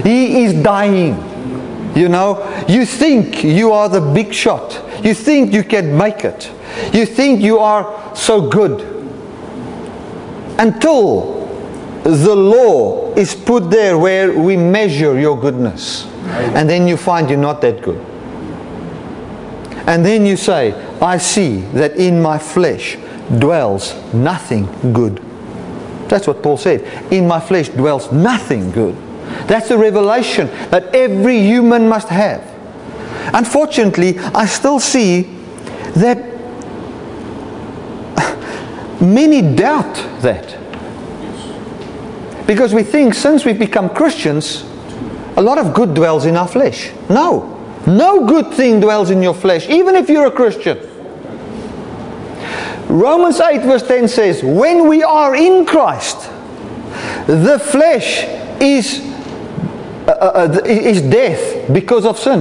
He 0.00 0.44
is 0.44 0.54
dying. 0.62 1.16
You 1.94 2.08
know, 2.08 2.64
you 2.68 2.86
think 2.86 3.44
you 3.44 3.72
are 3.72 3.88
the 3.88 4.00
big 4.00 4.32
shot. 4.32 4.82
You 5.04 5.14
think 5.14 5.52
you 5.52 5.62
can 5.62 5.96
make 5.96 6.24
it. 6.24 6.50
You 6.94 7.04
think 7.04 7.42
you 7.42 7.58
are 7.58 8.16
so 8.16 8.48
good. 8.48 8.80
Until 10.58 11.42
the 12.02 12.34
law 12.34 13.12
is 13.14 13.34
put 13.34 13.70
there 13.70 13.98
where 13.98 14.32
we 14.32 14.56
measure 14.56 15.18
your 15.18 15.38
goodness. 15.38 16.06
And 16.54 16.68
then 16.68 16.88
you 16.88 16.96
find 16.96 17.28
you're 17.28 17.38
not 17.38 17.60
that 17.60 17.82
good. 17.82 18.00
And 19.86 20.04
then 20.06 20.24
you 20.24 20.36
say, 20.36 20.72
I 21.00 21.18
see 21.18 21.60
that 21.72 21.96
in 21.96 22.22
my 22.22 22.38
flesh 22.38 22.96
dwells 23.38 23.94
nothing 24.14 24.66
good. 24.92 25.22
That's 26.08 26.26
what 26.26 26.42
Paul 26.42 26.56
said. 26.56 27.12
In 27.12 27.26
my 27.26 27.40
flesh 27.40 27.68
dwells 27.68 28.12
nothing 28.12 28.70
good. 28.70 28.96
That's 29.46 29.70
a 29.70 29.78
revelation 29.78 30.46
that 30.70 30.94
every 30.94 31.40
human 31.40 31.88
must 31.88 32.08
have. 32.08 32.42
Unfortunately, 33.34 34.18
I 34.18 34.46
still 34.46 34.80
see 34.80 35.22
that 35.94 36.18
many 39.00 39.42
doubt 39.54 39.94
that. 40.22 40.58
Because 42.46 42.74
we 42.74 42.82
think 42.82 43.14
since 43.14 43.44
we've 43.44 43.58
become 43.58 43.88
Christians, 43.90 44.64
a 45.36 45.42
lot 45.42 45.58
of 45.58 45.74
good 45.74 45.94
dwells 45.94 46.26
in 46.26 46.36
our 46.36 46.48
flesh. 46.48 46.90
No. 47.08 47.58
No 47.86 48.26
good 48.26 48.52
thing 48.52 48.80
dwells 48.80 49.10
in 49.10 49.22
your 49.22 49.34
flesh, 49.34 49.68
even 49.68 49.94
if 49.94 50.08
you're 50.08 50.26
a 50.26 50.30
Christian. 50.30 50.78
Romans 52.88 53.40
8 53.40 53.62
verse 53.62 53.86
10 53.86 54.08
says, 54.08 54.42
When 54.42 54.86
we 54.86 55.02
are 55.02 55.34
in 55.34 55.64
Christ, 55.64 56.30
the 57.26 57.58
flesh 57.58 58.24
is 58.60 59.11
uh, 60.12 60.48
uh, 60.48 60.62
is 60.64 61.02
death 61.02 61.72
because 61.72 62.04
of 62.04 62.18
sin. 62.18 62.40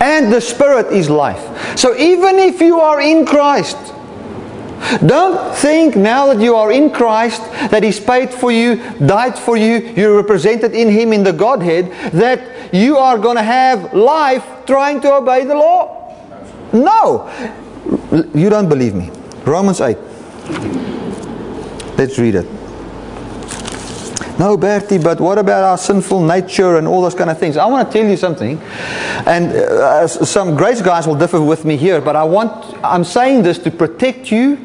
And 0.00 0.32
the 0.32 0.40
spirit 0.40 0.92
is 0.92 1.08
life. 1.08 1.78
So 1.78 1.96
even 1.96 2.38
if 2.38 2.60
you 2.60 2.80
are 2.80 3.00
in 3.00 3.24
Christ, 3.26 3.76
don't 5.06 5.54
think 5.56 5.96
now 5.96 6.26
that 6.32 6.42
you 6.42 6.54
are 6.54 6.70
in 6.70 6.90
Christ, 6.90 7.42
that 7.70 7.82
He's 7.82 7.98
paid 8.00 8.32
for 8.32 8.52
you, 8.52 8.76
died 9.06 9.38
for 9.38 9.56
you, 9.56 9.78
you're 9.96 10.16
represented 10.16 10.74
in 10.74 10.88
Him 10.90 11.12
in 11.12 11.22
the 11.22 11.32
Godhead, 11.32 11.90
that 12.12 12.74
you 12.74 12.96
are 12.98 13.18
going 13.18 13.36
to 13.36 13.42
have 13.42 13.94
life 13.94 14.44
trying 14.66 15.00
to 15.02 15.14
obey 15.14 15.44
the 15.44 15.54
law. 15.54 16.00
No. 16.72 17.30
You 18.34 18.50
don't 18.50 18.68
believe 18.68 18.94
me. 18.94 19.10
Romans 19.44 19.80
8. 19.80 19.96
Let's 21.96 22.18
read 22.18 22.34
it. 22.34 22.53
No, 24.38 24.56
Bertie, 24.56 24.98
but 24.98 25.20
what 25.20 25.38
about 25.38 25.62
our 25.62 25.78
sinful 25.78 26.20
nature 26.20 26.76
and 26.76 26.88
all 26.88 27.02
those 27.02 27.14
kind 27.14 27.30
of 27.30 27.38
things? 27.38 27.56
I 27.56 27.66
want 27.66 27.88
to 27.88 27.98
tell 27.98 28.08
you 28.08 28.16
something, 28.16 28.60
and 29.26 29.52
uh, 29.52 30.08
some 30.08 30.56
grace 30.56 30.82
guys 30.82 31.06
will 31.06 31.14
differ 31.14 31.40
with 31.40 31.64
me 31.64 31.76
here, 31.76 32.00
but 32.00 32.16
I 32.16 32.24
want, 32.24 32.76
I'm 32.82 33.04
saying 33.04 33.44
this 33.44 33.58
to 33.58 33.70
protect 33.70 34.32
you 34.32 34.58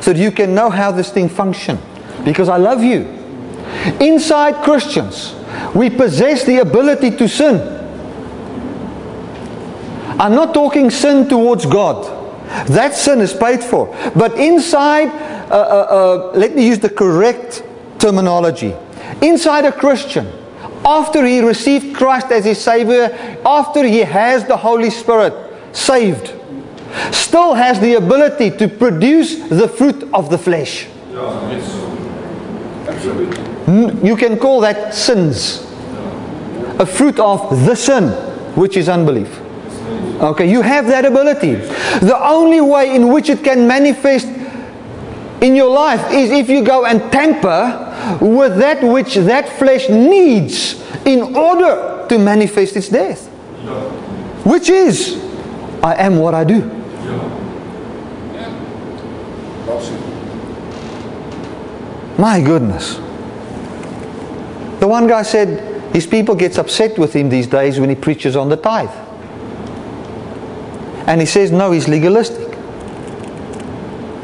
so 0.00 0.12
that 0.12 0.16
you 0.20 0.30
can 0.30 0.54
know 0.54 0.70
how 0.70 0.92
this 0.92 1.10
thing 1.10 1.28
functions. 1.28 1.80
Because 2.24 2.48
I 2.48 2.56
love 2.56 2.82
you. 2.82 3.02
Inside 4.00 4.62
Christians, 4.62 5.34
we 5.74 5.90
possess 5.90 6.44
the 6.44 6.58
ability 6.58 7.10
to 7.16 7.28
sin. 7.28 7.72
I'm 10.18 10.34
not 10.34 10.54
talking 10.54 10.90
sin 10.90 11.28
towards 11.28 11.66
God. 11.66 12.14
That 12.68 12.94
sin 12.94 13.20
is 13.20 13.34
paid 13.34 13.62
for. 13.62 13.86
But 14.14 14.38
inside, 14.38 15.08
uh, 15.50 15.54
uh, 15.54 16.32
uh, 16.32 16.38
let 16.38 16.54
me 16.54 16.66
use 16.66 16.78
the 16.78 16.88
correct 16.88 17.64
terminology. 17.98 18.74
Inside 19.22 19.64
a 19.64 19.72
Christian, 19.72 20.26
after 20.84 21.24
he 21.24 21.40
received 21.40 21.96
Christ 21.96 22.30
as 22.30 22.44
his 22.44 22.58
Savior, 22.58 23.10
after 23.44 23.82
he 23.84 24.00
has 24.00 24.44
the 24.44 24.56
Holy 24.56 24.90
Spirit 24.90 25.34
saved, 25.72 26.32
still 27.12 27.54
has 27.54 27.80
the 27.80 27.94
ability 27.94 28.50
to 28.52 28.68
produce 28.68 29.36
the 29.48 29.68
fruit 29.68 30.08
of 30.14 30.30
the 30.30 30.38
flesh. 30.38 30.86
Absolutely. 32.88 34.08
You 34.08 34.16
can 34.16 34.38
call 34.38 34.60
that 34.60 34.94
sins. 34.94 35.62
A 36.78 36.86
fruit 36.86 37.18
of 37.18 37.64
the 37.64 37.74
sin, 37.74 38.10
which 38.54 38.76
is 38.76 38.88
unbelief. 38.88 39.40
Okay, 40.20 40.50
you 40.50 40.62
have 40.62 40.86
that 40.86 41.04
ability. 41.04 41.54
The 42.00 42.18
only 42.22 42.60
way 42.60 42.94
in 42.94 43.08
which 43.12 43.28
it 43.28 43.42
can 43.42 43.66
manifest 43.66 44.28
in 45.40 45.56
your 45.56 45.70
life 45.70 46.12
is 46.12 46.30
if 46.30 46.48
you 46.48 46.62
go 46.62 46.84
and 46.86 47.00
tamper 47.12 47.85
with 48.20 48.58
that 48.58 48.82
which 48.82 49.14
that 49.16 49.48
flesh 49.58 49.88
needs 49.88 50.82
in 51.04 51.34
order 51.36 52.06
to 52.08 52.18
manifest 52.18 52.76
its 52.76 52.88
death. 52.88 53.26
Which 54.44 54.68
is, 54.68 55.16
I 55.82 55.94
am 55.96 56.18
what 56.18 56.34
I 56.34 56.44
do. 56.44 56.62
My 62.18 62.40
goodness. 62.40 62.96
The 64.80 64.88
one 64.88 65.06
guy 65.06 65.22
said 65.22 65.94
his 65.94 66.06
people 66.06 66.34
gets 66.34 66.58
upset 66.58 66.98
with 66.98 67.14
him 67.14 67.28
these 67.28 67.46
days 67.46 67.78
when 67.80 67.88
he 67.88 67.94
preaches 67.96 68.36
on 68.36 68.48
the 68.48 68.56
tithe. 68.56 68.90
And 71.06 71.20
he 71.20 71.26
says, 71.26 71.52
no, 71.52 71.72
he's 71.72 71.88
legalistic. 71.88 72.56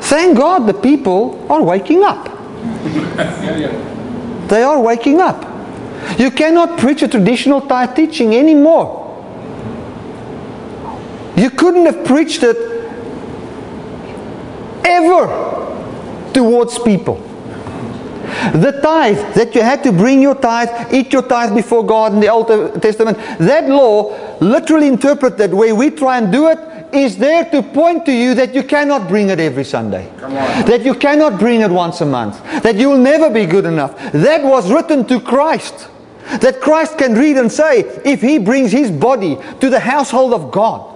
Thank 0.01 0.37
God 0.37 0.67
the 0.67 0.75
people 0.75 1.47
are 1.51 1.63
waking 1.63 2.03
up. 2.03 2.29
They 4.49 4.63
are 4.63 4.81
waking 4.81 5.21
up. 5.21 5.49
You 6.19 6.31
cannot 6.31 6.79
preach 6.79 7.03
a 7.03 7.09
traditional 7.09 7.61
tithe 7.63 7.95
teaching 7.97 8.35
anymore. 8.35 9.01
You 11.37 11.49
couldn't 11.51 11.87
have 11.87 12.05
preached 12.05 12.43
it 12.43 12.57
ever 14.85 16.33
towards 16.35 16.79
people. 16.81 17.17
The 18.55 18.79
tithe, 18.83 19.35
that 19.35 19.55
you 19.55 19.63
had 19.63 19.83
to 19.85 19.93
bring 19.93 20.21
your 20.21 20.35
tithe, 20.35 20.93
eat 20.93 21.13
your 21.13 21.23
tithe 21.23 21.55
before 21.55 21.85
God 21.85 22.13
in 22.13 22.21
the 22.21 22.29
Old 22.29 22.49
Testament, 22.83 23.19
that 23.39 23.69
law, 23.69 24.39
literally 24.41 24.89
interpreted 24.89 25.55
where 25.55 25.75
we 25.75 25.91
try 25.91 26.19
and 26.19 26.33
do 26.33 26.49
it, 26.49 26.59
is 26.93 27.17
there 27.17 27.45
to 27.51 27.63
point 27.63 28.07
to 28.07 28.13
you 28.13 28.35
that 28.35 28.55
you 28.55 28.63
cannot 28.63 29.09
bring 29.09 29.31
it 29.31 29.41
every 29.41 29.65
Sunday. 29.65 30.11
That 30.19 30.83
you 30.85 30.95
cannot 30.95 31.39
bring 31.39 31.61
it 31.61 31.71
once 31.71 32.01
a 32.01 32.07
month. 32.07 32.43
That 32.63 32.77
you 32.77 32.91
will 32.91 32.99
never 32.99 33.31
be 33.31 33.47
good 33.47 33.65
enough. 33.65 33.97
That 34.13 34.43
was 34.43 34.71
written 34.71 35.07
to 35.07 35.21
Christ. 35.21 35.89
That 36.41 36.61
Christ 36.61 36.99
can 36.99 37.15
read 37.15 37.37
and 37.37 37.51
say, 37.51 37.81
if 38.05 38.21
he 38.21 38.39
brings 38.39 38.73
his 38.73 38.91
body 38.91 39.37
to 39.61 39.69
the 39.69 39.81
household 39.81 40.33
of 40.33 40.51
God, 40.51 40.89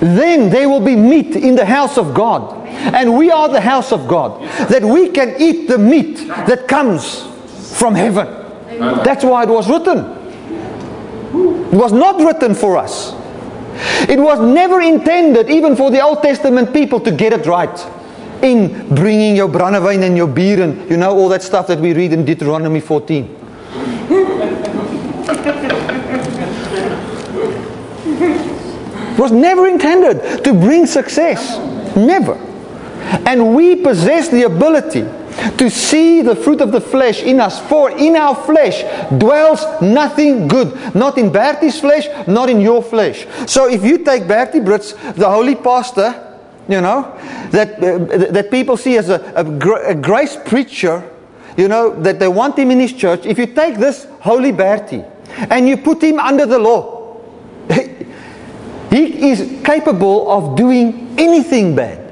then 0.00 0.50
there 0.50 0.68
will 0.68 0.84
be 0.84 0.94
meat 0.94 1.34
in 1.34 1.54
the 1.54 1.64
house 1.64 1.96
of 1.96 2.12
God. 2.12 2.66
And 2.66 3.16
we 3.16 3.30
are 3.30 3.48
the 3.48 3.60
house 3.60 3.90
of 3.92 4.06
God. 4.06 4.42
That 4.68 4.84
we 4.84 5.08
can 5.08 5.34
eat 5.40 5.66
the 5.66 5.78
meat 5.78 6.28
that 6.28 6.68
comes 6.68 7.22
from 7.78 7.94
heaven. 7.94 8.26
That's 9.02 9.24
why 9.24 9.44
it 9.44 9.48
was 9.48 9.70
written. 9.70 9.98
It 11.72 11.74
was 11.74 11.92
not 11.92 12.20
written 12.20 12.54
for 12.54 12.76
us. 12.76 13.15
It 14.08 14.18
was 14.18 14.40
never 14.40 14.80
intended, 14.80 15.50
even 15.50 15.76
for 15.76 15.90
the 15.90 16.00
Old 16.00 16.22
Testament 16.22 16.72
people, 16.72 17.00
to 17.00 17.10
get 17.10 17.32
it 17.32 17.46
right. 17.46 17.78
In 18.42 18.94
bringing 18.94 19.34
your 19.34 19.48
brandewijn 19.48 20.02
and 20.02 20.16
your 20.16 20.28
beer 20.28 20.62
and 20.62 20.90
you 20.90 20.96
know 20.96 21.16
all 21.16 21.28
that 21.30 21.42
stuff 21.42 21.66
that 21.68 21.80
we 21.80 21.94
read 21.94 22.12
in 22.12 22.24
Deuteronomy 22.24 22.80
14. 22.80 23.36
It 29.16 29.18
was 29.18 29.32
never 29.32 29.66
intended 29.66 30.44
to 30.44 30.52
bring 30.52 30.84
success. 30.84 31.58
Never. 31.96 32.34
And 33.24 33.54
we 33.56 33.76
possess 33.76 34.28
the 34.28 34.42
ability 34.42 35.06
to 35.58 35.70
see 35.70 36.22
the 36.22 36.34
fruit 36.34 36.60
of 36.60 36.72
the 36.72 36.80
flesh 36.80 37.22
in 37.22 37.40
us. 37.40 37.60
For 37.68 37.90
in 37.90 38.16
our 38.16 38.34
flesh 38.34 38.82
dwells 39.18 39.64
nothing 39.82 40.48
good. 40.48 40.94
Not 40.94 41.18
in 41.18 41.30
Bertie's 41.30 41.80
flesh, 41.80 42.08
not 42.26 42.48
in 42.48 42.60
your 42.60 42.82
flesh. 42.82 43.26
So 43.46 43.68
if 43.68 43.84
you 43.84 43.98
take 43.98 44.26
Bertie 44.26 44.60
Brits, 44.60 44.94
the 45.14 45.28
holy 45.28 45.54
pastor, 45.54 46.22
you 46.68 46.80
know, 46.80 47.16
that, 47.50 47.82
uh, 47.82 48.32
that 48.32 48.50
people 48.50 48.76
see 48.76 48.96
as 48.96 49.08
a, 49.08 49.32
a, 49.36 49.44
gr- 49.44 49.84
a 49.84 49.94
grace 49.94 50.36
preacher, 50.46 51.08
you 51.56 51.68
know, 51.68 51.94
that 52.02 52.18
they 52.18 52.28
want 52.28 52.58
him 52.58 52.70
in 52.70 52.80
his 52.80 52.92
church. 52.92 53.24
If 53.24 53.38
you 53.38 53.46
take 53.46 53.76
this 53.76 54.06
holy 54.20 54.52
Bertie 54.52 55.04
and 55.50 55.68
you 55.68 55.76
put 55.76 56.02
him 56.02 56.18
under 56.18 56.46
the 56.46 56.58
law, 56.58 57.20
he 58.90 59.30
is 59.30 59.62
capable 59.64 60.30
of 60.30 60.56
doing 60.56 61.14
anything 61.18 61.76
bad. 61.76 62.05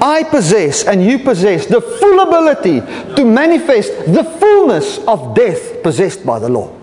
I 0.00 0.22
possess 0.22 0.84
and 0.84 1.04
you 1.04 1.18
possess 1.18 1.66
the 1.66 1.80
full 1.80 2.20
ability 2.20 2.80
to 3.16 3.24
manifest 3.24 3.92
the 4.12 4.24
fullness 4.24 4.98
of 5.06 5.34
death 5.34 5.82
possessed 5.82 6.24
by 6.24 6.38
the 6.38 6.48
law. 6.48 6.74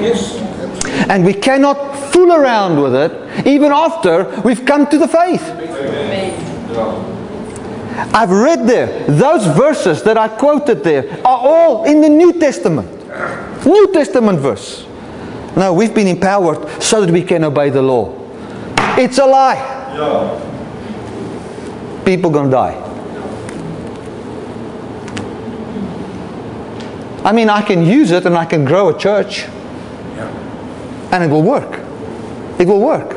Yes. 0.00 0.36
And 1.08 1.24
we 1.24 1.34
cannot 1.34 1.96
fool 2.12 2.32
around 2.32 2.80
with 2.80 2.94
it 2.94 3.46
even 3.46 3.72
after 3.72 4.40
we've 4.44 4.64
come 4.64 4.86
to 4.86 4.98
the 4.98 5.08
faith. 5.08 5.42
I've 8.14 8.30
read 8.30 8.66
there, 8.66 9.04
those 9.06 9.46
verses 9.56 10.02
that 10.02 10.16
I 10.16 10.28
quoted 10.28 10.82
there 10.82 11.10
are 11.26 11.38
all 11.38 11.84
in 11.84 12.00
the 12.00 12.08
New 12.08 12.32
Testament. 12.38 12.90
New 13.66 13.92
Testament 13.92 14.40
verse. 14.40 14.86
No, 15.56 15.72
we've 15.72 15.94
been 15.94 16.08
empowered 16.08 16.82
so 16.82 17.00
that 17.00 17.10
we 17.10 17.22
can 17.22 17.44
obey 17.44 17.70
the 17.70 17.82
law. 17.82 18.12
It's 18.98 19.18
a 19.18 19.26
lie. 19.26 20.52
People 22.04 22.30
gonna 22.30 22.50
die. 22.50 22.80
I 27.24 27.32
mean, 27.32 27.48
I 27.48 27.62
can 27.62 27.86
use 27.86 28.10
it 28.10 28.26
and 28.26 28.36
I 28.36 28.44
can 28.44 28.66
grow 28.66 28.90
a 28.90 28.98
church 28.98 29.44
and 31.10 31.24
it 31.24 31.30
will 31.30 31.42
work. 31.42 31.80
It 32.58 32.66
will 32.66 32.80
work. 32.80 33.14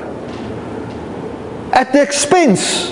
At 1.73 1.91
the 1.91 2.01
expense 2.01 2.91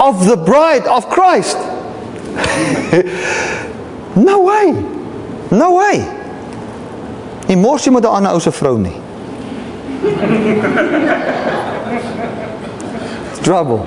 of 0.00 0.26
the 0.26 0.36
bride 0.36 0.86
of 0.86 1.10
Christ. 1.10 1.56
no 4.16 4.42
way. 4.42 4.72
No 5.50 5.76
way. 5.76 6.12
Mors 7.56 7.84
jy 7.84 7.92
met 7.92 8.04
'n 8.04 8.26
ou 8.26 8.40
se 8.40 8.50
vrou 8.50 8.78
nie. 8.78 9.00
Trouble. 13.46 13.86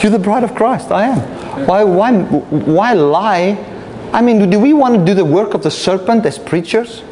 You're 0.00 0.10
the 0.10 0.18
bride 0.18 0.42
of 0.42 0.54
Christ. 0.54 0.90
I 0.90 1.08
am. 1.08 1.18
Why, 1.66 1.84
why, 1.84 2.14
why 2.14 2.94
lie? 2.94 3.62
I 4.10 4.22
mean, 4.22 4.48
do 4.48 4.58
we 4.58 4.72
want 4.72 4.94
to 4.94 5.04
do 5.04 5.12
the 5.12 5.22
work 5.22 5.52
of 5.52 5.62
the 5.62 5.70
serpent 5.70 6.24
as 6.24 6.38
preachers? 6.38 7.02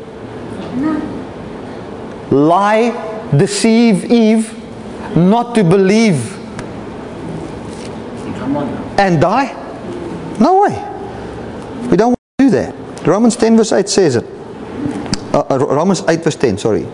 Lie, 2.30 3.28
deceive 3.36 4.10
Eve, 4.10 4.56
not 5.14 5.54
to 5.56 5.62
believe 5.62 6.32
and 8.96 9.20
die? 9.20 9.52
No 10.40 10.62
way. 10.62 11.88
We 11.90 11.98
don't 11.98 12.16
want 12.16 12.20
to 12.38 12.44
do 12.46 12.50
that. 12.52 13.06
Romans 13.06 13.36
10 13.36 13.58
verse 13.58 13.72
8 13.72 13.88
says 13.90 14.16
it. 14.16 14.24
Uh, 15.34 15.44
uh, 15.50 15.58
Romans 15.58 16.02
8 16.08 16.24
verse 16.24 16.36
10, 16.36 16.56
sorry. 16.56 16.86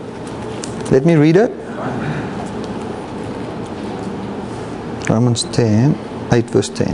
Let 0.90 1.04
me 1.04 1.16
read 1.16 1.36
it. 1.36 1.50
Romans 5.08 5.44
10, 5.44 5.98
8 6.32 6.44
verse 6.46 6.68
10. 6.68 6.88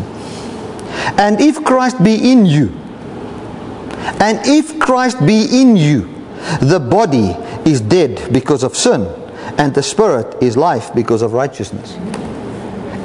And 1.19 1.41
if 1.41 1.65
Christ 1.65 2.03
be 2.03 2.33
in 2.33 2.47
you, 2.47 2.69
and 4.21 4.39
if 4.45 4.79
Christ 4.79 5.25
be 5.25 5.61
in 5.61 5.77
you, 5.77 6.13
the 6.61 6.79
body 6.79 7.37
is 7.69 7.81
dead 7.81 8.33
because 8.33 8.63
of 8.63 8.77
sin, 8.77 9.03
and 9.59 9.75
the 9.75 9.83
spirit 9.83 10.43
is 10.43 10.57
life 10.57 10.95
because 10.95 11.23
of 11.23 11.33
righteousness. 11.33 11.97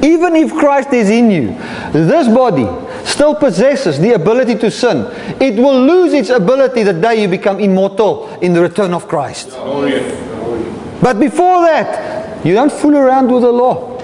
Even 0.04 0.36
if 0.36 0.54
Christ 0.54 0.94
is 0.94 1.10
in 1.10 1.30
you, 1.30 1.48
this 1.92 2.28
body 2.28 2.68
still 3.06 3.36
possesses 3.36 4.00
the 4.00 4.14
ability 4.14 4.56
to 4.56 4.72
sin. 4.72 5.06
It 5.42 5.56
will 5.56 5.82
lose 5.82 6.14
its 6.14 6.30
ability 6.30 6.84
the 6.84 6.94
day 6.94 7.22
you 7.22 7.28
become 7.28 7.60
immortal 7.60 8.30
in 8.40 8.54
the 8.54 8.62
return 8.62 8.94
of 8.94 9.08
Christ. 9.08 9.50
Glory. 9.50 10.29
But 11.02 11.20
before 11.20 11.62
that, 11.62 12.46
you 12.46 12.54
don't 12.54 12.72
fool 12.72 12.96
around 12.96 13.32
with 13.32 13.44
the 13.44 13.52
law. 13.52 13.98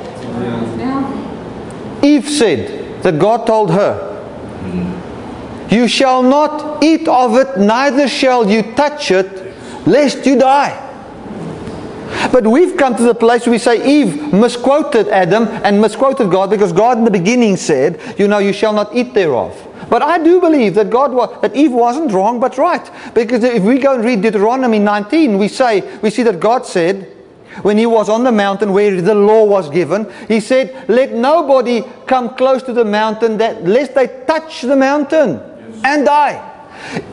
Eve 2.02 2.30
said 2.30 3.02
that 3.04 3.20
God 3.20 3.48
told 3.48 3.72
her, 3.72 4.12
You 5.70 5.88
shall 5.88 6.22
not 6.22 6.84
eat 6.84 7.08
of 7.08 7.36
it, 7.36 7.58
neither 7.58 8.08
shall 8.08 8.50
you 8.50 8.62
touch 8.76 9.12
it, 9.12 9.56
lest 9.88 10.26
you 10.26 10.38
die. 10.38 10.82
But 12.32 12.48
we've 12.48 12.78
come 12.78 12.96
to 12.96 13.04
the 13.04 13.16
place 13.16 13.46
where 13.46 13.52
we 13.52 13.58
say 13.58 14.02
Eve 14.02 14.34
misquoted 14.34 15.08
Adam 15.08 15.48
and 15.64 15.82
misquoted 15.82 16.30
God 16.30 16.50
because 16.50 16.72
God 16.72 16.98
in 16.98 17.04
the 17.04 17.12
beginning 17.12 17.58
said, 17.58 18.00
You 18.18 18.28
know, 18.28 18.38
you 18.38 18.54
shall 18.54 18.74
not 18.74 18.96
eat 18.96 19.14
thereof. 19.14 19.65
But 19.90 20.02
I 20.02 20.18
do 20.18 20.40
believe 20.40 20.76
that 20.76 20.90
God 20.90 21.14
was, 21.14 21.42
that 21.42 21.56
Eve 21.56 21.72
wasn't 21.72 22.12
wrong 22.12 22.40
but 22.40 22.58
right. 22.58 22.90
Because 23.14 23.44
if 23.44 23.64
we 23.64 23.80
go 23.80 23.96
and 23.96 24.04
read 24.04 24.22
Deuteronomy 24.22 24.80
19, 24.80 25.38
we 25.38 25.48
say 25.48 26.00
we 26.00 26.10
see 26.10 26.24
that 26.24 26.40
God 26.40 26.66
said 26.66 27.12
when 27.62 27.78
he 27.78 27.86
was 27.86 28.10
on 28.10 28.24
the 28.24 28.32
mountain 28.32 28.74
where 28.74 29.00
the 29.02 29.16
law 29.16 29.46
was 29.46 29.70
given, 29.70 30.12
he 30.28 30.40
said, 30.40 30.90
Let 30.90 31.14
nobody 31.14 31.84
come 32.06 32.36
close 32.36 32.64
to 32.64 32.74
the 32.74 32.86
mountain 32.86 33.38
that 33.38 33.64
lest 33.64 33.96
they 33.96 34.08
touch 34.28 34.62
the 34.62 34.76
mountain 34.76 35.42
and 35.84 36.06
die. 36.06 36.52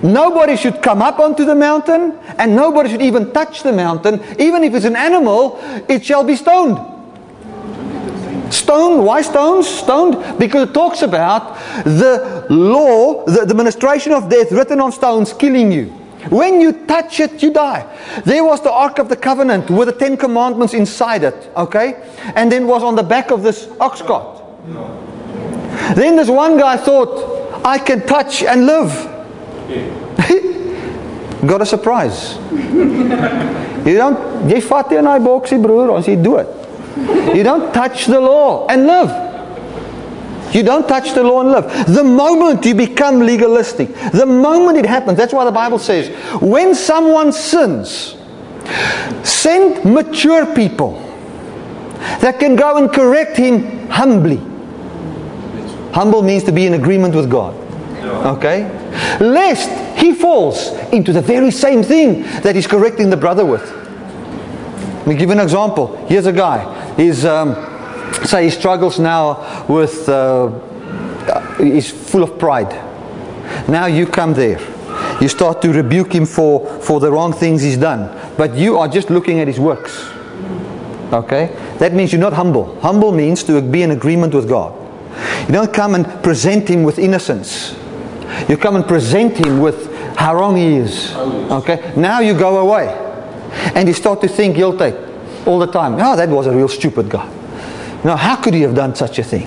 Nobody 0.03 0.57
should 0.57 0.83
come 0.83 1.01
up 1.01 1.21
onto 1.21 1.45
the 1.45 1.55
mountain, 1.55 2.19
and 2.39 2.57
nobody 2.57 2.91
should 2.91 3.03
even 3.03 3.33
touch 3.33 3.63
the 3.63 3.73
mountain. 3.73 4.21
Even 4.39 4.65
if 4.65 4.75
it's 4.75 4.85
an 4.85 4.97
animal, 4.97 5.59
it 5.89 6.05
shall 6.05 6.25
be 6.25 6.37
stoned. 6.37 6.79
Stoned. 8.53 9.05
Why 9.05 9.22
stones? 9.22 9.66
Stoned 9.66 10.38
because 10.38 10.68
it 10.68 10.74
talks 10.74 11.03
about 11.03 11.57
the 11.84 12.46
law, 12.50 13.24
the, 13.24 13.46
the 13.46 13.55
ministration 13.55 14.12
of 14.12 14.28
death 14.28 14.53
written 14.53 14.80
on 14.80 14.92
stones 14.92 15.32
killing 15.32 15.72
you. 15.72 15.86
When 16.28 16.61
you 16.61 16.86
touch 16.86 17.18
it, 17.18 17.42
you 17.42 17.53
die. 17.53 17.86
There 18.24 18.44
was 18.44 18.62
the 18.62 18.70
Ark 18.70 18.98
of 18.98 19.09
the 19.09 19.16
Covenant 19.16 19.70
with 19.70 19.88
the 19.88 19.94
Ten 19.94 20.16
Commandments 20.16 20.74
inside 20.74 21.24
it, 21.24 21.50
okay? 21.57 22.00
And 22.36 22.53
then 22.53 22.66
was 22.66 22.82
on 22.82 22.94
the 22.94 23.03
back 23.03 23.30
of 23.30 23.42
this 23.42 23.68
ox 23.80 24.03
cart. 24.03 24.40
Then 25.96 26.16
this 26.16 26.28
one 26.28 26.59
guy 26.59 26.76
thought, 26.76 27.64
I 27.64 27.78
can 27.78 28.07
touch 28.07 28.42
and 28.44 28.66
live. 28.66 28.92
Got 31.46 31.62
a 31.62 31.66
surprise. 31.66 32.36
you 32.53 33.96
don't, 33.98 34.46
jy 34.46 34.61
vat 34.62 34.92
nie 34.92 35.00
in 35.00 35.09
daai 35.11 35.18
boksie 35.24 35.59
broer, 35.59 35.90
ons 35.90 36.07
jy 36.07 36.14
dood. 36.22 36.62
You 37.34 37.43
don't 37.43 37.72
touch 37.72 38.07
the 38.07 38.20
law 38.20 38.66
and 38.68 38.86
live. 38.86 40.55
You 40.55 40.62
don't 40.62 40.86
touch 40.86 41.14
the 41.14 41.22
law 41.22 41.40
and 41.40 41.51
live. 41.51 41.86
The 41.86 42.05
moment 42.05 42.64
you 42.66 42.74
become 42.74 43.20
legalistic, 43.20 43.95
the 44.12 44.26
moment 44.26 44.76
it 44.76 44.84
happens, 44.84 45.16
that's 45.16 45.32
why 45.32 45.45
the 45.45 45.53
Bible 45.53 45.78
says, 45.78 46.09
when 46.43 46.74
someone 46.74 47.32
sins, 47.32 48.16
send 49.22 49.84
mature 49.84 50.55
people 50.55 51.01
that 52.20 52.38
can 52.38 52.55
go 52.55 52.76
and 52.76 52.93
correct 52.93 53.36
him 53.36 53.88
humbly. 53.88 54.40
Humble 55.95 56.22
means 56.22 56.45
to 56.45 56.53
be 56.53 56.66
in 56.66 56.74
agreement 56.74 57.14
with 57.14 57.30
God. 57.30 57.55
Okay? 58.36 58.64
Lest 59.20 59.70
he 59.99 60.12
falls 60.12 60.68
into 60.93 61.12
the 61.12 61.22
very 61.22 61.51
same 61.51 61.82
thing 61.82 62.22
that 62.43 62.55
he's 62.55 62.66
correcting 62.66 63.11
the 63.11 63.16
brother 63.16 63.47
with. 63.47 63.70
Let 64.99 65.07
me 65.07 65.14
give 65.16 65.30
an 65.30 65.40
example. 65.40 65.97
Here's 66.07 66.26
a 66.26 66.32
guy. 66.32 66.82
He's, 66.97 67.24
um, 67.24 67.55
say, 68.24 68.45
he 68.45 68.51
struggles 68.51 68.99
now 68.99 69.66
with, 69.68 70.09
uh, 70.09 70.51
he's 71.59 71.90
full 71.90 72.22
of 72.22 72.38
pride. 72.38 72.70
Now 73.68 73.86
you 73.86 74.07
come 74.07 74.34
there. 74.34 74.61
You 75.20 75.28
start 75.28 75.62
to 75.62 75.72
rebuke 75.72 76.14
him 76.14 76.26
for, 76.26 76.66
for 76.80 77.01
the 77.01 77.11
wrong 77.11 77.32
things 77.32 77.62
he's 77.62 77.76
done. 77.76 78.11
But 78.36 78.55
you 78.57 78.78
are 78.78 78.88
just 78.88 79.11
looking 79.11 79.40
at 79.40 79.49
his 79.49 79.59
works. 79.59 80.11
Okay? 81.12 81.55
That 81.78 81.93
means 81.95 82.12
you're 82.12 82.20
not 82.20 82.32
humble. 82.32 82.78
Humble 82.80 83.12
means 83.12 83.43
to 83.45 83.61
be 83.61 83.82
in 83.82 83.90
agreement 83.90 84.34
with 84.34 84.49
God. 84.49 84.78
You 85.47 85.53
don't 85.53 85.72
come 85.72 85.95
and 85.95 86.07
present 86.22 86.68
him 86.68 86.82
with 86.82 86.99
innocence. 86.99 87.76
You 88.49 88.57
come 88.57 88.76
and 88.76 88.86
present 88.86 89.36
him 89.36 89.61
with 89.61 89.95
how 90.16 90.34
wrong 90.34 90.57
he 90.57 90.76
is. 90.76 91.14
Okay? 91.14 91.93
Now 91.97 92.20
you 92.20 92.34
go 92.34 92.59
away. 92.59 92.88
And 93.74 93.86
you 93.86 93.95
start 93.95 94.20
to 94.22 94.28
think 94.28 94.57
guilty 94.57 94.93
all 95.47 95.59
the 95.59 95.66
time. 95.66 95.95
Oh, 95.95 96.16
that 96.16 96.28
was 96.28 96.47
a 96.47 96.53
real 96.53 96.68
stupid 96.68 97.09
guy. 97.09 97.26
Now, 98.05 98.16
how 98.16 98.36
could 98.36 98.55
he 98.55 98.62
have 98.62 98.74
done 98.74 98.95
such 98.95 99.18
a 99.18 99.22
thing? 99.24 99.47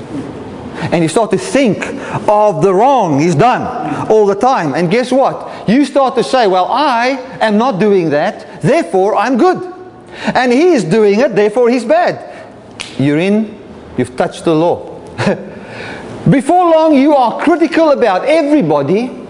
And 0.92 1.02
you 1.02 1.10
start 1.10 1.32
to 1.32 1.38
think 1.38 1.84
of 2.28 2.62
the 2.62 2.74
wrong 2.74 3.20
he's 3.20 3.36
done 3.36 4.10
all 4.10 4.26
the 4.26 4.36
time. 4.36 4.74
And 4.76 4.92
guess 4.92 5.12
what? 5.12 5.68
You 5.68 5.86
start 5.86 6.16
to 6.16 6.24
say, 6.24 6.48
Well, 6.48 6.68
I 6.70 7.10
am 7.42 7.58
not 7.58 7.80
doing 7.80 8.10
that, 8.12 8.62
therefore 8.62 9.16
I'm 9.16 9.38
good. 9.38 9.74
And 10.34 10.52
he 10.52 10.74
is 10.74 10.84
doing 10.84 11.20
it, 11.20 11.36
therefore 11.36 11.70
he's 11.70 11.86
bad. 11.86 12.48
You're 12.98 13.20
in, 13.20 13.60
you've 13.98 14.16
touched 14.16 14.46
the 14.46 14.56
law. 14.56 15.00
Before 16.30 16.72
long, 16.72 16.96
you 16.96 17.14
are 17.16 17.40
critical 17.42 17.92
about 17.92 18.26
everybody. 18.26 19.25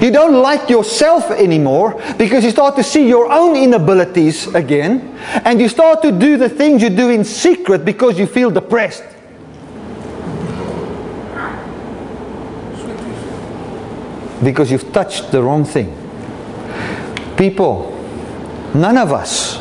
You 0.00 0.10
don't 0.10 0.42
like 0.42 0.68
yourself 0.68 1.30
anymore 1.30 2.00
because 2.18 2.44
you 2.44 2.50
start 2.50 2.76
to 2.76 2.82
see 2.82 3.08
your 3.08 3.30
own 3.30 3.56
inabilities 3.56 4.46
again. 4.54 5.16
And 5.44 5.60
you 5.60 5.68
start 5.68 6.02
to 6.02 6.12
do 6.12 6.36
the 6.36 6.48
things 6.48 6.82
you 6.82 6.90
do 6.90 7.10
in 7.10 7.24
secret 7.24 7.84
because 7.84 8.18
you 8.18 8.26
feel 8.26 8.50
depressed. 8.50 9.04
Because 14.42 14.70
you've 14.70 14.92
touched 14.92 15.32
the 15.32 15.42
wrong 15.42 15.64
thing. 15.64 15.96
People, 17.36 17.92
none 18.74 18.96
of 18.98 19.12
us. 19.12 19.58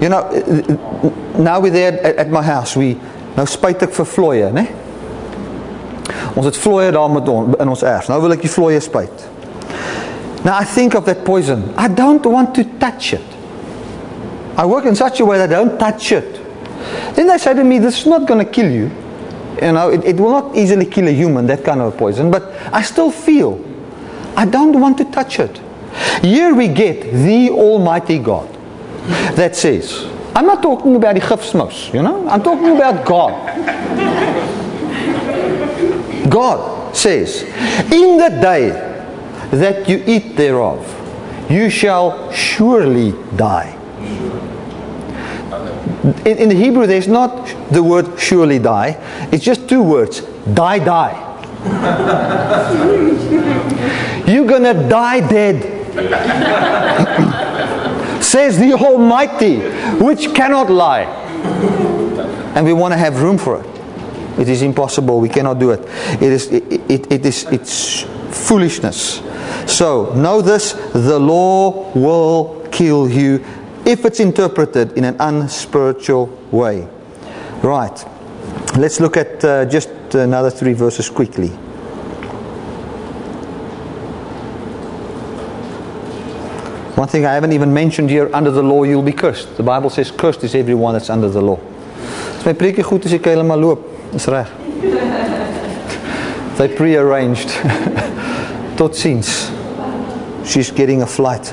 You 0.00 0.10
know, 0.10 1.12
now 1.38 1.60
we're 1.60 1.70
there 1.70 2.18
at, 2.18 2.28
my 2.28 2.42
house. 2.42 2.76
We 2.76 2.98
Nou 3.36 3.44
spyt 3.44 3.82
ek 3.84 3.92
vir 3.92 4.08
vloeie, 4.08 4.50
né? 4.52 4.64
Ons 6.34 6.46
het 6.46 6.56
vloeie 6.56 6.90
daar 6.92 7.10
met 7.10 7.28
ons 7.28 7.56
in 7.60 7.68
ons 7.68 7.82
erf. 7.82 8.08
Nou 8.08 8.20
wil 8.22 8.36
ek 8.36 8.44
die 8.46 8.52
vloeie 8.52 8.80
spyt. 8.80 9.26
Now 10.44 10.60
I 10.60 10.64
think 10.64 10.94
of 10.94 11.04
that 11.06 11.24
poison. 11.24 11.72
I 11.76 11.88
don't 11.88 12.24
want 12.26 12.54
to 12.54 12.64
touch 12.78 13.12
it. 13.12 13.36
I 14.56 14.64
work 14.64 14.84
in 14.84 14.94
such 14.94 15.20
a 15.20 15.24
way 15.24 15.38
that 15.38 15.50
I 15.50 15.54
don't 15.54 15.78
touch 15.78 16.12
it. 16.12 16.40
Then 17.14 17.26
they 17.26 17.38
say 17.38 17.54
to 17.54 17.64
me, 17.64 17.78
this 17.78 18.00
is 18.00 18.06
not 18.06 18.26
going 18.26 18.44
to 18.44 18.50
kill 18.50 18.70
you. 18.70 18.90
You 19.60 19.72
know, 19.72 19.90
it, 19.90 20.04
it 20.04 20.16
will 20.16 20.30
not 20.30 20.56
easily 20.56 20.86
kill 20.86 21.08
a 21.08 21.10
human, 21.10 21.46
that 21.46 21.64
kind 21.64 21.80
of 21.80 21.96
poison. 21.96 22.30
But 22.30 22.52
I 22.72 22.82
still 22.82 23.10
feel, 23.10 23.62
I 24.36 24.46
don't 24.46 24.78
want 24.80 24.98
to 24.98 25.04
touch 25.06 25.40
it. 25.40 25.60
Here 26.22 26.54
we 26.54 26.68
get 26.68 27.00
the 27.12 27.50
Almighty 27.50 28.18
God 28.18 28.48
that 29.36 29.56
says, 29.56 30.06
I'm 30.34 30.46
not 30.46 30.62
talking 30.62 30.94
about 30.94 31.14
the 31.14 31.20
gifsmous, 31.22 31.92
you 31.94 32.02
know? 32.02 32.28
I'm 32.28 32.42
talking 32.42 32.76
about 32.76 33.06
God. 33.06 33.32
God 36.28 36.96
says, 36.96 37.42
In 37.92 38.16
the 38.16 38.30
day 38.40 38.70
that 39.50 39.88
you 39.88 40.02
eat 40.06 40.36
thereof, 40.36 40.92
you 41.50 41.70
shall 41.70 42.30
surely 42.32 43.12
die. 43.36 43.72
In, 46.24 46.38
in 46.38 46.48
the 46.48 46.54
Hebrew, 46.54 46.86
there's 46.86 47.08
not 47.08 47.54
the 47.70 47.82
word 47.82 48.18
surely 48.18 48.58
die, 48.58 48.96
it's 49.32 49.44
just 49.44 49.68
two 49.68 49.82
words 49.82 50.20
die, 50.54 50.78
die. 50.78 51.24
You're 54.26 54.46
gonna 54.46 54.88
die 54.88 55.26
dead 55.26 55.76
says 58.22 58.58
the 58.58 58.74
Almighty, 58.74 59.60
which 59.98 60.34
cannot 60.34 60.70
lie. 60.70 61.04
And 62.54 62.66
we 62.66 62.72
want 62.72 62.92
to 62.92 62.98
have 62.98 63.22
room 63.22 63.38
for 63.38 63.62
it. 63.62 63.75
It 64.38 64.48
is 64.48 64.62
impossible. 64.62 65.20
We 65.20 65.28
cannot 65.28 65.58
do 65.58 65.70
it. 65.70 65.80
It 66.20 66.32
is, 66.32 66.52
it, 66.52 66.90
it, 66.90 67.12
it 67.12 67.26
is 67.26 67.44
it's 67.44 68.02
foolishness. 68.30 69.22
So 69.66 70.12
know 70.14 70.42
this: 70.42 70.72
the 70.92 71.18
law 71.18 71.90
will 71.94 72.66
kill 72.70 73.08
you 73.08 73.44
if 73.86 74.04
it's 74.04 74.20
interpreted 74.20 74.92
in 74.92 75.04
an 75.04 75.16
unspiritual 75.20 76.26
way. 76.50 76.86
Right. 77.62 78.04
Let's 78.76 79.00
look 79.00 79.16
at 79.16 79.44
uh, 79.44 79.64
just 79.64 79.88
another 80.14 80.50
three 80.50 80.74
verses 80.74 81.08
quickly. 81.08 81.48
One 86.96 87.08
thing 87.08 87.26
I 87.26 87.34
haven't 87.34 87.52
even 87.52 87.72
mentioned 87.72 88.10
here, 88.10 88.30
under 88.32 88.50
the 88.50 88.62
law 88.62 88.84
you'll 88.84 89.02
be 89.02 89.12
cursed. 89.12 89.56
The 89.56 89.62
Bible 89.62 89.90
says 89.90 90.10
cursed 90.10 90.44
is 90.44 90.54
everyone 90.54 90.94
that's 90.94 91.10
under 91.10 91.28
the 91.28 91.42
law. 91.42 91.58
Goed 92.82 93.24
helemaal 93.24 93.60
loop. 93.60 93.95
Reg. 94.28 94.46
They 96.56 96.74
prearranged. 96.74 97.48
Tot 98.76 98.92
ziens. 98.92 99.52
She's 100.46 100.70
getting 100.70 101.02
a 101.02 101.06
flight 101.06 101.52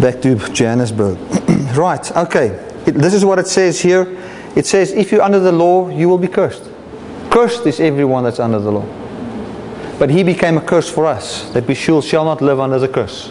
back 0.00 0.20
to 0.22 0.36
Johannesburg. 0.52 1.18
right, 1.76 2.16
okay. 2.16 2.48
It, 2.86 2.92
this 2.92 3.14
is 3.14 3.24
what 3.24 3.38
it 3.38 3.46
says 3.46 3.80
here. 3.80 4.06
It 4.56 4.66
says 4.66 4.92
if 4.92 5.12
you're 5.12 5.22
under 5.22 5.40
the 5.40 5.52
law, 5.52 5.88
you 5.88 6.08
will 6.08 6.18
be 6.18 6.28
cursed. 6.28 6.62
Cursed 7.30 7.66
is 7.66 7.80
everyone 7.80 8.24
that's 8.24 8.40
under 8.40 8.58
the 8.58 8.72
law. 8.72 8.86
But 9.98 10.10
he 10.10 10.22
became 10.22 10.56
a 10.58 10.60
curse 10.60 10.88
for 10.88 11.06
us, 11.06 11.50
that 11.50 11.66
we 11.66 11.74
shall, 11.74 12.02
shall 12.02 12.24
not 12.24 12.42
live 12.42 12.60
under 12.60 12.78
the 12.78 12.88
curse. 12.88 13.28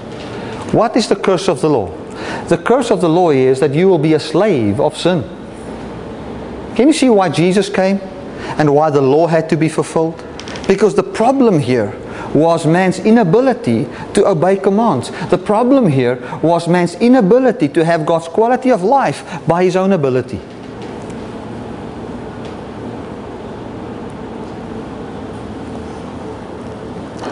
What 0.72 0.96
is 0.96 1.08
the 1.08 1.16
curse 1.16 1.48
of 1.48 1.62
the 1.62 1.70
law? 1.70 1.88
The 2.48 2.58
curse 2.58 2.92
of 2.92 3.02
the 3.02 3.10
law 3.10 3.32
is 3.32 3.60
that 3.60 3.74
you 3.74 3.88
will 3.88 4.00
be 4.00 4.14
a 4.14 4.20
slave 4.20 4.80
of 4.80 4.98
sin. 4.98 5.24
Can 6.76 6.88
you 6.88 6.94
see 6.94 7.10
why 7.10 7.30
Jesus 7.30 7.70
came 7.70 8.00
and 8.58 8.74
why 8.76 8.90
the 8.90 9.02
law 9.02 9.28
had 9.28 9.50
to 9.50 9.56
be 9.56 9.70
fulfilled? 9.70 10.24
Because 10.68 10.96
the 10.96 11.04
problem 11.04 11.60
here 11.60 11.98
was 12.34 12.66
man's 12.66 13.00
inability 13.00 13.86
to 14.14 14.28
obey 14.28 14.58
commands. 14.58 15.10
The 15.30 15.38
problem 15.38 15.88
here 15.88 16.18
was 16.42 16.68
man's 16.68 16.96
inability 16.96 17.70
to 17.70 17.86
have 17.86 18.06
God's 18.06 18.28
quality 18.28 18.72
of 18.72 18.84
life 18.84 19.42
by 19.48 19.64
his 19.64 19.78
own 19.78 19.94
ability. 19.94 20.42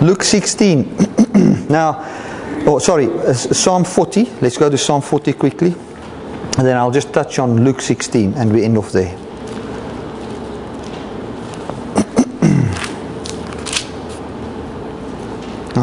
Luke 0.01 0.23
16. 0.23 0.97
now, 1.69 2.03
oh, 2.67 2.79
sorry, 2.79 3.07
uh, 3.07 3.33
Psalm 3.33 3.83
40. 3.83 4.25
Let's 4.41 4.57
go 4.57 4.69
to 4.69 4.77
Psalm 4.77 5.01
40 5.01 5.33
quickly. 5.33 5.75
And 6.57 6.67
then 6.67 6.77
I'll 6.77 6.91
just 6.91 7.11
touch 7.11 7.39
on 7.39 7.63
Luke 7.63 7.81
16 7.81 8.35
and 8.35 8.53
we 8.53 8.63
end 8.63 8.77
off 8.77 8.91
there. 8.91 9.22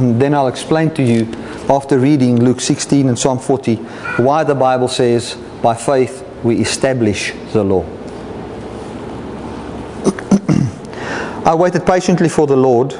And 0.00 0.20
then 0.20 0.34
I'll 0.34 0.48
explain 0.48 0.90
to 0.94 1.02
you, 1.02 1.30
after 1.68 1.98
reading 1.98 2.42
Luke 2.42 2.62
16 2.62 3.08
and 3.08 3.18
Psalm 3.18 3.38
40, 3.38 3.76
why 4.16 4.44
the 4.44 4.54
Bible 4.54 4.88
says, 4.88 5.36
by 5.62 5.74
faith 5.74 6.26
we 6.42 6.58
establish 6.58 7.34
the 7.52 7.62
law. 7.62 7.84
I 11.44 11.54
waited 11.54 11.84
patiently 11.84 12.30
for 12.30 12.46
the 12.46 12.56
Lord. 12.56 12.92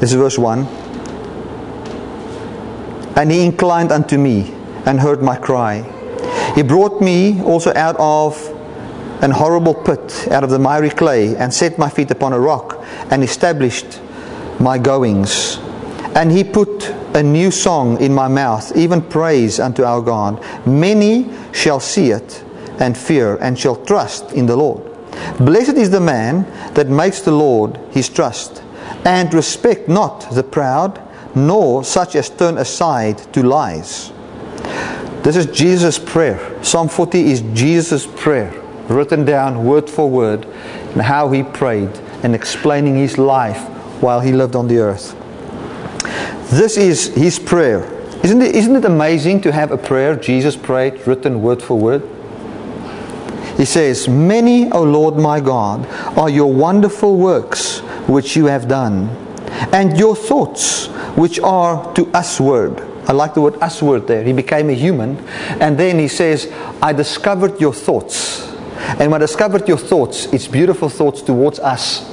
This 0.00 0.10
is 0.10 0.14
verse 0.14 0.36
1. 0.36 0.66
And 3.16 3.30
he 3.30 3.44
inclined 3.44 3.92
unto 3.92 4.18
me 4.18 4.52
and 4.86 4.98
heard 4.98 5.22
my 5.22 5.36
cry. 5.36 5.82
He 6.56 6.62
brought 6.62 7.00
me 7.00 7.40
also 7.42 7.72
out 7.74 7.94
of 8.00 8.36
an 9.22 9.30
horrible 9.30 9.74
pit, 9.74 10.26
out 10.32 10.42
of 10.42 10.50
the 10.50 10.58
miry 10.58 10.90
clay, 10.90 11.36
and 11.36 11.54
set 11.54 11.78
my 11.78 11.88
feet 11.88 12.10
upon 12.10 12.32
a 12.32 12.40
rock, 12.40 12.84
and 13.08 13.22
established 13.22 14.00
my 14.58 14.78
goings. 14.78 15.60
And 16.14 16.32
he 16.32 16.42
put 16.42 16.90
a 17.14 17.22
new 17.22 17.50
song 17.50 18.00
in 18.00 18.12
my 18.12 18.28
mouth, 18.28 18.76
even 18.76 19.00
praise 19.00 19.60
unto 19.60 19.84
our 19.84 20.00
God. 20.00 20.44
Many 20.66 21.30
shall 21.52 21.80
see 21.80 22.10
it 22.10 22.44
and 22.78 22.96
fear, 22.96 23.36
and 23.36 23.58
shall 23.58 23.76
trust 23.84 24.32
in 24.32 24.46
the 24.46 24.56
Lord. 24.56 24.82
Blessed 25.38 25.76
is 25.76 25.90
the 25.90 26.00
man 26.00 26.44
that 26.74 26.88
makes 26.88 27.20
the 27.20 27.32
Lord 27.32 27.78
his 27.90 28.08
trust, 28.08 28.62
and 29.04 29.32
respect 29.34 29.88
not 29.88 30.30
the 30.32 30.42
proud, 30.42 31.00
nor 31.34 31.84
such 31.84 32.16
as 32.16 32.30
turn 32.30 32.58
aside 32.58 33.18
to 33.32 33.42
lies. 33.42 34.12
This 35.22 35.36
is 35.36 35.46
Jesus' 35.46 35.98
prayer. 35.98 36.64
Psalm 36.64 36.88
40 36.88 37.30
is 37.30 37.42
Jesus' 37.52 38.06
prayer, 38.06 38.50
written 38.88 39.24
down 39.24 39.64
word 39.64 39.88
for 39.88 40.08
word, 40.08 40.46
and 40.92 41.02
how 41.02 41.30
he 41.30 41.42
prayed 41.42 41.90
and 42.22 42.34
explaining 42.34 42.96
his 42.96 43.18
life 43.18 43.60
while 44.00 44.20
he 44.20 44.32
lived 44.32 44.56
on 44.56 44.66
the 44.66 44.78
earth. 44.78 45.14
This 46.50 46.76
is 46.76 47.14
his 47.14 47.38
prayer. 47.38 47.84
Isn't 48.24 48.42
it, 48.42 48.56
isn't 48.56 48.74
it 48.74 48.84
amazing 48.84 49.40
to 49.42 49.52
have 49.52 49.70
a 49.70 49.78
prayer 49.78 50.16
Jesus 50.16 50.56
prayed, 50.56 51.06
written 51.06 51.42
word 51.42 51.62
for 51.62 51.78
word? 51.78 52.02
He 53.56 53.64
says, 53.64 54.08
Many, 54.08 54.68
O 54.72 54.82
Lord 54.82 55.16
my 55.16 55.38
God, 55.40 55.86
are 56.18 56.28
your 56.28 56.52
wonderful 56.52 57.16
works 57.16 57.78
which 58.08 58.34
you 58.34 58.46
have 58.46 58.66
done, 58.66 59.08
and 59.72 59.96
your 59.96 60.16
thoughts 60.16 60.88
which 61.16 61.38
are 61.38 61.94
to 61.94 62.06
us 62.12 62.40
word. 62.40 62.80
I 63.06 63.12
like 63.12 63.34
the 63.34 63.40
word 63.40 63.54
us 63.62 63.80
word 63.80 64.06
there. 64.06 64.24
He 64.24 64.32
became 64.32 64.70
a 64.70 64.74
human. 64.74 65.18
And 65.60 65.78
then 65.78 65.98
he 65.98 66.08
says, 66.08 66.52
I 66.82 66.92
discovered 66.92 67.60
your 67.60 67.72
thoughts. 67.72 68.48
And 68.98 69.10
when 69.12 69.14
I 69.14 69.26
discovered 69.26 69.68
your 69.68 69.78
thoughts, 69.78 70.26
it's 70.26 70.48
beautiful 70.48 70.88
thoughts 70.88 71.22
towards 71.22 71.58
us. 71.60 72.08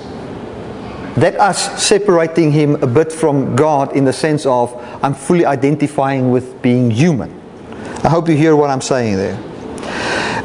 That 1.18 1.36
us 1.40 1.84
separating 1.84 2.52
him 2.52 2.76
a 2.84 2.88
bit 2.88 3.12
from 3.12 3.56
God 3.56 3.96
in 3.96 4.06
the 4.06 4.14
sense 4.14 4.46
of 4.46 4.74
I'm 5.04 5.14
fully 5.14 5.46
identifying 5.46 6.32
with 6.32 6.62
being 6.62 6.92
human. 6.92 7.34
I 8.04 8.10
hope 8.10 8.30
you 8.30 8.38
hear 8.38 8.56
what 8.56 8.70
I'm 8.70 8.82
saying 8.82 9.18
there. 9.18 9.36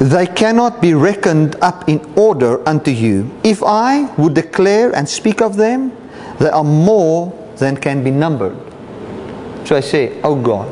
They 0.00 0.26
cannot 0.26 0.80
be 0.80 0.94
reckoned 0.94 1.56
up 1.60 1.88
in 1.88 2.00
order 2.16 2.66
unto 2.66 2.90
you. 2.90 3.30
If 3.44 3.62
I 3.62 4.10
would 4.14 4.34
declare 4.34 4.94
and 4.96 5.08
speak 5.08 5.42
of 5.42 5.56
them, 5.56 5.92
they 6.38 6.48
are 6.48 6.64
more 6.64 7.30
than 7.56 7.76
can 7.76 8.02
be 8.02 8.10
numbered. 8.10 8.56
So 9.66 9.76
I 9.76 9.80
say, 9.80 10.20
Oh 10.22 10.34
God, 10.40 10.68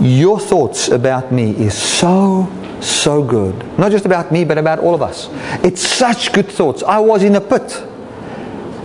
your 0.00 0.40
thoughts 0.40 0.88
about 0.88 1.32
me 1.32 1.50
is 1.50 1.76
so, 1.76 2.50
so 2.80 3.22
good. 3.22 3.54
Not 3.78 3.90
just 3.90 4.06
about 4.06 4.32
me, 4.32 4.44
but 4.44 4.56
about 4.56 4.78
all 4.78 4.94
of 4.94 5.02
us. 5.02 5.28
It's 5.64 5.82
such 5.86 6.32
good 6.32 6.48
thoughts. 6.48 6.82
I 6.82 6.98
was 6.98 7.22
in 7.22 7.34
a 7.36 7.40
pit. 7.40 7.84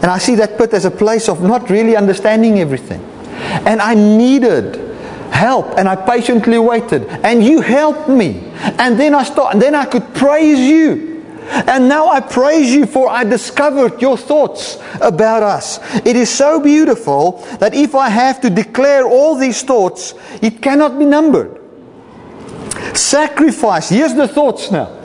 And 0.01 0.05
I 0.05 0.17
see 0.19 0.35
that 0.35 0.57
pit 0.57 0.73
as 0.73 0.85
a 0.85 0.91
place 0.91 1.27
of 1.27 1.41
not 1.41 1.69
really 1.69 1.95
understanding 1.95 2.59
everything. 2.59 3.01
And 3.65 3.81
I 3.81 3.93
needed 3.93 4.87
help 5.31 5.77
and 5.77 5.87
I 5.87 5.95
patiently 5.95 6.57
waited 6.57 7.03
and 7.07 7.43
you 7.43 7.61
helped 7.61 8.09
me 8.09 8.51
and 8.79 8.99
then 8.99 9.13
I 9.13 9.23
start 9.23 9.53
and 9.53 9.61
then 9.61 9.75
I 9.75 9.85
could 9.85 10.13
praise 10.15 10.59
you 10.59 11.23
and 11.49 11.87
now 11.87 12.07
I 12.07 12.19
praise 12.19 12.73
you 12.73 12.85
for 12.85 13.09
I 13.09 13.23
discovered 13.23 14.01
your 14.01 14.17
thoughts 14.17 14.77
about 15.01 15.43
us. 15.43 15.79
It 16.05 16.15
is 16.15 16.29
so 16.29 16.59
beautiful 16.59 17.43
that 17.59 17.73
if 17.73 17.95
I 17.95 18.09
have 18.09 18.41
to 18.41 18.49
declare 18.49 19.05
all 19.05 19.35
these 19.35 19.63
thoughts, 19.63 20.13
it 20.41 20.61
cannot 20.61 20.99
be 20.99 21.05
numbered. 21.05 21.61
Sacrifice, 22.93 23.89
here's 23.89 24.13
the 24.13 24.27
thoughts 24.27 24.71
now. 24.71 24.96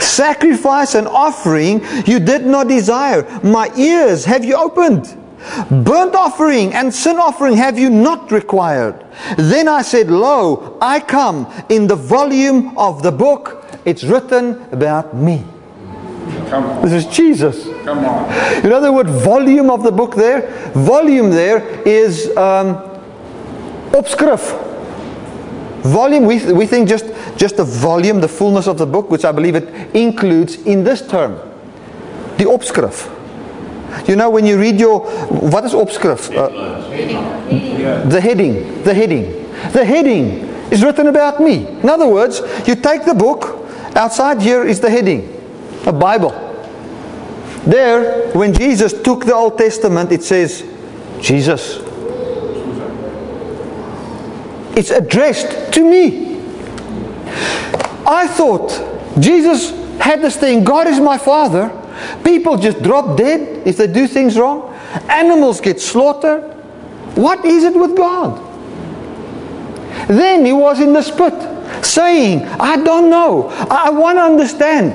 Sacrifice 0.00 0.94
and 0.94 1.06
offering 1.06 1.82
you 2.06 2.18
did 2.18 2.46
not 2.46 2.68
desire. 2.68 3.22
My 3.42 3.70
ears 3.76 4.24
have 4.24 4.44
you 4.44 4.56
opened. 4.56 5.16
Burnt 5.70 6.14
offering 6.14 6.72
and 6.72 6.92
sin 6.92 7.18
offering 7.18 7.56
have 7.56 7.78
you 7.78 7.90
not 7.90 8.32
required. 8.32 9.04
Then 9.36 9.68
I 9.68 9.82
said, 9.82 10.10
Lo, 10.10 10.78
I 10.80 11.00
come 11.00 11.52
in 11.68 11.86
the 11.86 11.96
volume 11.96 12.76
of 12.78 13.02
the 13.02 13.12
book. 13.12 13.64
It's 13.84 14.04
written 14.04 14.62
about 14.72 15.14
me. 15.14 15.44
This 16.82 16.92
is 16.92 17.06
Jesus. 17.06 17.64
Come 17.84 18.04
on. 18.04 18.62
You 18.62 18.70
know 18.70 18.80
the 18.80 18.92
word 18.92 19.08
volume 19.08 19.70
of 19.70 19.82
the 19.82 19.92
book 19.92 20.14
there? 20.14 20.48
Volume 20.72 21.30
there 21.30 21.58
is 21.86 22.34
um, 22.36 22.76
opskrif. 23.90 24.60
Volume, 25.82 26.24
we, 26.24 26.52
we 26.52 26.66
think 26.66 26.88
just, 26.88 27.04
just 27.36 27.56
the 27.56 27.64
volume, 27.64 28.20
the 28.20 28.28
fullness 28.28 28.66
of 28.66 28.78
the 28.78 28.86
book, 28.86 29.10
which 29.10 29.24
I 29.24 29.32
believe 29.32 29.54
it 29.54 29.94
includes 29.94 30.56
in 30.56 30.84
this 30.84 31.06
term. 31.06 31.34
The 32.38 32.44
opskrif. 32.44 33.10
You 34.08 34.16
know, 34.16 34.30
when 34.30 34.44
you 34.44 34.58
read 34.58 34.80
your, 34.80 35.00
what 35.28 35.64
is 35.64 35.72
opskrif? 35.72 36.34
Uh, 36.34 36.48
the 38.08 38.20
heading. 38.20 38.82
The 38.82 38.94
heading. 38.94 39.50
The 39.72 39.84
heading 39.84 40.48
is 40.70 40.82
written 40.82 41.06
about 41.06 41.40
me. 41.40 41.66
In 41.66 41.88
other 41.88 42.08
words, 42.08 42.40
you 42.66 42.74
take 42.74 43.04
the 43.04 43.14
book, 43.14 43.68
outside 43.94 44.42
here 44.42 44.64
is 44.64 44.80
the 44.80 44.90
heading, 44.90 45.30
a 45.86 45.92
Bible. 45.92 46.30
There, 47.66 48.30
when 48.32 48.52
Jesus 48.52 48.92
took 49.02 49.24
the 49.24 49.34
Old 49.34 49.56
Testament, 49.56 50.12
it 50.12 50.22
says, 50.22 50.64
Jesus. 51.20 51.78
It's 54.76 54.90
addressed 54.90 55.72
to 55.74 55.88
me. 55.88 56.33
I 58.06 58.26
thought 58.28 59.20
Jesus 59.20 59.70
had 59.98 60.22
this 60.22 60.36
thing, 60.36 60.64
God 60.64 60.86
is 60.86 61.00
my 61.00 61.18
Father. 61.18 61.70
People 62.24 62.56
just 62.56 62.82
drop 62.82 63.16
dead 63.16 63.66
if 63.66 63.76
they 63.76 63.86
do 63.86 64.06
things 64.06 64.36
wrong. 64.36 64.72
Animals 65.08 65.60
get 65.60 65.80
slaughtered. 65.80 66.42
What 67.16 67.44
is 67.44 67.64
it 67.64 67.74
with 67.74 67.96
God? 67.96 68.40
Then 70.08 70.44
he 70.44 70.52
was 70.52 70.80
in 70.80 70.92
the 70.92 71.02
spit 71.02 71.84
saying, 71.84 72.42
I 72.42 72.76
don't 72.76 73.08
know. 73.08 73.48
I 73.70 73.90
want 73.90 74.18
to 74.18 74.22
understand. 74.22 74.92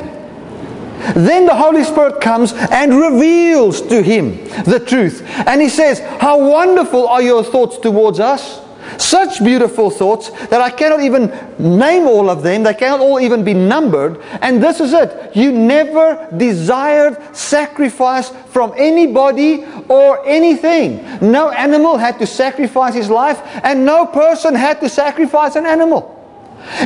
Then 1.15 1.45
the 1.45 1.55
Holy 1.55 1.83
Spirit 1.83 2.19
comes 2.19 2.53
and 2.53 2.93
reveals 2.93 3.81
to 3.83 4.03
him 4.03 4.43
the 4.65 4.83
truth. 4.85 5.23
And 5.47 5.61
he 5.61 5.69
says, 5.69 5.99
How 6.19 6.37
wonderful 6.45 7.07
are 7.07 7.21
your 7.21 7.43
thoughts 7.43 7.77
towards 7.77 8.19
us? 8.19 8.59
Such 8.97 9.43
beautiful 9.43 9.89
thoughts 9.89 10.29
that 10.47 10.61
I 10.61 10.69
cannot 10.69 11.01
even 11.01 11.27
name 11.57 12.07
all 12.07 12.29
of 12.29 12.43
them. 12.43 12.63
They 12.63 12.73
cannot 12.73 12.99
all 12.99 13.19
even 13.19 13.43
be 13.43 13.53
numbered. 13.53 14.21
And 14.41 14.61
this 14.61 14.79
is 14.79 14.93
it. 14.93 15.35
You 15.35 15.51
never 15.51 16.27
desired 16.35 17.35
sacrifice 17.35 18.29
from 18.49 18.73
anybody 18.77 19.65
or 19.87 20.25
anything. 20.27 21.03
No 21.21 21.49
animal 21.49 21.97
had 21.97 22.19
to 22.19 22.27
sacrifice 22.27 22.93
his 22.93 23.09
life, 23.09 23.41
and 23.63 23.85
no 23.85 24.05
person 24.05 24.55
had 24.55 24.79
to 24.81 24.89
sacrifice 24.89 25.55
an 25.55 25.65
animal. 25.65 26.15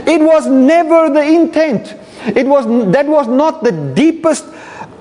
It 0.07 0.21
was 0.21 0.47
never 0.47 1.09
the 1.09 1.23
intent. 1.23 1.95
It 2.25 2.45
was, 2.45 2.65
that 2.93 3.07
was 3.07 3.27
not 3.27 3.63
the 3.63 3.71
deepest 3.71 4.45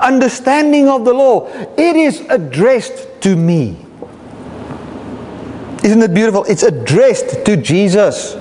understanding 0.00 0.88
of 0.88 1.04
the 1.04 1.12
law. 1.12 1.48
It 1.76 1.96
is 1.96 2.20
addressed 2.28 3.20
to 3.22 3.36
me. 3.36 3.76
Isn't 5.84 6.02
it 6.02 6.14
beautiful? 6.14 6.44
It's 6.44 6.62
addressed 6.62 7.44
to 7.44 7.56
Jesus. 7.56 8.36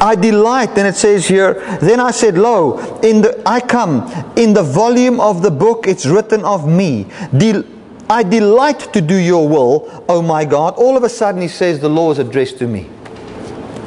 I 0.00 0.16
delight, 0.16 0.70
and 0.70 0.88
it 0.88 0.96
says 0.96 1.28
here, 1.28 1.54
then 1.80 2.00
I 2.00 2.10
said, 2.10 2.36
Lo, 2.36 2.78
in 3.02 3.22
the 3.22 3.40
I 3.46 3.60
come, 3.60 4.10
in 4.36 4.52
the 4.52 4.62
volume 4.64 5.20
of 5.20 5.42
the 5.42 5.50
book 5.50 5.86
it's 5.86 6.06
written 6.06 6.44
of 6.44 6.66
me. 6.66 7.06
Del- 7.36 7.64
I 8.10 8.24
delight 8.24 8.92
to 8.94 9.00
do 9.00 9.14
your 9.14 9.48
will, 9.48 10.04
O 10.08 10.20
my 10.20 10.44
God. 10.44 10.74
All 10.74 10.96
of 10.96 11.04
a 11.04 11.08
sudden 11.08 11.40
he 11.40 11.46
says 11.46 11.78
the 11.78 11.88
law 11.88 12.10
is 12.10 12.18
addressed 12.18 12.58
to 12.58 12.66
me. 12.66 12.90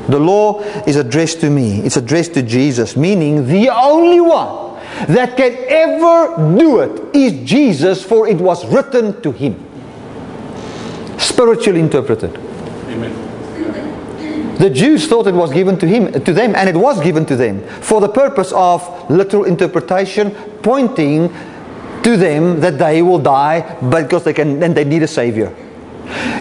The 0.08 0.20
law 0.20 0.62
is 0.88 0.96
addressed 0.96 1.42
to 1.42 1.50
me. 1.50 1.82
It's 1.82 1.98
addressed 1.98 2.34
to 2.36 2.44
Jesus, 2.44 2.96
meaning 2.96 3.48
the 3.48 3.70
only 3.70 4.22
one 4.22 4.82
that 5.08 5.36
can 5.36 5.54
ever 5.68 6.58
do 6.58 6.80
it 6.80 7.14
is 7.14 7.48
Jesus, 7.48 8.04
for 8.04 8.26
it 8.28 8.38
was 8.38 8.66
written 8.68 9.22
to 9.22 9.34
him. 9.34 9.62
Spiritually 11.36 11.82
interpreted. 11.82 12.34
Amen. 12.88 14.56
The 14.58 14.70
Jews 14.70 15.06
thought 15.06 15.28
it 15.28 15.34
was 15.34 15.52
given 15.52 15.78
to 15.80 15.86
him, 15.86 16.14
to 16.24 16.32
them, 16.32 16.56
and 16.56 16.70
it 16.70 16.78
was 16.78 17.02
given 17.02 17.26
to 17.26 17.36
them 17.36 17.62
for 17.82 18.00
the 18.00 18.08
purpose 18.08 18.54
of 18.54 19.10
literal 19.10 19.44
interpretation, 19.44 20.32
pointing 20.64 21.28
to 22.04 22.16
them 22.16 22.62
that 22.62 22.78
they 22.78 23.02
will 23.02 23.20
die 23.20 23.60
because 23.90 24.24
they 24.24 24.32
can, 24.32 24.64
and 24.64 24.74
they 24.74 24.86
need 24.86 25.04
a 25.04 25.08
savior. 25.08 25.54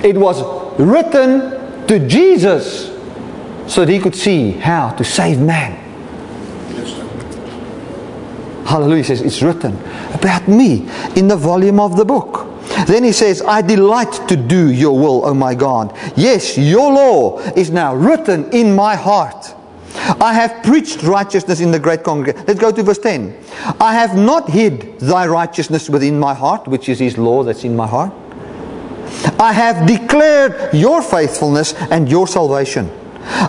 It 0.05 0.17
was 0.17 0.41
written 0.79 1.87
to 1.89 2.07
Jesus 2.07 2.87
so 3.67 3.85
that 3.85 3.93
he 3.93 3.99
could 3.99 4.15
see 4.15 4.53
how 4.53 4.91
to 4.91 5.03
save 5.03 5.41
man. 5.41 5.73
Hallelujah. 8.65 9.03
Says, 9.03 9.23
It's 9.23 9.43
written 9.43 9.77
about 10.15 10.47
me 10.47 10.89
in 11.17 11.27
the 11.27 11.37
volume 11.37 11.81
of 11.81 11.97
the 11.97 12.05
book. 12.05 12.54
Then 12.87 13.05
he 13.05 13.13
says, 13.13 13.43
I 13.43 13.63
delight 13.63 14.29
to 14.29 14.37
do 14.37 14.71
your 14.71 14.99
will, 14.99 15.25
O 15.27 15.35
my 15.35 15.55
God. 15.55 15.97
Yes, 16.17 16.59
your 16.59 16.93
law 16.93 17.39
is 17.57 17.71
now 17.71 17.95
written 17.95 18.51
in 18.53 18.75
my 18.75 18.97
heart. 18.97 19.55
I 19.97 20.35
have 20.35 20.63
preached 20.65 21.03
righteousness 21.03 21.61
in 21.61 21.71
the 21.71 21.79
great 21.79 22.03
congregation. 22.03 22.45
Let's 22.47 22.61
go 22.61 22.73
to 22.73 22.83
verse 22.83 22.99
10. 22.99 23.37
I 23.81 23.95
have 23.95 24.17
not 24.17 24.51
hid 24.51 24.99
thy 25.01 25.27
righteousness 25.27 25.89
within 25.89 26.19
my 26.19 26.35
heart, 26.35 26.67
which 26.67 26.89
is 26.89 26.99
his 26.99 27.17
law 27.17 27.43
that's 27.43 27.65
in 27.65 27.77
my 27.77 27.87
heart. 27.87 28.13
I 29.39 29.53
have 29.53 29.87
declared 29.87 30.75
your 30.75 31.01
faithfulness 31.01 31.75
and 31.75 32.09
your 32.09 32.27
salvation. 32.27 32.91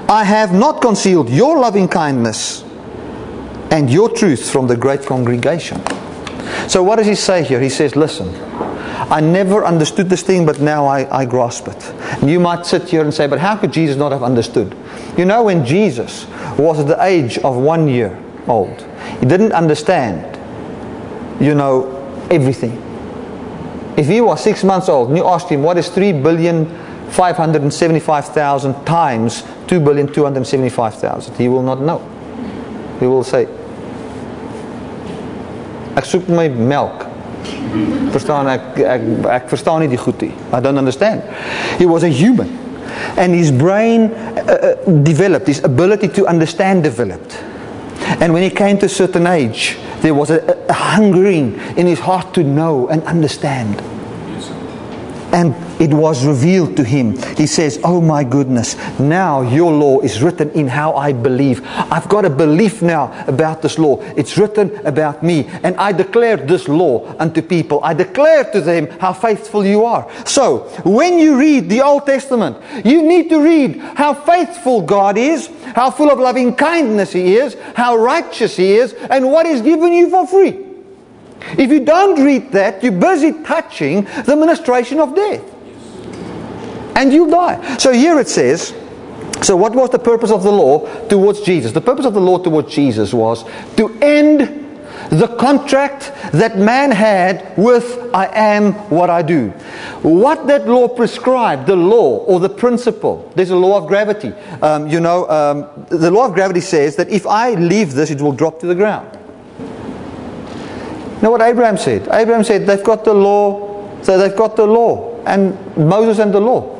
I 0.07 0.23
have 0.23 0.53
not 0.53 0.81
concealed 0.81 1.29
your 1.29 1.59
loving 1.59 1.87
kindness 1.87 2.63
and 3.71 3.89
your 3.89 4.09
truth 4.09 4.49
from 4.49 4.67
the 4.67 4.77
great 4.77 5.05
congregation. 5.05 5.81
So, 6.67 6.83
what 6.83 6.97
does 6.97 7.07
he 7.07 7.15
say 7.15 7.43
here? 7.43 7.59
He 7.59 7.69
says, 7.69 7.95
Listen, 7.95 8.33
I 9.11 9.19
never 9.21 9.65
understood 9.65 10.09
this 10.09 10.23
thing, 10.23 10.45
but 10.45 10.59
now 10.59 10.85
I, 10.85 11.21
I 11.21 11.25
grasp 11.25 11.67
it. 11.67 11.83
And 12.21 12.29
you 12.29 12.39
might 12.39 12.65
sit 12.65 12.89
here 12.89 13.01
and 13.01 13.13
say, 13.13 13.27
But 13.27 13.39
how 13.39 13.55
could 13.55 13.71
Jesus 13.71 13.97
not 13.97 14.11
have 14.11 14.23
understood? 14.23 14.75
You 15.17 15.25
know, 15.25 15.43
when 15.43 15.65
Jesus 15.65 16.25
was 16.57 16.79
at 16.79 16.87
the 16.87 17.01
age 17.03 17.37
of 17.39 17.55
one 17.55 17.87
year 17.87 18.21
old, 18.47 18.81
he 19.19 19.25
didn't 19.25 19.51
understand, 19.51 20.37
you 21.41 21.55
know, 21.55 21.91
everything. 22.31 22.81
If 23.97 24.07
he 24.07 24.21
was 24.21 24.43
six 24.43 24.63
months 24.63 24.89
old 24.89 25.09
and 25.09 25.17
you 25.17 25.25
asked 25.25 25.49
him, 25.49 25.63
What 25.63 25.77
is 25.77 25.89
3 25.89 26.13
billion 26.13 26.65
575,000 27.11 28.85
times 28.85 29.43
2 29.67 29.79
billion 29.79 30.11
275,000? 30.11 31.35
He 31.35 31.47
will 31.47 31.63
not 31.63 31.81
know. 31.81 31.99
He 32.99 33.07
will 33.07 33.23
say, 33.23 33.47
Ek 35.95 36.05
soek 36.05 36.27
my 36.27 36.49
melk. 36.49 37.05
Verstaan 38.13 38.49
ek 38.49 38.79
ek 38.79 39.01
ek 39.37 39.49
verstaan 39.51 39.83
nie 39.83 39.89
die 39.91 39.99
goed 40.01 40.21
nie. 40.21 40.33
I 40.51 40.59
don't 40.59 40.77
understand. 40.77 41.23
He 41.77 41.85
was 41.85 42.03
a 42.03 42.09
human 42.09 42.51
and 43.17 43.33
his 43.33 43.51
brain 43.51 44.11
uh, 44.11 44.75
uh, 44.87 44.91
developed, 45.03 45.47
his 45.47 45.63
ability 45.63 46.07
to 46.09 46.25
understand 46.27 46.83
developed. 46.83 47.37
And 48.21 48.33
when 48.33 48.43
he 48.43 48.49
came 48.49 48.77
to 48.79 48.85
a 48.85 48.89
certain 48.89 49.27
age, 49.27 49.77
there 50.01 50.13
was 50.13 50.29
a, 50.29 50.65
a 50.69 50.73
hungering 50.73 51.59
in 51.77 51.87
his 51.87 51.99
heart 51.99 52.33
to 52.35 52.43
know 52.43 52.87
and 52.87 53.03
understand. 53.03 53.81
And 55.35 55.53
it 55.81 55.93
was 55.93 56.25
revealed 56.25 56.77
to 56.77 56.83
him. 56.85 57.17
He 57.35 57.45
says, 57.45 57.77
Oh 57.83 57.99
my 57.99 58.23
goodness, 58.23 58.77
now 58.97 59.41
your 59.41 59.69
law 59.69 59.99
is 59.99 60.23
written 60.23 60.49
in 60.51 60.65
how 60.65 60.93
I 60.93 61.11
believe. 61.11 61.61
I've 61.65 62.07
got 62.07 62.23
a 62.23 62.29
belief 62.29 62.81
now 62.81 63.11
about 63.27 63.61
this 63.61 63.77
law. 63.77 63.99
It's 64.15 64.37
written 64.37 64.73
about 64.87 65.23
me. 65.23 65.45
And 65.61 65.75
I 65.75 65.91
declare 65.91 66.37
this 66.37 66.69
law 66.69 67.13
unto 67.19 67.41
people. 67.41 67.83
I 67.83 67.93
declare 67.93 68.45
to 68.53 68.61
them 68.61 68.87
how 69.01 69.11
faithful 69.11 69.65
you 69.65 69.83
are. 69.83 70.09
So, 70.25 70.69
when 70.85 71.19
you 71.19 71.37
read 71.37 71.69
the 71.69 71.81
Old 71.81 72.05
Testament, 72.05 72.55
you 72.85 73.01
need 73.01 73.29
to 73.29 73.41
read 73.41 73.79
how 73.79 74.13
faithful 74.13 74.83
God 74.83 75.17
is, 75.17 75.49
how 75.75 75.91
full 75.91 76.11
of 76.11 76.17
loving 76.17 76.55
kindness 76.55 77.11
He 77.11 77.35
is, 77.35 77.57
how 77.75 77.97
righteous 77.97 78.55
He 78.55 78.75
is, 78.75 78.93
and 78.93 79.29
what 79.29 79.45
is 79.45 79.61
given 79.61 79.91
you 79.91 80.09
for 80.09 80.25
free. 80.25 80.64
If 81.57 81.69
you 81.69 81.85
don't 81.85 82.23
read 82.23 82.51
that, 82.51 82.83
you're 82.83 82.91
busy 82.91 83.31
touching 83.43 84.05
the 84.25 84.35
ministration 84.35 84.99
of 84.99 85.15
death. 85.15 85.43
And 86.95 87.11
you'll 87.11 87.29
die. 87.29 87.77
So 87.77 87.91
here 87.91 88.19
it 88.19 88.27
says, 88.27 88.73
so 89.41 89.55
what 89.55 89.75
was 89.75 89.89
the 89.89 89.99
purpose 89.99 90.31
of 90.31 90.43
the 90.43 90.51
law 90.51 90.87
towards 91.07 91.41
Jesus? 91.41 91.71
The 91.71 91.81
purpose 91.81 92.05
of 92.05 92.13
the 92.13 92.21
law 92.21 92.39
towards 92.39 92.73
Jesus 92.73 93.13
was 93.13 93.43
to 93.75 93.89
end 94.01 94.65
the 95.09 95.27
contract 95.37 96.11
that 96.31 96.57
man 96.57 96.89
had 96.89 97.55
with 97.57 98.09
I 98.13 98.25
am 98.33 98.73
what 98.89 99.09
I 99.09 99.21
do. 99.21 99.49
What 100.01 100.47
that 100.47 100.67
law 100.67 100.87
prescribed, 100.87 101.67
the 101.67 101.75
law 101.75 102.17
or 102.19 102.39
the 102.39 102.49
principle, 102.49 103.31
there's 103.35 103.51
a 103.51 103.55
law 103.55 103.77
of 103.77 103.87
gravity. 103.87 104.33
Um, 104.61 104.87
you 104.87 104.99
know, 104.99 105.29
um, 105.29 105.85
the 105.89 106.09
law 106.09 106.27
of 106.27 106.33
gravity 106.33 106.61
says 106.61 106.95
that 106.95 107.09
if 107.09 107.27
I 107.27 107.53
leave 107.53 107.93
this, 107.93 108.09
it 108.09 108.21
will 108.21 108.31
drop 108.31 108.59
to 108.61 108.67
the 108.67 108.75
ground. 108.75 109.17
Know 111.25 111.31
what 111.31 111.41
Abraham 111.41 111.75
said? 111.75 112.07
Abraham 112.11 112.43
said 112.43 112.67
they've 112.67 112.83
got 112.83 113.03
the 113.03 113.15
law, 113.15 114.03
so 114.03 114.15
they've 114.15 114.35
got 114.37 114.55
the 114.55 114.67
law, 114.67 115.19
and 115.25 115.57
Moses 115.75 116.19
and 116.19 116.31
the 116.31 116.39
law. 116.39 116.71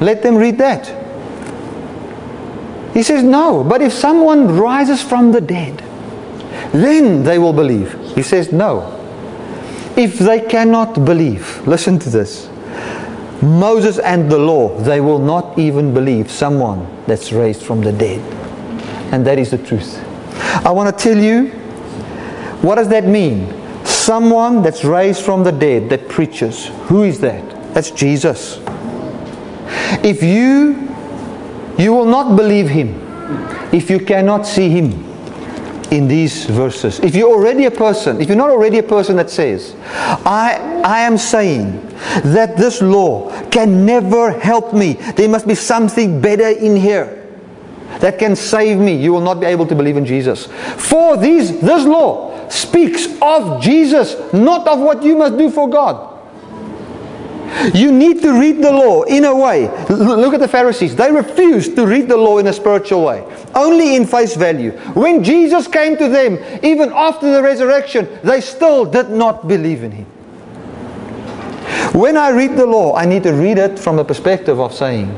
Let 0.00 0.22
them 0.22 0.36
read 0.36 0.56
that. 0.56 0.86
He 2.94 3.02
says, 3.02 3.22
No, 3.22 3.62
but 3.62 3.82
if 3.82 3.92
someone 3.92 4.56
rises 4.56 5.02
from 5.02 5.30
the 5.30 5.42
dead, 5.42 5.76
then 6.72 7.22
they 7.22 7.38
will 7.38 7.52
believe. 7.52 7.92
He 8.14 8.22
says, 8.22 8.50
No. 8.50 8.94
If 9.94 10.20
they 10.20 10.40
cannot 10.40 11.04
believe, 11.04 11.66
listen 11.68 11.98
to 11.98 12.08
this 12.08 12.48
Moses 13.42 13.98
and 13.98 14.32
the 14.32 14.38
law, 14.38 14.74
they 14.80 15.02
will 15.02 15.18
not 15.18 15.58
even 15.58 15.92
believe 15.92 16.30
someone 16.30 16.88
that's 17.04 17.30
raised 17.30 17.62
from 17.62 17.82
the 17.82 17.92
dead. 17.92 18.22
And 19.12 19.26
that 19.26 19.38
is 19.38 19.50
the 19.50 19.58
truth. 19.58 20.02
I 20.64 20.70
want 20.70 20.96
to 20.96 21.04
tell 21.04 21.22
you 21.22 21.48
what 22.62 22.76
does 22.76 22.88
that 22.88 23.04
mean? 23.04 23.65
Someone 24.06 24.62
that's 24.62 24.84
raised 24.84 25.24
from 25.24 25.42
the 25.42 25.50
dead 25.50 25.90
that 25.90 26.08
preaches. 26.08 26.68
Who 26.86 27.02
is 27.02 27.18
that? 27.22 27.74
That's 27.74 27.90
Jesus. 27.90 28.60
If 30.04 30.22
you 30.22 30.86
you 31.76 31.92
will 31.92 32.06
not 32.06 32.36
believe 32.36 32.68
him 32.68 32.94
if 33.72 33.90
you 33.90 33.98
cannot 33.98 34.46
see 34.46 34.68
him 34.70 34.92
in 35.90 36.06
these 36.06 36.44
verses. 36.44 37.00
If 37.00 37.16
you're 37.16 37.32
already 37.32 37.64
a 37.64 37.70
person, 37.72 38.20
if 38.20 38.28
you're 38.28 38.36
not 38.36 38.48
already 38.48 38.78
a 38.78 38.84
person 38.84 39.16
that 39.16 39.28
says, 39.28 39.74
I 39.90 40.54
I 40.84 41.00
am 41.00 41.18
saying 41.18 41.84
that 42.30 42.56
this 42.56 42.80
law 42.80 43.32
can 43.50 43.84
never 43.84 44.30
help 44.38 44.72
me. 44.72 44.92
There 45.16 45.28
must 45.28 45.48
be 45.48 45.56
something 45.56 46.20
better 46.20 46.50
in 46.50 46.76
here 46.76 47.26
that 47.98 48.20
can 48.20 48.36
save 48.36 48.78
me. 48.78 48.94
You 48.94 49.12
will 49.12 49.26
not 49.32 49.40
be 49.40 49.46
able 49.46 49.66
to 49.66 49.74
believe 49.74 49.96
in 49.96 50.06
Jesus. 50.06 50.46
For 50.46 51.16
these 51.16 51.60
this 51.60 51.84
law 51.84 52.35
speaks 52.52 53.06
of 53.20 53.62
Jesus, 53.62 54.16
not 54.32 54.66
of 54.66 54.80
what 54.80 55.02
you 55.02 55.16
must 55.16 55.36
do 55.36 55.50
for 55.50 55.68
God. 55.68 56.14
You 57.74 57.92
need 57.92 58.22
to 58.22 58.38
read 58.38 58.58
the 58.58 58.70
law 58.70 59.02
in 59.04 59.24
a 59.24 59.34
way. 59.34 59.68
Look 59.88 60.34
at 60.34 60.40
the 60.40 60.48
Pharisees. 60.48 60.96
They 60.96 61.10
refused 61.10 61.76
to 61.76 61.86
read 61.86 62.08
the 62.08 62.16
law 62.16 62.38
in 62.38 62.46
a 62.48 62.52
spiritual 62.52 63.04
way, 63.04 63.24
only 63.54 63.96
in 63.96 64.04
face 64.06 64.34
value. 64.36 64.72
When 64.94 65.22
Jesus 65.22 65.66
came 65.68 65.96
to 65.96 66.08
them, 66.08 66.38
even 66.62 66.92
after 66.92 67.32
the 67.32 67.42
resurrection, 67.42 68.08
they 68.22 68.40
still 68.40 68.84
did 68.84 69.10
not 69.10 69.48
believe 69.48 69.82
in 69.84 69.92
him. 69.92 70.06
When 71.92 72.16
I 72.16 72.30
read 72.30 72.56
the 72.56 72.66
law, 72.66 72.94
I 72.94 73.06
need 73.06 73.22
to 73.22 73.32
read 73.32 73.58
it 73.58 73.78
from 73.78 73.96
the 73.96 74.04
perspective 74.04 74.60
of 74.60 74.74
saying, 74.74 75.16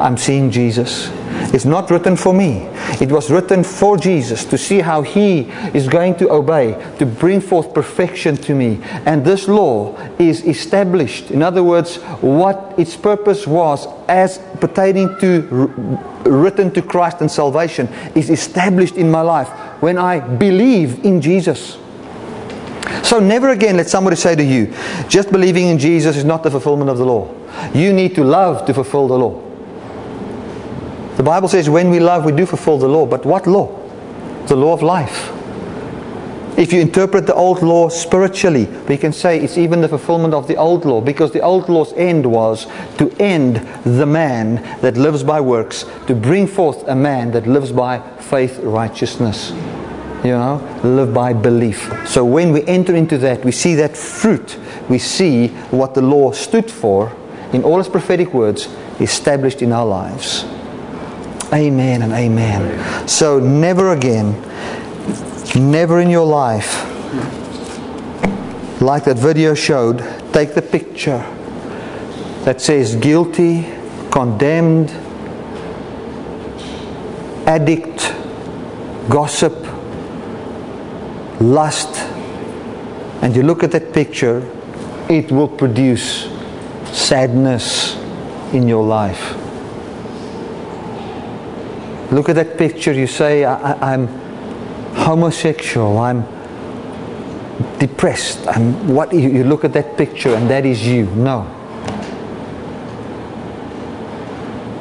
I'm 0.00 0.16
seeing 0.16 0.50
Jesus. 0.50 1.10
It's 1.54 1.64
not 1.64 1.90
written 1.90 2.16
for 2.16 2.34
me. 2.34 2.66
It 3.00 3.10
was 3.10 3.30
written 3.30 3.62
for 3.62 3.96
Jesus 3.96 4.44
to 4.46 4.58
see 4.58 4.80
how 4.80 5.02
he 5.02 5.42
is 5.72 5.88
going 5.88 6.16
to 6.16 6.30
obey, 6.30 6.72
to 6.98 7.06
bring 7.06 7.40
forth 7.40 7.72
perfection 7.72 8.36
to 8.38 8.54
me. 8.54 8.80
And 9.06 9.24
this 9.24 9.48
law 9.48 9.96
is 10.18 10.44
established. 10.44 11.30
In 11.30 11.42
other 11.42 11.62
words, 11.62 11.96
what 12.20 12.74
its 12.76 12.96
purpose 12.96 13.46
was 13.46 13.86
as 14.08 14.38
pertaining 14.60 15.18
to 15.20 15.42
written 16.24 16.70
to 16.72 16.82
Christ 16.82 17.20
and 17.20 17.30
salvation 17.30 17.88
is 18.14 18.30
established 18.30 18.96
in 18.96 19.10
my 19.10 19.20
life 19.20 19.48
when 19.80 19.98
I 19.98 20.20
believe 20.20 21.04
in 21.04 21.20
Jesus. 21.20 21.78
So 23.02 23.20
never 23.20 23.50
again 23.50 23.76
let 23.76 23.88
somebody 23.88 24.16
say 24.16 24.34
to 24.34 24.44
you, 24.44 24.74
just 25.08 25.30
believing 25.30 25.68
in 25.68 25.78
Jesus 25.78 26.16
is 26.16 26.24
not 26.24 26.42
the 26.42 26.50
fulfillment 26.50 26.90
of 26.90 26.98
the 26.98 27.06
law. 27.06 27.32
You 27.72 27.92
need 27.92 28.14
to 28.16 28.24
love 28.24 28.66
to 28.66 28.74
fulfill 28.74 29.08
the 29.08 29.18
law. 29.18 29.45
The 31.16 31.22
Bible 31.22 31.48
says 31.48 31.70
when 31.70 31.90
we 31.90 31.98
love, 31.98 32.24
we 32.24 32.32
do 32.32 32.44
fulfill 32.44 32.78
the 32.78 32.88
law. 32.88 33.06
But 33.06 33.24
what 33.24 33.46
law? 33.46 33.68
The 34.46 34.56
law 34.56 34.74
of 34.74 34.82
life. 34.82 35.32
If 36.58 36.72
you 36.72 36.80
interpret 36.80 37.26
the 37.26 37.34
old 37.34 37.62
law 37.62 37.90
spiritually, 37.90 38.64
we 38.88 38.96
can 38.96 39.12
say 39.12 39.38
it's 39.38 39.58
even 39.58 39.82
the 39.82 39.88
fulfillment 39.88 40.32
of 40.32 40.48
the 40.48 40.56
old 40.56 40.86
law 40.86 41.02
because 41.02 41.32
the 41.32 41.42
old 41.42 41.68
law's 41.68 41.92
end 41.94 42.24
was 42.24 42.66
to 42.96 43.10
end 43.18 43.56
the 43.84 44.06
man 44.06 44.56
that 44.80 44.96
lives 44.96 45.22
by 45.22 45.38
works, 45.40 45.84
to 46.06 46.14
bring 46.14 46.46
forth 46.46 46.82
a 46.88 46.94
man 46.94 47.30
that 47.32 47.46
lives 47.46 47.72
by 47.72 47.98
faith, 48.20 48.58
righteousness. 48.60 49.50
You 50.24 50.32
know, 50.32 50.80
live 50.82 51.12
by 51.12 51.34
belief. 51.34 51.92
So 52.06 52.24
when 52.24 52.52
we 52.52 52.64
enter 52.66 52.96
into 52.96 53.18
that, 53.18 53.44
we 53.44 53.52
see 53.52 53.74
that 53.74 53.94
fruit. 53.94 54.58
We 54.88 54.98
see 54.98 55.48
what 55.70 55.94
the 55.94 56.02
law 56.02 56.32
stood 56.32 56.70
for 56.70 57.14
in 57.52 57.64
all 57.64 57.78
its 57.80 57.88
prophetic 57.88 58.32
words 58.32 58.66
established 58.98 59.60
in 59.60 59.72
our 59.72 59.86
lives. 59.86 60.46
Amen 61.52 62.02
and 62.02 62.12
amen. 62.12 63.08
So 63.08 63.38
never 63.38 63.92
again 63.92 64.42
Never 65.54 66.00
in 66.00 66.10
your 66.10 66.26
life, 66.26 66.84
like 68.82 69.04
that 69.04 69.16
video 69.16 69.54
showed, 69.54 69.98
take 70.34 70.54
the 70.54 70.60
picture 70.60 71.24
that 72.44 72.60
says 72.60 72.94
guilty, 72.96 73.66
condemned, 74.10 74.90
addict, 77.46 78.12
gossip, 79.08 79.54
lust, 81.40 81.96
and 83.22 83.34
you 83.34 83.42
look 83.42 83.62
at 83.62 83.72
that 83.72 83.94
picture, 83.94 84.42
it 85.08 85.32
will 85.32 85.48
produce 85.48 86.28
sadness 86.92 87.96
in 88.52 88.68
your 88.68 88.84
life. 88.84 89.45
Look 92.10 92.28
at 92.28 92.36
that 92.36 92.56
picture, 92.56 92.92
you 92.92 93.06
say, 93.06 93.44
I, 93.44 93.94
am 93.94 94.06
homosexual, 94.94 95.98
I'm 95.98 96.24
depressed, 97.78 98.46
I'm 98.46 98.94
what 98.94 99.12
you, 99.12 99.28
you 99.28 99.44
look 99.44 99.64
at 99.64 99.72
that 99.72 99.96
picture 99.96 100.34
and 100.34 100.48
that 100.48 100.64
is 100.64 100.86
you. 100.86 101.06
No. 101.06 101.52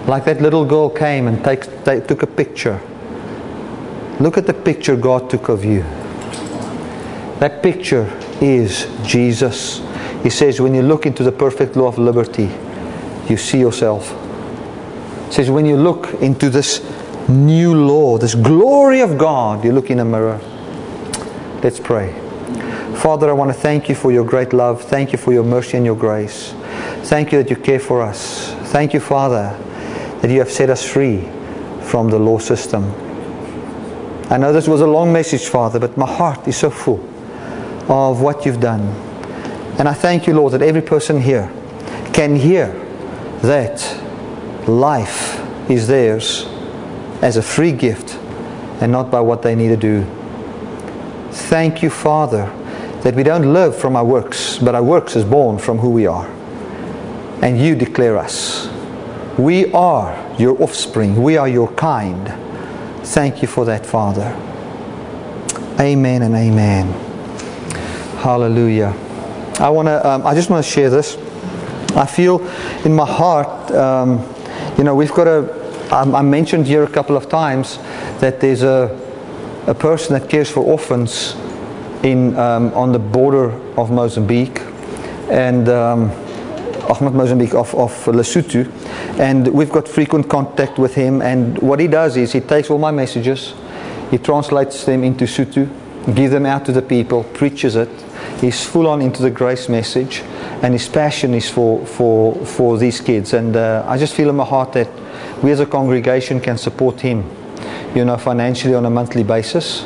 Like 0.08 0.26
that 0.26 0.40
little 0.40 0.66
girl 0.66 0.90
came 0.90 1.28
and 1.28 1.44
take, 1.44 1.84
take, 1.84 2.08
took 2.08 2.22
a 2.22 2.28
picture. 2.28 2.80
Look 4.20 4.38
at 4.38 4.46
the 4.46 4.54
picture 4.54 4.96
God 4.96 5.30
took 5.30 5.50
of 5.50 5.66
you. 5.66 5.82
That 7.40 7.64
picture 7.64 8.06
is 8.40 8.88
Jesus. 9.04 9.82
He 10.22 10.30
says, 10.30 10.62
when 10.62 10.76
you 10.76 10.84
look 10.84 11.06
into 11.06 11.24
the 11.24 11.32
perfect 11.32 11.76
law 11.76 11.88
of 11.88 11.98
liberty, 11.98 12.50
you 13.28 13.38
see 13.38 13.60
yourself. 13.60 14.10
He 15.28 15.34
says, 15.34 15.50
when 15.50 15.66
you 15.66 15.76
look 15.76 16.14
into 16.22 16.50
this 16.52 16.80
new 17.30 17.74
law, 17.74 18.18
this 18.18 18.36
glory 18.36 19.02
of 19.02 19.18
God, 19.18 19.64
you 19.64 19.72
look 19.72 19.90
in 19.90 20.00
a 20.00 20.06
mirror. 20.06 20.40
Let's 21.64 21.80
pray. 21.80 22.14
Father, 22.96 23.30
I 23.30 23.34
want 23.34 23.52
to 23.52 23.60
thank 23.60 23.90
you 23.90 23.96
for 23.96 24.12
your 24.12 24.24
great 24.24 24.54
love. 24.54 24.82
Thank 24.82 25.12
you 25.12 25.18
for 25.18 25.34
your 25.34 25.44
mercy 25.44 25.78
and 25.78 25.86
your 25.86 25.96
grace. 25.96 26.54
Thank 27.04 27.32
you 27.32 27.42
that 27.42 27.50
you 27.50 27.56
care 27.56 27.80
for 27.80 28.02
us. 28.02 28.54
Thank 28.72 28.94
you, 28.94 29.00
Father, 29.00 29.58
that 30.22 30.30
you 30.30 30.40
have 30.40 30.52
set 30.52 30.70
us 30.70 30.88
free 30.88 31.28
from 31.82 32.10
the 32.10 32.20
law 32.20 32.38
system. 32.38 32.92
I 34.30 34.38
know 34.38 34.54
this 34.54 34.68
was 34.68 34.82
a 34.82 34.88
long 34.88 35.14
message, 35.14 35.48
Father, 35.48 35.80
but 35.80 35.98
my 35.98 36.08
heart 36.08 36.48
is 36.48 36.58
so 36.58 36.70
full 36.70 37.00
of 37.90 38.22
what 38.22 38.46
you've 38.46 38.60
done. 38.60 38.82
And 39.78 39.88
I 39.88 39.94
thank 39.94 40.26
you, 40.26 40.34
Lord, 40.34 40.54
that 40.54 40.62
every 40.62 40.82
person 40.82 41.22
here 41.22 41.52
can 42.14 42.36
hear 42.36 42.68
that 43.42 43.82
life 44.68 45.40
is 45.70 45.88
theirs 45.88 46.48
as 47.22 47.38
a 47.38 47.42
free 47.42 47.72
gift 47.72 48.16
and 48.82 48.92
not 48.92 49.10
by 49.10 49.22
what 49.22 49.42
they 49.42 49.56
need 49.56 49.70
to 49.70 49.78
do. 49.78 50.06
Thank 51.32 51.82
you, 51.82 51.90
Father, 51.90 52.46
that 53.02 53.16
we 53.16 53.24
don't 53.24 53.54
live 53.54 53.76
from 53.76 53.96
our 53.96 54.06
works, 54.06 54.58
but 54.58 54.76
our 54.76 54.84
works 54.84 55.16
is 55.16 55.24
born 55.24 55.58
from 55.58 55.78
who 55.78 55.90
we 55.90 56.08
are. 56.08 56.28
And 57.42 57.60
you 57.60 57.76
declare 57.76 58.18
us. 58.18 58.70
We 59.38 59.72
are 59.74 60.36
your 60.40 60.62
offspring. 60.62 61.22
We 61.22 61.38
are 61.38 61.48
your 61.48 61.72
kind. 61.74 62.28
Thank 63.08 63.42
you 63.42 63.48
for 63.48 63.66
that, 63.66 63.86
Father. 63.86 64.34
Amen 65.80 66.22
and 66.22 66.34
amen. 66.36 66.88
Hallelujah. 68.20 68.96
I 69.60 69.70
want 69.70 69.88
to. 69.88 70.08
Um, 70.08 70.26
I 70.26 70.34
just 70.34 70.50
want 70.50 70.66
to 70.66 70.72
share 70.72 70.90
this. 70.90 71.18
I 71.96 72.06
feel 72.06 72.46
in 72.86 72.94
my 72.94 73.06
heart. 73.06 73.72
Um, 73.72 74.26
you 74.78 74.84
know, 74.84 74.96
we've 74.96 75.14
got 75.14 75.28
a 75.28 75.65
I 75.92 76.22
mentioned 76.22 76.68
here 76.68 76.84
a 76.84 76.90
couple 76.90 77.16
of 77.16 77.30
times 77.30 77.78
that 78.20 78.40
there's 78.40 78.64
a, 78.64 78.90
a 79.68 79.74
person 79.74 80.20
that 80.20 80.30
cares 80.30 80.50
for 80.50 80.62
orphans 80.62 81.36
in, 82.04 82.36
um, 82.38 82.74
on 82.74 82.92
the 82.92 83.00
border 83.00 83.52
of 83.78 83.92
Mozambique 83.92 84.62
and 85.30 85.70
um, 85.70 86.10
not 86.90 87.14
Mozambique, 87.14 87.54
of, 87.54 87.74
of 87.76 87.92
Lesotho. 88.06 88.70
And 89.20 89.48
we've 89.48 89.72
got 89.72 89.88
frequent 89.88 90.30
contact 90.30 90.78
with 90.78 90.96
him. 90.96 91.22
And 91.22 91.58
what 91.60 91.80
he 91.80 91.88
does 91.88 92.18
is 92.18 92.32
he 92.32 92.42
takes 92.42 92.70
all 92.70 92.78
my 92.78 92.92
messages, 92.92 93.54
he 94.12 94.18
translates 94.18 94.86
them 94.86 95.04
into 95.04 95.26
Sotho, 95.26 95.68
gives 96.14 96.32
them 96.32 96.46
out 96.46 96.66
to 96.66 96.72
the 96.72 96.82
people, 96.82 97.24
preaches 97.24 97.76
it. 97.76 97.90
He's 98.40 98.64
full 98.64 98.88
on 98.88 99.02
into 99.02 99.22
the 99.22 99.32
grace 99.32 99.70
message, 99.70 100.22
and 100.62 100.74
his 100.74 100.88
passion 100.88 101.34
is 101.34 101.50
for, 101.50 101.86
for, 101.86 102.36
for 102.46 102.78
these 102.78 103.02
kids. 103.02 103.34
And 103.34 103.56
uh, 103.56 103.84
I 103.88 103.98
just 103.98 104.14
feel 104.14 104.30
in 104.30 104.36
my 104.36 104.46
heart 104.46 104.74
that 104.74 104.90
we 105.46 105.52
as 105.52 105.60
a 105.60 105.66
congregation 105.68 106.40
can 106.40 106.58
support 106.58 107.00
him, 107.00 107.24
you 107.94 108.04
know, 108.04 108.18
financially 108.18 108.74
on 108.74 108.84
a 108.88 108.90
monthly 108.90 109.24
basis, 109.24 109.84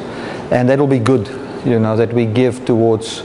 and 0.52 0.70
that'll 0.70 0.88
be 0.88 1.00
good, 1.00 1.28
you 1.66 1.78
know, 1.78 1.98
that 1.98 2.14
we 2.14 2.26
give 2.26 2.64
towards 2.64 3.24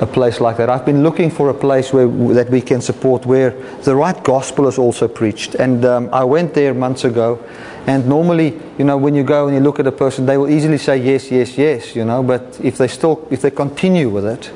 a 0.00 0.06
place 0.06 0.40
like 0.40 0.56
that. 0.56 0.70
I've 0.70 0.86
been 0.86 1.02
looking 1.02 1.30
for 1.30 1.50
a 1.50 1.54
place 1.54 1.92
where 1.92 2.08
that 2.32 2.48
we 2.48 2.62
can 2.62 2.80
support 2.80 3.26
where 3.26 3.50
the 3.82 3.94
right 3.94 4.24
gospel 4.24 4.68
is 4.68 4.78
also 4.78 5.06
preached. 5.06 5.54
And 5.56 5.84
um, 5.84 6.08
I 6.14 6.24
went 6.24 6.54
there 6.54 6.72
months 6.72 7.04
ago, 7.04 7.44
and 7.86 8.08
normally, 8.08 8.60
you 8.78 8.84
know, 8.84 8.96
when 8.96 9.14
you 9.14 9.22
go 9.22 9.46
and 9.46 9.56
you 9.56 9.62
look 9.62 9.78
at 9.78 9.86
a 9.86 9.92
person, 9.92 10.26
they 10.26 10.36
will 10.36 10.50
easily 10.50 10.76
say 10.78 10.96
yes, 10.96 11.30
yes, 11.30 11.56
yes, 11.56 11.94
you 11.94 12.04
know. 12.04 12.22
But 12.22 12.58
if 12.62 12.78
they 12.78 12.88
still, 12.88 13.26
if 13.30 13.42
they 13.42 13.50
continue 13.50 14.08
with 14.08 14.26
it, 14.26 14.50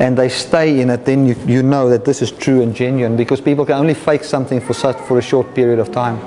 and 0.00 0.18
they 0.18 0.28
stay 0.28 0.80
in 0.80 0.90
it, 0.90 1.04
then 1.04 1.26
you, 1.26 1.36
you 1.46 1.62
know 1.62 1.88
that 1.88 2.04
this 2.04 2.20
is 2.20 2.32
true 2.32 2.62
and 2.62 2.74
genuine 2.74 3.16
because 3.16 3.40
people 3.40 3.64
can 3.64 3.76
only 3.76 3.94
fake 3.94 4.24
something 4.24 4.60
for 4.60 4.74
such 4.74 4.96
for 5.06 5.18
a 5.18 5.22
short 5.22 5.54
period 5.54 5.78
of 5.78 5.92
time. 5.92 6.18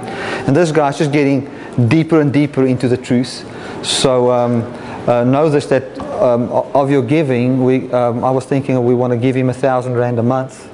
And 0.47 0.55
this 0.55 0.71
guy's 0.71 0.97
just 0.97 1.11
getting 1.11 1.49
deeper 1.89 2.21
and 2.21 2.31
deeper 2.31 2.65
into 2.65 2.87
the 2.87 2.97
truth. 2.97 3.45
So. 3.85 4.31
Um, 4.31 4.63
uh, 5.07 5.23
know 5.23 5.49
this 5.49 5.67
that 5.67 5.97
um, 6.21 6.49
of 6.51 6.91
your 6.91 7.01
giving, 7.01 7.63
we, 7.63 7.89
um, 7.93 8.25
I 8.25 8.29
was 8.29 8.43
thinking 8.43 8.83
we 8.83 8.93
want 8.93 9.11
to 9.11 9.17
give 9.17 9.37
him 9.37 9.49
a 9.49 9.53
thousand 9.53 9.93
rand 9.93 10.19
a 10.19 10.23
month 10.23 10.69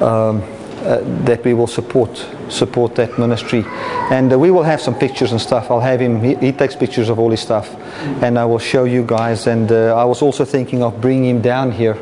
um, 0.00 0.42
uh, 0.84 1.00
that 1.24 1.44
we 1.44 1.54
will 1.54 1.66
support 1.66 2.26
support 2.48 2.94
that 2.94 3.18
ministry, 3.18 3.64
and 4.10 4.32
uh, 4.32 4.38
we 4.38 4.50
will 4.50 4.62
have 4.62 4.80
some 4.80 4.94
pictures 4.94 5.32
and 5.32 5.40
stuff. 5.40 5.70
I'll 5.70 5.80
have 5.80 6.00
him. 6.00 6.22
He, 6.22 6.34
he, 6.36 6.52
takes 6.52 6.76
pictures 6.76 7.08
of 7.08 7.18
all 7.18 7.30
his 7.30 7.40
stuff, 7.40 7.74
and 8.22 8.38
I 8.38 8.44
will 8.44 8.58
show 8.58 8.84
you 8.84 9.02
guys. 9.04 9.46
And 9.46 9.70
uh, 9.72 9.96
I 9.96 10.04
was 10.04 10.22
also 10.22 10.44
thinking 10.44 10.82
of 10.82 11.00
bringing 11.00 11.30
him 11.30 11.40
down 11.40 11.72
here 11.72 11.98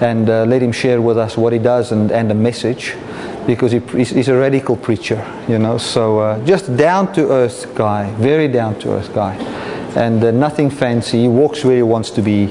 and 0.00 0.28
uh, 0.28 0.44
let 0.44 0.62
him 0.62 0.72
share 0.72 1.00
with 1.00 1.18
us 1.18 1.36
what 1.36 1.52
he 1.52 1.58
does 1.58 1.92
and, 1.92 2.10
and 2.10 2.30
the 2.30 2.34
message 2.34 2.94
because 3.46 3.72
he, 3.72 3.78
he's, 3.78 4.10
he's, 4.10 4.28
a 4.28 4.36
radical 4.36 4.76
preacher, 4.76 5.22
you 5.48 5.58
know. 5.58 5.78
So 5.78 6.18
uh, 6.18 6.44
just 6.44 6.76
down 6.76 7.12
to 7.12 7.30
earth 7.30 7.74
guy, 7.74 8.10
very 8.16 8.48
down 8.48 8.78
to 8.80 8.92
earth 8.94 9.14
guy 9.14 9.36
and 9.96 10.22
uh, 10.24 10.30
nothing 10.30 10.70
fancy. 10.70 11.22
He 11.22 11.28
walks 11.28 11.64
where 11.64 11.76
he 11.76 11.82
wants 11.82 12.10
to 12.12 12.22
be. 12.22 12.50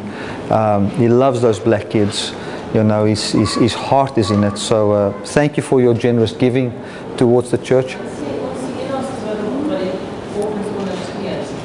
Um, 0.49 0.89
he 0.91 1.07
loves 1.07 1.41
those 1.41 1.59
black 1.59 1.89
kids. 1.89 2.31
You 2.73 2.83
know, 2.83 3.05
his, 3.05 3.31
his, 3.31 3.55
his 3.55 3.73
heart 3.73 4.17
is 4.17 4.31
in 4.31 4.43
it. 4.43 4.57
So 4.57 4.91
uh, 4.91 5.25
thank 5.25 5.57
you 5.57 5.63
for 5.63 5.81
your 5.81 5.93
generous 5.93 6.31
giving 6.31 6.71
towards 7.17 7.51
the 7.51 7.57
church. 7.57 7.95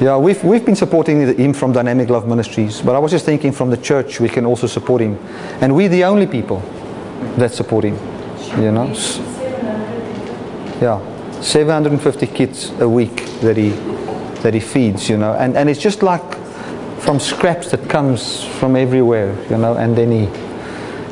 Yeah, 0.01 0.17
we've, 0.17 0.41
we've 0.45 0.65
been 0.65 0.77
supporting 0.77 1.35
him 1.37 1.53
from 1.53 1.73
Dynamic 1.73 2.09
Love 2.09 2.25
Ministries, 2.25 2.79
but 2.79 2.95
I 2.95 2.99
was 2.99 3.11
just 3.11 3.25
thinking 3.25 3.51
from 3.51 3.69
the 3.69 3.75
church 3.75 4.21
we 4.21 4.29
can 4.29 4.45
also 4.45 4.65
support 4.65 5.01
him. 5.01 5.17
And 5.59 5.75
we're 5.75 5.89
the 5.89 6.05
only 6.05 6.25
people 6.25 6.61
that 7.35 7.51
support 7.51 7.83
him, 7.83 7.95
you 8.61 8.71
know. 8.71 8.87
Yeah, 10.79 11.41
750 11.41 12.27
kids 12.27 12.69
a 12.79 12.87
week 12.87 13.25
that 13.41 13.57
he 13.57 13.71
that 14.41 14.53
he 14.53 14.59
feeds, 14.59 15.09
you 15.09 15.17
know. 15.17 15.33
And, 15.33 15.57
and 15.57 15.69
it's 15.69 15.81
just 15.81 16.01
like 16.03 16.23
from 16.99 17.19
scraps 17.19 17.71
that 17.71 17.89
comes 17.89 18.43
from 18.43 18.75
everywhere, 18.75 19.35
you 19.49 19.57
know, 19.57 19.75
and 19.75 19.97
then 19.97 20.11
he, 20.11 20.25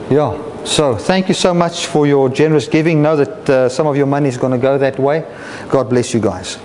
yeah. 0.10 0.64
So 0.64 0.95
thank 0.95 1.28
you 1.28 1.34
so 1.34 1.53
much 1.53 1.86
for 1.88 2.08
your 2.08 2.30
generous 2.30 2.68
giving. 2.68 3.01
Know 3.01 3.16
that 3.16 3.49
uh, 3.49 3.70
some 3.70 3.88
of 3.88 3.95
your 3.95 4.05
money 4.05 4.30
is 4.30 4.38
going 4.38 4.51
to 4.51 4.58
go 4.58 4.78
that 4.78 4.99
way. 4.99 5.26
God 5.70 5.89
bless 5.89 6.14
you 6.14 6.20
guys. 6.20 6.58